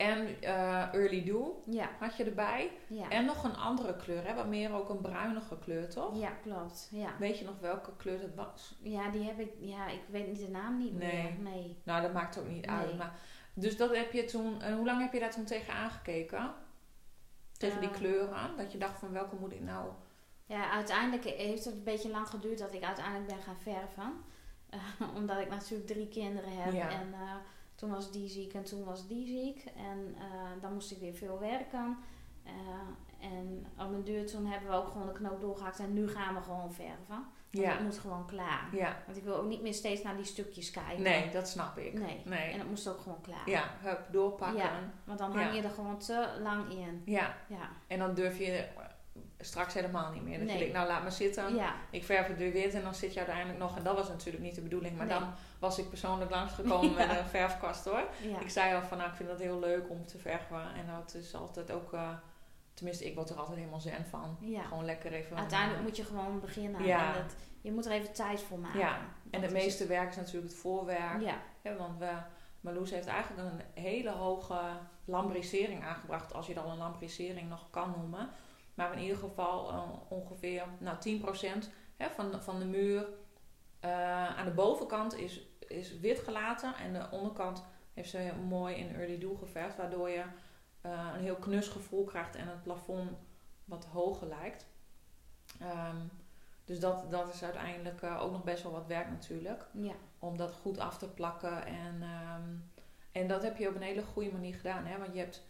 En 0.00 0.42
eh, 0.42 0.94
Early 0.94 1.24
Dew 1.24 1.46
Ja, 1.66 1.88
had 1.98 2.16
je 2.16 2.24
erbij. 2.24 2.70
ja. 2.86 3.08
En 3.08 3.24
nog 3.24 3.44
een 3.44 3.56
andere 3.56 3.96
kleur, 3.96 4.26
hè? 4.26 4.34
Wat 4.34 4.46
meer 4.46 4.72
ook 4.72 4.88
een 4.88 5.00
bruinige 5.00 5.58
kleur, 5.58 5.88
toch? 5.88 6.18
Ja, 6.20 6.30
klopt. 6.30 6.88
Ja. 6.92 7.10
Weet 7.18 7.38
je 7.38 7.44
nog 7.44 7.58
welke 7.60 7.90
kleur 7.96 8.20
dat 8.20 8.34
was? 8.46 8.78
ja, 8.82 9.10
die 9.10 9.22
heb 9.22 9.38
ik... 9.40 9.50
Ja, 9.58 9.86
ik 9.88 10.00
weet 10.10 10.26
niet 10.26 10.38
de 10.38 10.48
naam 10.48 10.78
niet 10.78 10.98
Nee. 10.98 11.22
meer. 11.22 11.52
Nee. 11.52 11.76
Nou, 11.84 12.02
dat 12.02 12.12
maakt 12.12 12.38
ook 12.38 12.48
niet 12.48 12.66
Nee. 12.66 12.76
uit. 12.76 12.98
Maar, 12.98 13.12
dus 13.54 13.76
dat 13.76 13.96
heb 13.96 14.12
je 14.12 14.24
toen... 14.24 14.62
En 14.62 14.76
hoe 14.76 14.84
lang 14.86 15.00
heb 15.00 15.12
je 15.12 15.20
daar 15.20 15.30
toen 15.30 15.44
tegen 15.44 15.74
aangekeken? 15.74 16.52
Tegen 17.58 17.80
die 17.80 17.88
Eh. 17.90 17.94
kleuren? 17.96 18.56
Dat 18.56 18.72
je 18.72 18.78
dacht 18.78 18.98
van 18.98 19.12
welke 19.12 19.36
moet 19.36 19.52
ik 19.52 19.60
nou... 19.60 19.90
Ja, 20.46 20.70
uiteindelijk 20.70 21.24
heeft 21.24 21.64
het 21.64 21.74
een 21.74 21.84
beetje 21.84 22.10
lang 22.10 22.28
geduurd 22.28 22.58
dat 22.58 22.72
ik 22.74 22.82
uiteindelijk 22.82 23.26
ben 23.26 23.42
gaan 23.42 23.56
verven. 23.62 24.12
Eh, 24.70 24.80
omdat 25.16 25.38
ik 25.38 25.48
natuurlijk 25.48 25.86
drie 25.90 26.08
kinderen 26.08 26.52
heb. 26.62 26.72
Ja. 26.72 26.88
En 26.90 27.12
eh, 27.12 27.34
toen 27.80 27.90
was 27.90 28.10
die 28.12 28.28
ziek 28.28 28.52
en 28.54 28.64
toen 28.64 28.84
was 28.84 29.06
die 29.06 29.26
ziek. 29.26 29.64
En 29.76 30.14
eh, 30.18 30.62
dan 30.62 30.72
moest 30.72 30.90
ik 30.90 30.98
weer 30.98 31.14
veel 31.14 31.38
werken. 31.38 31.96
Eh, 32.44 32.52
en 33.30 33.66
op 33.78 33.92
een 33.92 34.04
duur 34.04 34.26
toen 34.26 34.46
hebben 34.46 34.70
we 34.70 34.76
ook 34.76 34.88
gewoon 34.88 35.06
de 35.06 35.12
knoop 35.12 35.40
doorgehakt. 35.40 35.78
En 35.78 35.92
nu 35.94 36.08
gaan 36.08 36.34
we 36.34 36.40
gewoon 36.40 36.72
verven. 36.72 37.04
Want 37.50 37.64
Ja, 37.64 37.70
het 37.72 37.80
moet 37.82 37.98
gewoon 37.98 38.26
klaar. 38.26 38.68
ja. 38.72 38.96
Want 39.06 39.16
ik 39.18 39.24
wil 39.24 39.34
ook 39.36 39.46
niet 39.48 39.62
meer 39.62 39.74
steeds 39.74 40.02
naar 40.02 40.16
die 40.16 40.24
stukjes 40.24 40.70
kijken. 40.70 41.02
Nee, 41.02 41.30
dat 41.30 41.48
snap 41.48 41.78
ik. 41.78 41.92
Nee. 41.92 42.22
Nee. 42.24 42.50
En 42.52 42.58
het 42.58 42.68
moest 42.68 42.88
ook 42.88 43.00
gewoon 43.00 43.20
klaar. 43.20 43.50
Ja, 43.50 43.64
hup, 43.80 44.06
doorpakken. 44.10 44.58
Ja. 44.58 44.80
Want 45.04 45.18
dan 45.18 45.32
hang 45.36 45.54
je 45.54 45.62
er 45.62 45.70
gewoon 45.70 45.98
te 45.98 46.28
lang 46.42 46.70
in. 46.70 47.02
Ja, 47.04 47.36
Ja. 47.48 47.68
en 47.86 47.98
dan 47.98 48.14
durf 48.14 48.38
je 48.38 48.64
straks 49.40 49.74
helemaal 49.74 50.12
niet 50.12 50.22
meer. 50.22 50.36
Dat 50.38 50.42
Nee. 50.46 50.52
je 50.52 50.58
denkt, 50.60 50.74
nou 50.74 50.86
laat 50.88 51.02
maar 51.02 51.12
zitten. 51.12 51.54
Ja. 51.54 51.74
Ik 51.90 52.04
verf 52.04 52.26
het 52.26 52.36
weer 52.38 52.52
wit 52.52 52.74
en 52.74 52.82
dan 52.82 52.94
zit 52.94 53.12
je 53.12 53.18
uiteindelijk 53.18 53.58
nog... 53.58 53.76
En 53.76 53.82
dat 53.82 53.96
was 53.96 54.08
natuurlijk 54.08 54.44
niet 54.44 54.54
de 54.54 54.60
bedoeling. 54.60 54.96
Maar 54.96 55.06
Nee. 55.06 55.18
dan 55.18 55.32
was 55.58 55.78
ik 55.78 55.88
persoonlijk 55.88 56.30
langsgekomen 56.40 56.90
Ja. 56.90 57.06
met 57.06 57.18
een 57.18 57.24
verfkast 57.26 57.84
hoor. 57.84 58.02
Ja. 58.22 58.40
Ik 58.40 58.50
zei 58.50 58.74
al 58.74 58.82
van, 58.82 58.98
nou 58.98 59.10
ik 59.10 59.16
vind 59.16 59.28
dat 59.28 59.38
heel 59.38 59.58
leuk 59.58 59.90
om 59.90 60.06
te 60.06 60.18
verven. 60.18 60.60
En 60.74 60.86
dat 60.96 61.14
is 61.14 61.34
altijd 61.34 61.70
ook... 61.70 61.92
eh, 61.92 62.08
tenminste, 62.74 63.04
ik 63.06 63.14
word 63.14 63.30
er 63.30 63.36
altijd 63.36 63.58
helemaal 63.58 63.80
zen 63.80 64.04
van. 64.10 64.36
ja. 64.40 64.62
Gewoon 64.62 64.84
lekker 64.84 65.12
even... 65.12 65.36
Uiteindelijk 65.36 65.82
moet 65.82 65.96
je 65.96 66.04
gewoon 66.04 66.40
beginnen. 66.40 66.84
Ja. 66.84 67.14
En 67.14 67.22
dat, 67.22 67.34
je 67.60 67.72
moet 67.72 67.86
er 67.86 67.92
even 67.92 68.12
tijd 68.12 68.40
voor 68.42 68.58
maken. 68.58 68.78
Ja, 68.80 68.98
En 69.30 69.42
het 69.42 69.52
meeste 69.52 69.86
werk 69.86 70.08
is 70.10 70.16
natuurlijk 70.16 70.52
het 70.52 70.60
voorwerk. 70.60 71.20
Ja. 71.20 71.36
Want 71.76 71.98
we, 71.98 72.10
Marloes 72.60 72.90
heeft 72.90 73.06
eigenlijk 73.06 73.48
een 73.48 73.82
hele 73.82 74.10
hoge 74.10 74.60
lambrisering 75.04 75.84
aangebracht, 75.84 76.34
als 76.34 76.46
je 76.46 76.60
al 76.60 76.70
een 76.70 76.78
lambrisering 76.78 77.48
nog 77.48 77.70
kan 77.70 77.94
noemen. 77.98 78.28
Maar 78.80 78.92
in 78.92 79.02
ieder 79.02 79.16
geval 79.16 79.70
eh, 79.70 79.82
ongeveer 80.08 80.64
nou, 80.78 80.96
10% 81.64 81.68
hè, 81.96 82.10
van, 82.10 82.42
van 82.42 82.58
de 82.58 82.64
muur 82.64 83.08
eh, 83.80 84.36
aan 84.36 84.44
de 84.44 84.50
bovenkant 84.50 85.16
is, 85.16 85.46
is 85.58 85.98
wit 85.98 86.18
gelaten 86.18 86.74
en 86.74 86.92
de 86.92 87.08
onderkant 87.10 87.64
heeft 87.94 88.10
ze 88.10 88.32
mooi 88.48 88.74
in 88.74 88.94
early 88.94 89.18
dew 89.18 89.38
geverfd, 89.38 89.76
waardoor 89.76 90.08
je 90.08 90.24
eh, 90.80 91.10
een 91.14 91.20
heel 91.20 91.36
knus 91.36 91.68
gevoel 91.68 92.04
krijgt 92.04 92.36
en 92.36 92.48
het 92.48 92.62
plafond 92.62 93.10
wat 93.64 93.84
hoger 93.84 94.28
lijkt. 94.28 94.66
Ehm, 95.60 95.96
dus 96.64 96.80
dat, 96.80 97.10
dat 97.10 97.34
is 97.34 97.42
uiteindelijk 97.42 98.02
ook 98.02 98.32
nog 98.32 98.44
best 98.44 98.62
wel 98.62 98.72
wat 98.72 98.86
werk 98.86 99.10
natuurlijk 99.10 99.66
Ja. 99.72 99.94
om 100.18 100.36
dat 100.36 100.52
goed 100.52 100.78
af 100.78 100.98
te 100.98 101.08
plakken. 101.08 101.66
En, 101.66 102.02
ehm, 102.02 102.48
en 103.12 103.28
dat 103.28 103.42
heb 103.42 103.56
je 103.56 103.68
op 103.68 103.74
een 103.74 103.82
hele 103.82 104.02
goede 104.02 104.32
manier 104.32 104.54
gedaan. 104.54 104.84
Hè? 104.84 104.98
Want 104.98 105.12
je, 105.12 105.18
hebt, 105.18 105.42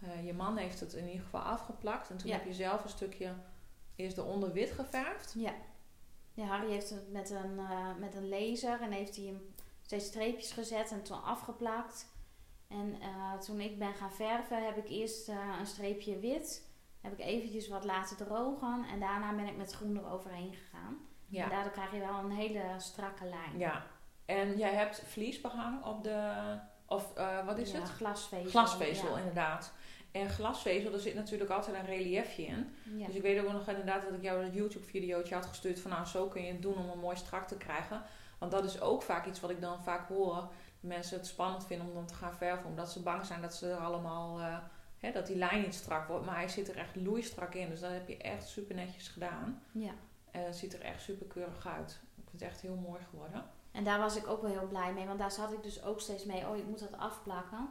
eh, 0.00 0.26
je 0.26 0.32
man 0.34 0.56
heeft 0.56 0.80
het 0.80 0.92
in 0.92 1.06
ieder 1.06 1.22
geval 1.22 1.40
afgeplakt. 1.40 2.10
En 2.10 2.16
toen 2.16 2.28
Ja. 2.28 2.36
heb 2.36 2.44
je 2.46 2.54
zelf 2.54 2.84
een 2.84 2.90
stukje 2.90 3.34
eerst 3.96 4.18
eronder 4.18 4.52
wit 4.52 4.70
geverfd. 4.70 5.34
Ja. 5.38 5.52
ja, 6.34 6.44
Harry 6.44 6.70
heeft 6.70 6.90
het 6.90 7.12
met 7.12 7.30
een, 7.30 7.58
eh, 7.58 7.94
met 7.98 8.14
een 8.14 8.28
laser 8.28 8.80
en 8.80 8.90
heeft 8.90 9.16
hij 9.16 9.24
hem 9.24 9.54
steeds 9.82 10.06
streepjes 10.06 10.52
gezet 10.52 10.90
en 10.92 11.02
toen 11.02 11.22
afgeplakt. 11.22 12.14
En 12.68 13.00
eh, 13.00 13.32
toen 13.38 13.60
ik 13.60 13.78
ben 13.78 13.94
gaan 13.94 14.12
verven, 14.12 14.64
heb 14.64 14.76
ik 14.76 14.88
eerst 14.88 15.28
een 15.28 15.66
streepje 15.66 16.18
wit. 16.18 16.68
Heb 17.00 17.12
ik 17.12 17.20
eventjes 17.20 17.68
wat 17.68 17.84
laten 17.84 18.16
drogen 18.16 18.84
en 18.92 19.00
daarna 19.00 19.34
ben 19.34 19.46
ik 19.46 19.56
met 19.56 19.72
groen 19.72 19.96
eroverheen 19.96 20.54
gegaan. 20.54 20.92
En 20.94 20.98
Ja. 21.26 21.48
daardoor 21.48 21.72
krijg 21.72 21.92
je 21.92 21.98
wel 21.98 22.18
een 22.18 22.30
hele 22.30 22.64
strakke 22.76 23.24
lijn. 23.24 23.58
ja. 23.58 23.86
En 24.24 24.56
jij 24.56 24.74
hebt 24.74 25.00
vliesbehang 25.06 25.84
op 25.84 26.02
de... 26.04 26.58
Of 26.86 27.14
eh, 27.16 27.46
wat 27.46 27.58
is 27.58 27.70
Ja, 27.72 27.78
het? 27.80 27.88
Glasvezel. 27.88 28.50
Glasvezel, 28.50 29.10
Ja. 29.10 29.18
inderdaad. 29.18 29.72
En 30.12 30.28
glasvezel, 30.30 30.90
daar 30.90 31.00
zit 31.00 31.14
natuurlijk 31.14 31.50
altijd 31.50 31.76
een 31.76 31.84
reliefje 31.86 32.42
in. 32.42 32.74
Ja. 32.96 33.06
Dus 33.06 33.14
ik 33.14 33.22
weet 33.22 33.44
ook 33.44 33.52
nog 33.52 33.68
inderdaad 33.68 34.02
dat 34.02 34.12
ik 34.12 34.22
jou 34.22 34.44
een 34.44 34.52
YouTube-videootje 34.52 35.34
had 35.34 35.46
gestuurd 35.46 35.80
van 35.80 35.90
nou, 35.90 36.06
zo 36.06 36.26
kun 36.28 36.42
je 36.42 36.52
het 36.52 36.62
doen 36.62 36.76
om 36.78 36.88
een 36.90 36.98
mooi 36.98 37.16
strak 37.16 37.48
te 37.48 37.56
krijgen. 37.56 38.02
Want 38.38 38.52
dat 38.52 38.64
is 38.64 38.80
ook 38.80 39.02
vaak 39.02 39.26
iets 39.26 39.40
wat 39.40 39.50
ik 39.50 39.60
dan 39.60 39.82
vaak 39.82 40.08
hoor. 40.08 40.34
Dat 40.34 40.50
mensen 40.80 41.16
het 41.16 41.26
spannend 41.26 41.66
vinden 41.66 41.86
om 41.88 41.94
dan 41.94 42.06
te 42.06 42.14
gaan 42.14 42.34
verven, 42.34 42.68
omdat 42.68 42.90
ze 42.92 43.02
bang 43.02 43.26
zijn 43.26 43.40
dat 43.40 43.54
ze 43.54 43.70
er 43.70 43.76
allemaal, 43.76 44.38
eh, 44.40 44.58
hè, 44.98 45.12
dat 45.12 45.26
die 45.26 45.36
lijn 45.36 45.62
niet 45.62 45.74
strak 45.74 46.08
wordt. 46.08 46.26
Maar 46.26 46.36
hij 46.36 46.48
zit 46.48 46.68
er 46.68 46.76
echt 46.76 46.96
loeistrak 46.96 47.54
in, 47.54 47.68
dus 47.68 47.80
dat 47.80 47.90
heb 47.90 48.08
je 48.08 48.16
echt 48.16 48.48
super 48.48 48.74
netjes 48.74 49.08
gedaan. 49.08 49.62
ja. 49.72 49.92
En 50.30 50.44
het 50.44 50.56
ziet 50.56 50.74
er 50.74 50.80
echt 50.80 51.02
super 51.02 51.26
keurig 51.26 51.66
uit. 51.66 51.90
Ik 52.16 52.22
vind 52.30 52.40
het 52.42 52.50
echt 52.50 52.60
heel 52.60 52.74
mooi 52.74 53.00
geworden. 53.10 53.44
En 53.76 53.84
daar 53.84 53.98
was 53.98 54.16
ik 54.16 54.26
ook 54.26 54.42
wel 54.42 54.50
heel 54.50 54.68
blij 54.68 54.92
mee, 54.92 55.06
want 55.06 55.18
daar 55.18 55.30
zat 55.30 55.52
ik 55.52 55.62
dus 55.62 55.82
ook 55.84 56.00
steeds 56.00 56.24
mee. 56.24 56.46
Oh, 56.48 56.56
ik 56.56 56.66
moet 56.66 56.78
dat 56.78 56.98
afplakken. 56.98 57.68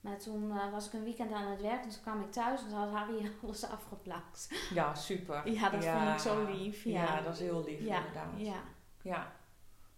Maar 0.00 0.18
toen 0.18 0.50
eh, 0.58 0.70
was 0.72 0.86
ik 0.86 0.92
een 0.92 1.04
weekend 1.04 1.32
aan 1.32 1.50
het 1.50 1.60
werk 1.60 1.82
en 1.82 1.88
toen 1.90 2.00
kwam 2.02 2.20
ik 2.20 2.32
thuis 2.32 2.60
en 2.62 2.68
toen 2.68 2.78
had 2.78 2.90
Harry 2.92 3.30
alles 3.42 3.64
afgeplakt. 3.70 4.48
Ja, 4.74 4.94
super. 4.94 5.50
Ja, 5.50 5.68
dat 5.70 5.82
Ja. 5.84 5.98
vond 5.98 6.12
ik 6.14 6.18
zo 6.18 6.44
lief. 6.52 6.84
Ja, 6.84 7.02
Ja, 7.02 7.20
dat 7.20 7.34
is 7.34 7.40
heel 7.40 7.64
lief 7.64 7.80
ja, 7.80 7.96
inderdaad. 7.96 8.26
ja. 8.36 8.60
Ja. 9.02 9.32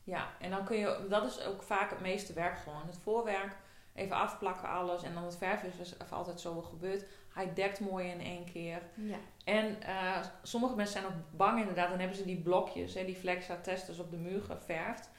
ja, 0.05 0.29
en 0.39 0.51
dan 0.51 0.65
kun 0.65 0.77
je, 0.77 1.07
dat 1.09 1.25
is 1.25 1.45
ook 1.45 1.63
vaak 1.63 1.91
het 1.91 2.01
meeste 2.01 2.33
werk 2.33 2.59
gewoon. 2.59 2.83
Het 2.87 2.99
voorwerk, 3.03 3.57
even 3.95 4.17
afplakken 4.17 4.69
alles. 4.69 5.03
En 5.03 5.15
dan 5.15 5.25
het 5.25 5.37
verven 5.37 5.69
is 5.69 5.77
dus 5.77 6.11
altijd 6.11 6.41
zo 6.41 6.63
gebeurd. 6.63 7.05
Hij 7.35 7.55
dekt 7.55 7.81
mooi 7.81 8.09
in 8.09 8.21
één 8.21 8.45
keer. 8.45 8.83
ja. 8.95 9.17
En 9.45 9.83
eh, 9.83 10.23
sommige 10.43 10.75
mensen 10.75 11.01
zijn 11.01 11.13
ook 11.13 11.37
bang 11.37 11.59
inderdaad. 11.61 11.89
Dan 11.89 11.99
hebben 11.99 12.17
ze 12.17 12.25
die 12.25 12.41
blokjes, 12.43 12.95
hè, 12.95 13.05
die 13.05 13.17
flexa 13.17 13.57
testers 13.57 13.99
op 13.99 14.11
de 14.11 14.17
muur 14.17 14.43
geverfd. 14.43 15.11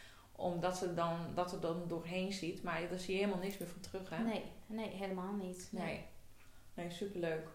Omdat 0.41 0.77
ze 0.77 0.93
dan, 0.93 1.17
dat 1.35 1.51
er 1.53 1.59
dan 1.61 1.87
doorheen 1.87 2.33
ziet. 2.33 2.63
Maar 2.63 2.89
daar 2.89 2.99
zie 2.99 3.13
je 3.13 3.19
helemaal 3.19 3.41
niks 3.43 3.57
meer 3.57 3.67
van 3.69 3.81
terug 3.81 4.09
hè. 4.09 4.23
Nee, 4.23 4.43
nee, 4.67 4.89
helemaal 4.89 5.33
niet. 5.33 5.69
Nee. 5.71 6.05
Nee, 6.73 6.91
superleuk. 6.91 7.47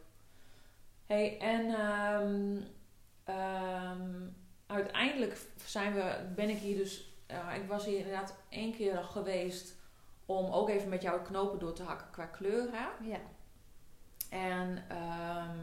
hey, 1.07 1.39
en 1.41 1.75
ehm, 1.75 2.61
ehm, 3.25 4.29
uiteindelijk 4.67 5.39
zijn 5.65 5.95
we, 5.95 6.33
ben 6.35 6.49
ik 6.49 6.59
hier 6.59 6.77
dus... 6.77 7.15
eh, 7.27 7.55
ik 7.57 7.69
was 7.69 7.85
hier 7.85 7.97
inderdaad 7.99 8.37
één 8.49 8.73
keer 8.75 9.05
geweest 9.05 9.75
om 10.27 10.51
ook 10.51 10.69
even 10.69 10.89
met 10.89 11.03
jou 11.03 11.23
knopen 11.23 11.59
door 11.59 11.73
te 11.73 11.83
hakken 11.83 12.11
qua 12.11 12.27
kleuren. 12.27 12.89
Ja, 13.03 13.21
En 14.31 14.85
ehm, 14.89 15.59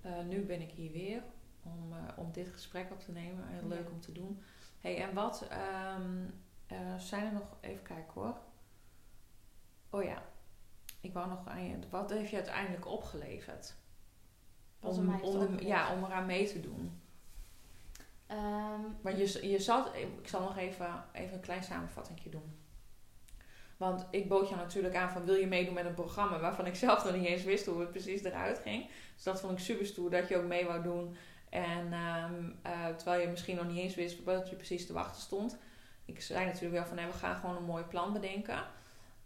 eh, 0.00 0.24
nu 0.24 0.40
ben 0.44 0.60
ik 0.60 0.70
hier 0.70 0.92
weer 0.92 1.22
om, 1.62 1.92
eh, 1.92 1.98
om 2.18 2.32
dit 2.32 2.48
gesprek 2.48 2.90
op 2.90 3.00
te 3.00 3.12
nemen. 3.12 3.48
Heel 3.48 3.60
Ja. 3.68 3.74
leuk 3.74 3.90
om 3.90 4.00
te 4.00 4.12
doen. 4.12 4.42
Hey, 4.80 5.02
en 5.02 5.14
wat 5.14 5.46
eh, 6.66 6.96
zijn 6.96 7.26
er 7.26 7.32
nog... 7.32 7.56
Even 7.60 7.82
kijken 7.82 8.12
hoor. 8.14 8.36
Oh 9.90 10.02
ja. 10.02 10.22
Ik 11.00 11.12
wou 11.12 11.28
nog 11.28 11.48
aan 11.48 11.64
je... 11.64 11.78
Wat 11.90 12.10
heeft 12.10 12.30
je 12.30 12.36
uiteindelijk 12.36 12.86
opgeleverd? 12.86 13.74
Wat 14.80 14.96
er 14.96 15.02
om, 15.02 15.14
opgeleverd? 15.14 15.62
ja, 15.62 15.92
om 15.92 16.04
eraan 16.04 16.26
mee 16.26 16.46
te 16.46 16.60
doen. 16.60 17.00
Ehm, 18.26 18.80
Want 19.00 19.16
je, 19.16 19.48
je 19.48 19.58
zat... 19.58 19.94
Ik 19.94 20.28
zal 20.28 20.40
nog 20.40 20.56
even, 20.56 21.04
even 21.12 21.34
een 21.34 21.40
klein 21.40 21.62
samenvatting 21.62 22.22
doen. 22.22 22.58
Want 23.76 24.06
ik 24.10 24.28
bood 24.28 24.48
jou 24.48 24.60
natuurlijk 24.60 24.94
aan 24.94 25.10
van 25.10 25.24
wil 25.24 25.34
je 25.34 25.46
meedoen 25.46 25.74
met 25.74 25.84
een 25.84 25.94
programma 25.94 26.40
waarvan 26.40 26.66
ik 26.66 26.74
zelf 26.74 27.04
nog 27.04 27.14
niet 27.14 27.26
eens 27.26 27.44
wist 27.44 27.66
hoe 27.66 27.80
het 27.80 27.90
precies 27.90 28.22
eruit 28.22 28.58
ging. 28.58 28.90
Dus 29.14 29.22
dat 29.22 29.40
vond 29.40 29.52
ik 29.52 29.58
super 29.58 29.86
stoer 29.86 30.10
dat 30.10 30.28
je 30.28 30.36
ook 30.36 30.46
mee 30.46 30.66
wou 30.66 30.82
doen. 30.82 31.16
En 31.50 31.92
ehm, 31.92 32.50
eh, 32.62 32.86
terwijl 32.96 33.20
je 33.20 33.28
misschien 33.28 33.56
nog 33.56 33.66
niet 33.66 33.78
eens 33.78 33.94
wist 33.94 34.24
wat 34.24 34.48
je 34.48 34.56
precies 34.56 34.86
te 34.86 34.92
wachten 34.92 35.22
stond. 35.22 35.58
Ik 36.04 36.20
zei 36.20 36.44
natuurlijk 36.44 36.74
wel 36.74 36.96
van 36.96 37.06
we 37.06 37.18
gaan 37.18 37.36
gewoon 37.36 37.56
een 37.56 37.64
mooi 37.64 37.84
plan 37.84 38.12
bedenken. 38.12 38.64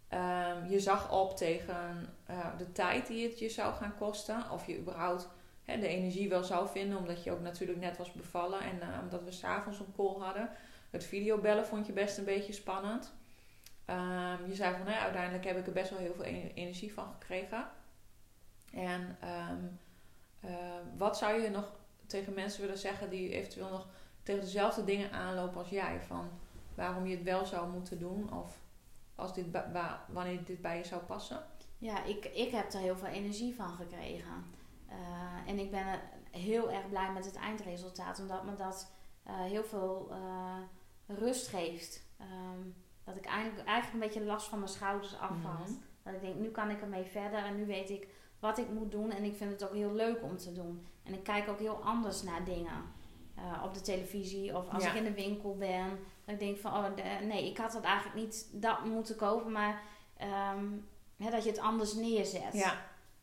Ehm, 0.09 0.67
je 0.69 0.81
zag 0.81 1.13
op 1.13 1.37
tegen 1.37 2.15
eh, 2.27 2.59
de 2.59 2.73
tijd 2.73 3.07
die 3.07 3.29
het 3.29 3.39
je 3.39 3.49
zou 3.49 3.75
gaan 3.75 3.95
kosten. 3.99 4.51
Of 4.51 4.67
je 4.67 4.79
überhaupt 4.79 5.29
de 5.65 5.89
energie 5.89 6.29
wel 6.29 6.45
zou 6.45 6.69
vinden. 6.69 6.99
Omdat 6.99 7.25
je 7.25 7.33
ook 7.33 7.41
natuurlijk 7.41 7.81
net 7.81 7.97
was 7.97 8.13
bevallen. 8.13 8.61
En 8.61 8.81
eh, 8.81 8.99
omdat 9.03 9.25
we 9.25 9.33
s'avonds 9.33 9.79
een 9.79 9.93
call 9.97 10.19
hadden. 10.19 10.51
Het 10.91 11.05
videobellen 11.05 11.67
vond 11.67 11.87
je 11.87 11.93
best 11.93 12.19
een 12.19 12.25
beetje 12.25 12.53
spannend. 12.53 13.13
Ehm, 13.85 14.49
je 14.49 14.55
zei 14.55 14.77
van, 14.77 14.93
uiteindelijk 14.93 15.45
heb 15.45 15.59
ik 15.59 15.67
er 15.67 15.73
best 15.73 15.91
wel 15.91 15.99
heel 15.99 16.15
veel 16.15 16.25
ener- 16.25 16.55
energie 16.55 16.93
van 16.93 17.13
gekregen. 17.13 17.69
En 18.73 19.19
wat 20.97 21.19
zou 21.19 21.43
je 21.43 21.51
nog 21.51 21.73
tegen 22.15 22.35
mensen 22.35 22.61
willen 22.61 22.79
zeggen 22.79 23.11
die 23.11 23.29
eventueel 23.29 23.71
nog 23.71 23.87
tegen 24.23 24.41
dezelfde 24.41 24.85
dingen 24.85 25.13
aanlopen 25.13 25.59
als 25.59 25.69
jij? 25.69 26.01
Van 26.01 26.29
waarom 26.75 27.07
je 27.07 27.17
het 27.17 27.25
wel 27.25 27.45
zou 27.45 27.71
moeten 27.71 27.99
doen 27.99 28.33
of 28.33 28.59
als 29.15 29.35
dit 29.35 29.47
wanneer 30.09 30.45
dit 30.45 30.61
bij 30.63 30.77
je 30.77 30.85
zou 30.85 31.03
passen? 31.03 31.47
ja, 31.79 32.05
ik, 32.05 32.25
ik 32.25 32.51
heb 32.51 32.73
er 32.73 32.81
heel 32.81 32.97
veel 32.97 33.09
energie 33.09 33.55
van 33.55 33.69
gekregen. 33.69 34.45
Eh, 34.89 34.97
en 35.47 35.59
ik 35.59 35.71
ben 35.71 36.01
heel 36.31 36.71
erg 36.71 36.89
blij 36.89 37.13
met 37.13 37.25
het 37.25 37.35
eindresultaat, 37.35 38.21
omdat 38.21 38.45
me 38.45 38.55
dat 38.55 38.93
eh, 39.23 39.41
heel 39.41 39.65
veel 39.65 40.09
eh, 40.11 40.59
rust 41.07 41.49
geeft. 41.49 42.07
Ehm, 42.19 42.61
dat 43.05 43.17
ik 43.17 43.25
eigenlijk, 43.25 43.69
eigenlijk 43.69 44.05
een 44.05 44.09
beetje 44.11 44.31
last 44.33 44.49
van 44.49 44.59
mijn 44.59 44.71
schouders 44.71 45.19
afvalt. 45.19 45.69
Mhm. 45.69 45.79
Dat 46.03 46.15
ik 46.15 46.21
denk, 46.21 46.35
nu 46.35 46.51
kan 46.51 46.71
ik 46.71 46.81
ermee 46.81 47.05
verder 47.05 47.45
en 47.45 47.57
nu 47.57 47.67
weet 47.67 47.91
ik 47.91 48.09
wat 48.39 48.59
ik 48.59 48.69
moet 48.69 48.91
doen. 48.91 49.11
En 49.11 49.25
ik 49.25 49.37
vind 49.37 49.51
het 49.51 49.65
ook 49.65 49.75
heel 49.75 49.93
leuk 49.93 50.23
om 50.23 50.37
te 50.37 50.53
doen. 50.53 50.87
En 51.05 51.13
ik 51.15 51.23
kijk 51.25 51.49
ook 51.49 51.59
heel 51.59 51.81
anders 51.85 52.23
naar 52.23 52.45
dingen. 52.45 52.93
eh, 53.37 53.63
op 53.65 53.75
de 53.75 53.81
televisie 53.81 54.57
of 54.57 54.69
als 54.73 54.83
Ja. 54.85 54.91
ik 54.91 54.97
in 54.97 55.05
de 55.05 55.13
winkel 55.15 55.57
ben. 55.57 55.89
Dat 56.25 56.35
ik 56.35 56.39
denk 56.39 56.59
van, 56.59 56.73
oh 56.73 56.85
de- 56.97 57.25
nee, 57.27 57.51
ik 57.51 57.57
had 57.59 57.73
het 57.73 57.85
eigenlijk 57.85 58.17
niet 58.17 58.49
dat 58.53 58.85
moeten 58.85 59.17
kopen. 59.17 59.53
Maar 59.53 59.83
ehm, 60.17 60.65
hè, 61.17 61.31
dat 61.31 61.45
je 61.45 61.51
het 61.51 61.59
anders 61.59 61.95
neerzet. 61.95 62.53
Ja, 62.53 62.75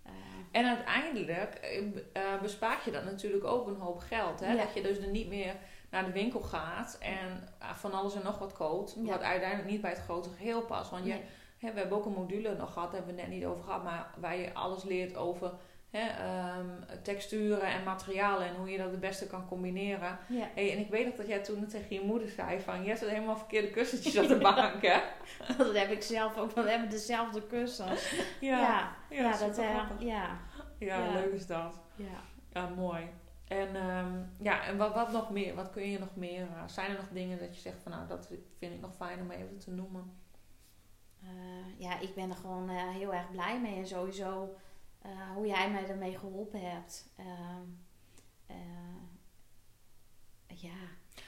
Eh, 0.04 0.12
En 0.52 0.66
uiteindelijk 0.66 1.60
b- 1.94 2.18
eh, 2.18 2.42
bespaart 2.42 2.84
je 2.84 2.92
dat 2.92 3.04
natuurlijk 3.04 3.44
ook 3.46 3.68
een 3.68 3.80
hoop 3.80 4.00
geld. 4.00 4.40
Hè? 4.40 4.52
Ja. 4.54 4.64
Dat 4.64 4.74
je 4.74 4.82
dus 4.82 4.98
er 4.98 5.08
niet 5.08 5.28
meer 5.28 5.56
naar 5.92 6.06
de 6.06 6.12
winkel 6.12 6.40
gaat 6.42 6.98
en 7.00 7.50
ah, 7.60 7.76
van 7.76 7.94
alles 7.94 8.16
en 8.16 8.24
nog 8.24 8.38
wat 8.40 8.54
koopt. 8.54 8.96
Ja. 9.04 9.12
Wat 9.12 9.22
uiteindelijk 9.22 9.70
niet 9.70 9.82
bij 9.82 9.90
het 9.90 10.00
grote 10.04 10.30
geheel 10.30 10.62
past. 10.62 10.90
Want 10.92 11.06
je, 11.06 11.12
nee. 11.12 11.24
hè, 11.58 11.74
we 11.74 11.80
hebben 11.80 11.98
ook 11.98 12.06
een 12.06 12.12
module 12.14 12.56
nog 12.56 12.74
gehad, 12.74 12.92
daar 12.92 12.98
hebben 12.98 13.16
we 13.16 13.22
het 13.22 13.30
net 13.30 13.40
niet 13.40 13.48
over 13.50 13.64
gehad. 13.64 13.84
Maar 13.84 14.12
waar 14.20 14.38
je 14.38 14.54
alles 14.54 14.84
leert 14.84 15.16
over 15.16 15.52
hè, 15.92 16.08
ehm, 16.08 16.66
texturen 17.02 17.62
en 17.62 17.84
materialen 17.84 18.48
en 18.48 18.56
hoe 18.56 18.70
je 18.70 18.78
dat 18.78 18.92
het 18.92 19.00
beste 19.00 19.28
kan 19.28 19.48
combineren. 19.48 20.20
Ja. 20.28 20.50
Hey, 20.54 20.72
en 20.72 20.80
ik 20.80 20.90
weet 20.90 21.06
nog 21.06 21.16
dat 21.16 21.28
jij 21.28 21.44
toen 21.44 21.68
tegen 21.68 21.96
je 21.96 22.02
moeder 22.02 22.30
zei 22.30 22.60
van... 22.60 22.84
Je 22.84 22.88
hebt 22.88 23.00
helemaal 23.00 23.38
verkeerde 23.38 23.70
kussentjes 23.70 24.18
op 24.18 24.28
de 24.28 24.38
bank, 24.38 24.82
hè? 24.82 25.00
dat 25.58 25.76
heb 25.76 25.92
ik 25.92 26.02
zelf 26.02 26.38
ook. 26.38 26.52
We 26.52 26.70
hebben 26.70 26.90
dezelfde 26.90 27.48
kussens. 27.48 28.12
Ja, 28.40 28.60
ja, 28.60 28.96
ja, 29.10 29.38
dat 29.38 29.58
eh, 29.58 29.80
ja, 30.00 30.40
ja, 30.78 31.12
leuk 31.12 31.34
is 31.34 31.48
dat. 31.48 31.80
ja. 31.96 32.70
Mooi. 32.76 33.10
En, 33.48 33.76
ehm, 33.76 34.20
ja, 34.40 34.64
en 34.64 34.78
wat, 34.78 34.94
wat 34.94 35.12
nog 35.12 35.32
meer? 35.32 35.56
Wat 35.56 35.70
kun 35.70 35.90
je 35.92 36.00
nog 36.00 36.16
meer? 36.16 36.42
eh, 36.42 36.64
zijn 36.66 36.90
er 36.92 36.98
nog 36.98 37.10
dingen 37.12 37.40
dat 37.40 37.56
je 37.56 37.62
zegt 37.62 37.82
van 37.84 37.92
nou, 37.92 38.08
dat 38.08 38.28
vind 38.60 38.74
ik 38.74 38.82
nog 38.82 38.96
fijn 38.96 39.20
om 39.22 39.32
even 39.32 39.58
te 39.58 39.72
noemen? 39.72 40.14
Eh, 41.24 41.30
ja, 41.78 42.00
ik 42.00 42.16
ben 42.16 42.30
er 42.30 42.36
gewoon 42.36 42.70
heel 42.70 43.14
erg 43.14 43.32
blij 43.32 43.60
mee. 43.60 43.76
En 43.76 43.88
sowieso 43.88 44.56
eh, 45.02 45.32
hoe 45.36 45.48
jij 45.48 45.72
mij 45.72 45.88
ermee 45.88 46.18
geholpen 46.18 46.72
hebt. 46.72 47.10
Ehm, 47.16 47.68
eh, 48.48 48.56
ja, 50.62 50.74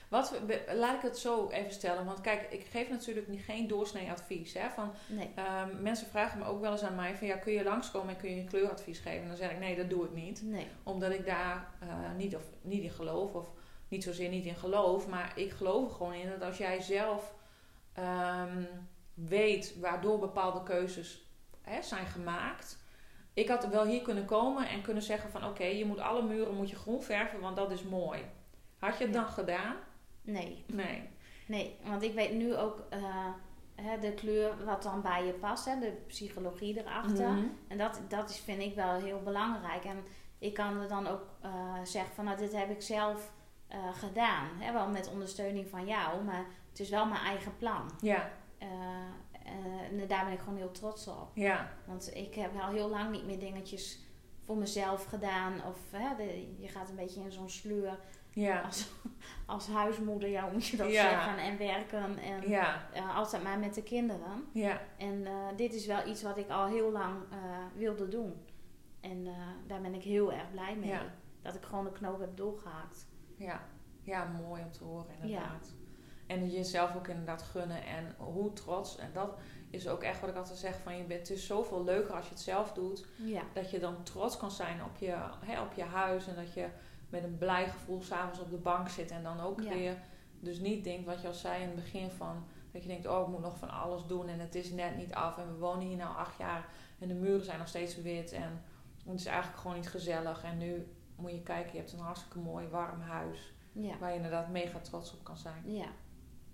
Wat, 0.10 0.42
laat 0.74 0.96
ik 0.96 1.02
het 1.02 1.18
zo 1.18 1.50
even 1.50 1.72
stellen. 1.72 2.06
Want 2.06 2.22
kijk, 2.22 2.52
ik 2.52 2.66
geef 2.66 2.90
natuurlijk 2.90 3.28
niet, 3.28 3.42
geen 3.42 3.68
doorsnee 3.68 4.12
advies. 4.12 4.54
Hè, 4.54 4.70
van, 4.70 4.92
nee. 5.08 5.32
ehm, 5.36 5.82
mensen 5.82 6.08
vragen 6.08 6.40
me 6.40 6.46
ook 6.46 6.62
wel 6.62 6.72
eens 6.72 6.84
aan 6.84 6.96
mij 6.96 7.16
van 7.16 7.28
ja, 7.28 7.36
kun 7.38 7.54
je 7.54 7.64
langskomen 7.64 8.14
en 8.14 8.20
kun 8.20 8.30
je 8.30 8.42
een 8.42 8.48
kleuradvies 8.48 9.00
geven? 9.00 9.22
En 9.22 9.28
dan 9.28 9.38
zeg 9.38 9.52
ik 9.52 9.60
nee, 9.60 9.76
dat 9.76 9.90
doe 9.90 10.06
ik 10.06 10.14
niet. 10.14 10.42
Nee. 10.44 10.68
Omdat 10.84 11.12
ik 11.12 11.26
daar 11.26 11.68
eh, 11.80 12.12
niet, 12.18 12.36
of, 12.36 12.44
niet 12.62 12.84
in 12.84 12.92
geloof. 12.92 13.34
Of 13.34 13.52
niet 13.88 14.04
zozeer 14.04 14.30
niet 14.30 14.46
in 14.46 14.56
geloof. 14.56 15.08
Maar 15.08 15.32
ik 15.36 15.52
geloof 15.52 15.90
er 15.90 15.96
gewoon 15.96 16.14
in 16.14 16.30
dat 16.30 16.42
als 16.42 16.58
jij 16.58 16.82
zelf 16.82 17.34
ehm, 17.94 18.64
weet 19.14 19.80
waardoor 19.80 20.20
bepaalde 20.20 20.64
keuzes 20.64 21.28
hè, 21.62 21.82
zijn 21.82 22.06
gemaakt. 22.06 22.83
Ik 23.34 23.48
had 23.48 23.68
wel 23.68 23.86
hier 23.86 24.02
kunnen 24.02 24.26
komen 24.26 24.68
en 24.68 24.82
kunnen 24.82 25.04
zeggen 25.04 25.30
van 25.30 25.46
oké, 25.46 25.64
je 25.64 25.86
moet 25.86 26.00
alle 26.00 26.22
muren 26.24 26.56
moet 26.56 26.70
je 26.70 26.76
groen 26.76 27.02
verven, 27.04 27.40
want 27.40 27.56
dat 27.56 27.72
is 27.72 27.84
mooi. 27.84 28.22
Had 28.80 28.98
je 28.98 29.04
het 29.04 29.14
Ja. 29.14 29.22
dan 29.22 29.30
gedaan? 29.32 29.76
Nee. 30.22 30.64
Nee. 30.68 31.10
Nee, 31.48 31.76
want 31.84 32.02
ik 32.04 32.14
weet 32.14 32.34
nu 32.34 32.56
ook 32.56 32.84
eh, 32.90 33.28
hè, 33.76 34.00
de 34.00 34.14
kleur 34.14 34.66
wat 34.66 34.84
dan 34.84 35.02
bij 35.02 35.26
je 35.26 35.32
past, 35.34 35.66
hè, 35.66 35.80
de 35.80 35.94
psychologie 36.08 36.80
erachter. 36.80 37.30
Mhm. 37.30 37.46
En 37.68 37.78
dat, 37.78 38.02
dat 38.08 38.30
is, 38.30 38.40
vind 38.40 38.62
ik 38.62 38.76
wel 38.76 38.94
heel 38.94 39.22
belangrijk. 39.24 39.84
En 39.84 40.04
ik 40.40 40.54
kan 40.54 40.82
er 40.82 40.88
dan 40.88 41.08
ook 41.08 41.26
eh, 41.42 41.74
zeggen 41.84 42.16
van 42.16 42.26
nou, 42.26 42.38
dit 42.38 42.52
heb 42.56 42.70
ik 42.70 42.82
zelf 42.82 43.32
eh, 43.68 43.80
gedaan. 43.94 44.48
Hè, 44.60 44.74
wel 44.74 44.88
met 44.88 45.10
ondersteuning 45.12 45.68
van 45.70 45.86
jou, 45.86 46.24
maar 46.24 46.46
het 46.70 46.80
is 46.80 46.90
wel 46.90 47.06
mijn 47.06 47.22
eigen 47.26 47.58
plan. 47.58 47.92
Ja, 48.02 48.30
en 49.44 50.08
daar 50.08 50.24
ben 50.26 50.34
ik 50.34 50.40
gewoon 50.40 50.58
heel 50.58 50.72
trots 50.72 51.08
op. 51.08 51.32
ja, 51.34 51.70
Want 51.86 52.16
ik 52.16 52.36
heb 52.36 52.52
al 52.62 52.70
heel 52.72 52.90
lang 52.90 53.12
niet 53.12 53.26
meer 53.26 53.40
dingetjes 53.40 54.00
voor 54.46 54.58
mezelf 54.58 55.06
gedaan. 55.06 55.54
Of 55.68 55.78
hè, 55.92 56.16
de- 56.16 56.56
je 56.60 56.68
gaat 56.68 56.90
een 56.90 56.96
beetje 56.96 57.22
in 57.22 57.32
zo'n 57.32 57.50
sleur 57.50 58.00
ja, 58.30 58.62
als, 58.62 58.90
als 59.46 59.68
huismoeder, 59.68 60.30
ja, 60.30 60.50
moet 60.52 60.66
je 60.66 60.78
dat 60.78 60.92
Ja. 60.92 61.10
zeggen. 61.10 61.38
En 61.38 61.58
werken 61.58 62.18
en 62.18 62.50
ja, 62.50 62.90
eh, 62.94 63.16
altijd 63.18 63.44
maar 63.44 63.60
met 63.60 63.74
de 63.74 63.84
kinderen. 63.84 64.46
ja, 64.54 64.82
En 64.98 65.26
eh, 65.26 65.34
dit 65.56 65.74
is 65.74 65.86
wel 65.86 66.08
iets 66.08 66.24
wat 66.24 66.38
ik 66.38 66.50
al 66.50 66.66
heel 66.68 66.92
lang 66.92 67.16
eh, 67.32 67.38
wilde 67.76 68.08
doen. 68.08 68.34
En 69.02 69.28
eh, 69.28 69.34
daar 69.68 69.82
ben 69.82 69.94
ik 69.94 70.04
heel 70.04 70.34
erg 70.34 70.52
blij 70.52 70.76
mee. 70.76 70.98
Dat 71.42 71.56
ik 71.56 71.64
gewoon 71.64 71.84
de 71.84 71.92
knoop 71.92 72.20
heb 72.20 72.38
doorgehaakt. 72.38 73.08
ja. 73.38 73.62
Ja, 74.06 74.26
mooi 74.26 74.62
om 74.64 74.72
te 74.72 74.84
horen 74.84 75.06
inderdaad. 75.22 75.74
En 76.34 76.50
jezelf 76.50 76.96
ook 76.96 77.08
inderdaad 77.08 77.42
gunnen 77.42 77.84
en 77.86 78.16
hoe 78.18 78.54
trots. 78.54 78.98
En 78.98 79.10
dat 79.14 79.38
is 79.70 79.88
ook 79.88 80.04
echt 80.04 80.20
wat 80.20 80.30
ik 80.30 80.36
altijd 80.36 80.58
zeg 80.58 80.80
van 80.84 80.98
je 80.98 81.04
bent, 81.04 81.20
het 81.20 81.38
is 81.38 81.46
zoveel 81.46 81.84
leuker 81.84 82.14
als 82.16 82.24
je 82.26 82.32
het 82.32 82.40
zelf 82.42 82.72
doet. 82.74 83.06
Ja, 83.18 83.42
Dat 83.54 83.72
je 83.72 83.80
dan 83.80 84.04
trots 84.04 84.38
kan 84.38 84.52
zijn 84.52 84.84
op 84.84 84.98
je, 84.98 85.16
hè, 85.46 85.62
op 85.62 85.74
je 85.74 85.84
huis. 85.84 86.28
En 86.28 86.36
dat 86.36 86.54
je 86.54 86.68
met 87.10 87.24
een 87.24 87.38
blij 87.38 87.68
gevoel 87.70 88.02
s'avonds 88.02 88.40
op 88.40 88.50
de 88.50 88.58
bank 88.58 88.90
zit. 88.90 89.12
En 89.12 89.24
dan 89.24 89.40
ook 89.40 89.62
Ja. 89.62 89.70
weer 89.74 89.98
dus 90.40 90.60
niet 90.60 90.84
denkt 90.84 91.06
wat 91.06 91.22
je 91.22 91.28
al 91.28 91.34
zei 91.34 91.62
in 91.62 91.68
het 91.68 91.76
begin 91.76 92.10
van... 92.12 92.44
Dat 92.72 92.82
je 92.82 92.88
denkt, 92.88 93.08
oh 93.08 93.22
ik 93.22 93.28
moet 93.28 93.42
nog 93.42 93.58
van 93.58 93.70
alles 93.70 94.06
doen 94.06 94.28
en 94.28 94.40
het 94.40 94.56
is 94.56 94.70
net 94.72 94.98
niet 94.98 95.14
af. 95.14 95.38
En 95.38 95.48
we 95.48 95.58
wonen 95.58 95.88
hier 95.88 95.98
nou 95.98 96.16
acht 96.18 96.38
jaar 96.38 96.66
en 97.00 97.08
de 97.08 97.14
muren 97.14 97.46
zijn 97.46 97.60
nog 97.60 97.68
steeds 97.68 98.02
wit. 98.02 98.32
En 98.32 98.64
het 99.06 99.20
is 99.20 99.26
eigenlijk 99.26 99.58
gewoon 99.62 99.76
niet 99.76 99.90
gezellig. 99.90 100.44
En 100.44 100.58
nu 100.58 100.88
moet 101.16 101.32
je 101.32 101.42
kijken, 101.42 101.72
je 101.72 101.78
hebt 101.78 101.92
een 101.94 102.00
hartstikke 102.00 102.40
mooi 102.40 102.68
warm 102.68 103.02
huis. 103.02 103.54
ja, 103.72 103.98
Waar 103.98 104.10
je 104.10 104.16
inderdaad 104.16 104.50
mega 104.50 104.80
trots 104.80 105.14
op 105.14 105.24
kan 105.24 105.38
zijn. 105.38 105.64
ja. 105.66 105.86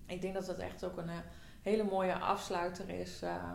Ik 0.10 0.22
denk 0.22 0.34
dat 0.34 0.46
dat 0.46 0.58
echt 0.58 0.84
ook 0.84 0.98
een 0.98 1.10
eh, 1.10 1.16
hele 1.62 1.84
mooie 1.84 2.14
afsluiter 2.14 2.90
is 2.90 3.22
eh, 3.22 3.52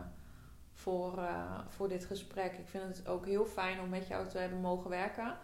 voor, 0.73 1.17
eh, 1.17 1.59
voor 1.69 1.87
dit 1.87 2.05
gesprek. 2.05 2.53
Ik 2.53 2.67
vind 2.67 2.83
het 2.83 3.07
ook 3.07 3.25
heel 3.25 3.45
fijn 3.45 3.79
om 3.79 3.89
met 3.89 4.07
jou 4.07 4.27
te 4.27 4.37
hebben 4.37 4.59
mogen 4.59 4.89
werken. 4.89 5.37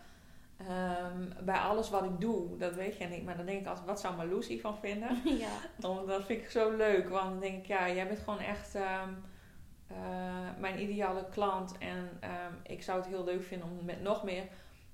Ehm, 0.68 1.46
bij 1.46 1.58
alles 1.58 1.90
wat 1.90 2.04
ik 2.04 2.22
doe, 2.22 2.58
dat 2.58 2.76
weet 2.76 2.98
je 2.98 3.06
niet. 3.06 3.24
Maar 3.24 3.38
dan 3.38 3.46
denk 3.46 3.62
ik 3.62 3.68
altijd, 3.68 3.88
wat 3.88 4.00
zou 4.00 4.16
Marloes 4.16 4.48
hiervan 4.48 4.78
vinden? 4.78 5.22
ja. 5.46 5.50
Dat 6.06 6.26
vind 6.26 6.42
ik 6.42 6.50
zo 6.50 6.76
leuk. 6.76 7.10
Want 7.10 7.30
dan 7.30 7.40
denk 7.40 7.58
ik, 7.58 7.66
ja, 7.66 7.92
jij 7.92 8.08
bent 8.08 8.20
gewoon 8.20 8.40
echt 8.40 8.76
ehm, 8.76 9.10
eh, 9.88 9.96
mijn 10.60 10.82
ideale 10.82 11.26
klant. 11.30 11.78
En 11.78 12.10
ehm, 12.20 12.54
ik 12.64 12.84
zou 12.84 13.00
het 13.00 13.08
heel 13.08 13.24
leuk 13.24 13.44
vinden 13.44 13.68
om 13.68 13.86
met 13.86 14.02
nog 14.02 14.24
meer 14.24 14.44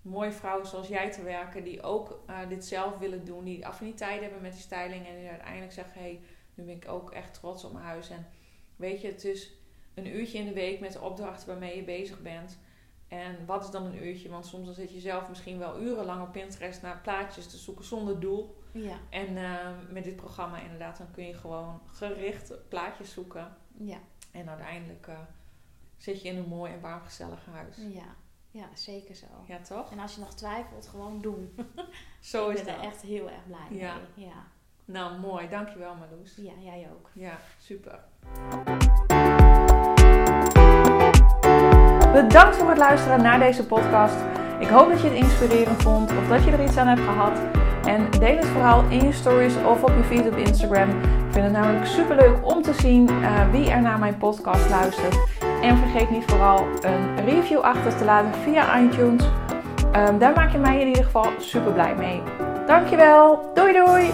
mooie 0.07 0.31
vrouwen 0.31 0.67
zoals 0.67 0.87
jij 0.87 1.11
te 1.11 1.23
werken. 1.23 1.63
Die 1.63 1.81
ook 1.81 2.19
eh, 2.25 2.37
dit 2.49 2.65
zelf 2.65 2.97
willen 2.97 3.25
doen. 3.25 3.43
Die 3.43 3.67
affiniteit 3.67 4.21
hebben 4.21 4.41
met 4.41 4.51
die 4.51 4.61
styling. 4.61 5.07
En 5.07 5.15
die 5.17 5.29
uiteindelijk 5.29 5.71
zeggen, 5.71 5.93
hé, 6.01 6.07
hey, 6.07 6.21
nu 6.53 6.63
ben 6.63 6.75
ik 6.75 6.87
ook 6.87 7.11
echt 7.11 7.33
trots 7.33 7.63
op 7.63 7.73
mijn 7.73 7.85
huis. 7.85 8.09
En 8.09 8.27
weet 8.75 9.01
je, 9.01 9.07
het 9.07 9.23
is 9.23 9.51
een 9.93 10.07
uurtje 10.07 10.37
in 10.37 10.45
de 10.45 10.53
week 10.53 10.79
met 10.79 10.93
de 10.93 11.01
opdrachten 11.01 11.47
waarmee 11.47 11.75
je 11.75 11.83
bezig 11.83 12.21
bent. 12.21 12.57
En 13.07 13.45
wat 13.45 13.63
is 13.63 13.69
dan 13.71 13.85
een 13.85 14.05
uurtje? 14.05 14.29
Want 14.29 14.45
soms 14.45 14.65
dan 14.65 14.73
zit 14.73 14.91
je 14.93 14.99
zelf 14.99 15.29
misschien 15.29 15.57
wel 15.57 15.81
urenlang 15.81 16.21
op 16.21 16.31
Pinterest 16.31 16.81
naar 16.81 17.01
plaatjes 17.01 17.47
te 17.47 17.57
zoeken 17.57 17.85
zonder 17.85 18.19
doel. 18.19 18.55
Ja, 18.71 18.97
En 19.09 19.37
eh, 19.37 19.69
met 19.89 20.03
dit 20.03 20.15
programma 20.15 20.61
inderdaad, 20.61 20.97
dan 20.97 21.11
kun 21.11 21.23
je 21.27 21.33
gewoon 21.33 21.81
gericht 21.85 22.69
plaatjes 22.69 23.11
zoeken. 23.11 23.55
ja, 23.77 23.97
En 24.31 24.49
uiteindelijk 24.49 25.07
eh, 25.07 25.19
zit 25.97 26.21
je 26.21 26.29
in 26.29 26.37
een 26.37 26.47
mooi 26.47 26.71
en 26.73 26.81
warm 26.81 27.01
gezellig 27.01 27.45
huis. 27.45 27.77
ja. 27.89 28.15
Ja, 28.51 28.65
zeker 28.73 29.15
zo. 29.15 29.25
Ja, 29.45 29.57
toch? 29.61 29.91
En 29.91 29.99
als 29.99 30.13
je 30.15 30.19
nog 30.19 30.33
twijfelt, 30.33 30.87
gewoon 30.87 31.21
doen. 31.21 31.55
Zo 32.19 32.49
ik 32.49 32.57
is 32.57 32.63
ben 32.63 32.73
dat. 32.73 32.83
er 32.83 32.89
echt 32.89 33.01
heel 33.01 33.25
erg 33.29 33.45
blij 33.47 33.79
Ja. 33.79 33.93
mee. 34.15 34.25
Ja. 34.25 34.33
Nou, 34.85 35.19
mooi. 35.19 35.49
Dankjewel 35.49 35.95
Marloes. 35.95 36.35
ja, 36.35 36.51
jij 36.63 36.87
ook. 36.93 37.09
Ja, 37.13 37.37
super. 37.59 37.99
Bedankt 42.13 42.55
voor 42.55 42.69
het 42.69 42.77
luisteren 42.77 43.21
naar 43.21 43.39
deze 43.39 43.65
podcast. 43.65 44.15
Ik 44.59 44.67
hoop 44.67 44.89
dat 44.89 45.01
je 45.01 45.07
het 45.07 45.17
inspirerend 45.17 45.81
vond 45.81 46.11
of 46.11 46.27
dat 46.27 46.43
je 46.43 46.51
er 46.51 46.63
iets 46.63 46.77
aan 46.77 46.87
hebt 46.87 47.01
gehad. 47.01 47.39
En 47.85 48.11
deel 48.19 48.35
het 48.35 48.45
vooral 48.45 48.83
in 48.89 49.03
je 49.05 49.11
stories 49.11 49.55
of 49.55 49.83
op 49.83 49.89
je 49.89 50.03
feed 50.03 50.27
op 50.27 50.35
Instagram. 50.37 50.89
Ik 50.89 51.31
vind 51.33 51.43
het 51.43 51.51
namelijk 51.53 51.85
super 51.85 52.15
leuk 52.15 52.45
om 52.53 52.61
te 52.61 52.73
zien 52.73 53.09
eh, 53.09 53.49
wie 53.51 53.69
er 53.69 53.81
naar 53.81 53.99
mijn 53.99 54.17
podcast 54.17 54.69
luistert. 54.69 55.17
En 55.67 55.77
vergeet 55.77 56.09
niet 56.09 56.23
vooral 56.25 56.67
een 56.81 57.25
review 57.25 57.59
achter 57.59 57.97
te 57.97 58.05
laten 58.05 58.33
via 58.33 58.79
iTunes. 58.79 59.23
Ehm, 59.91 60.17
daar 60.17 60.33
maak 60.33 60.51
je 60.51 60.57
mij 60.57 60.79
in 60.79 60.87
ieder 60.87 61.03
geval 61.03 61.25
super 61.39 61.71
blij 61.71 61.95
mee. 61.95 62.21
Dankjewel. 62.65 63.51
Doei 63.53 63.73
doei. 63.73 64.11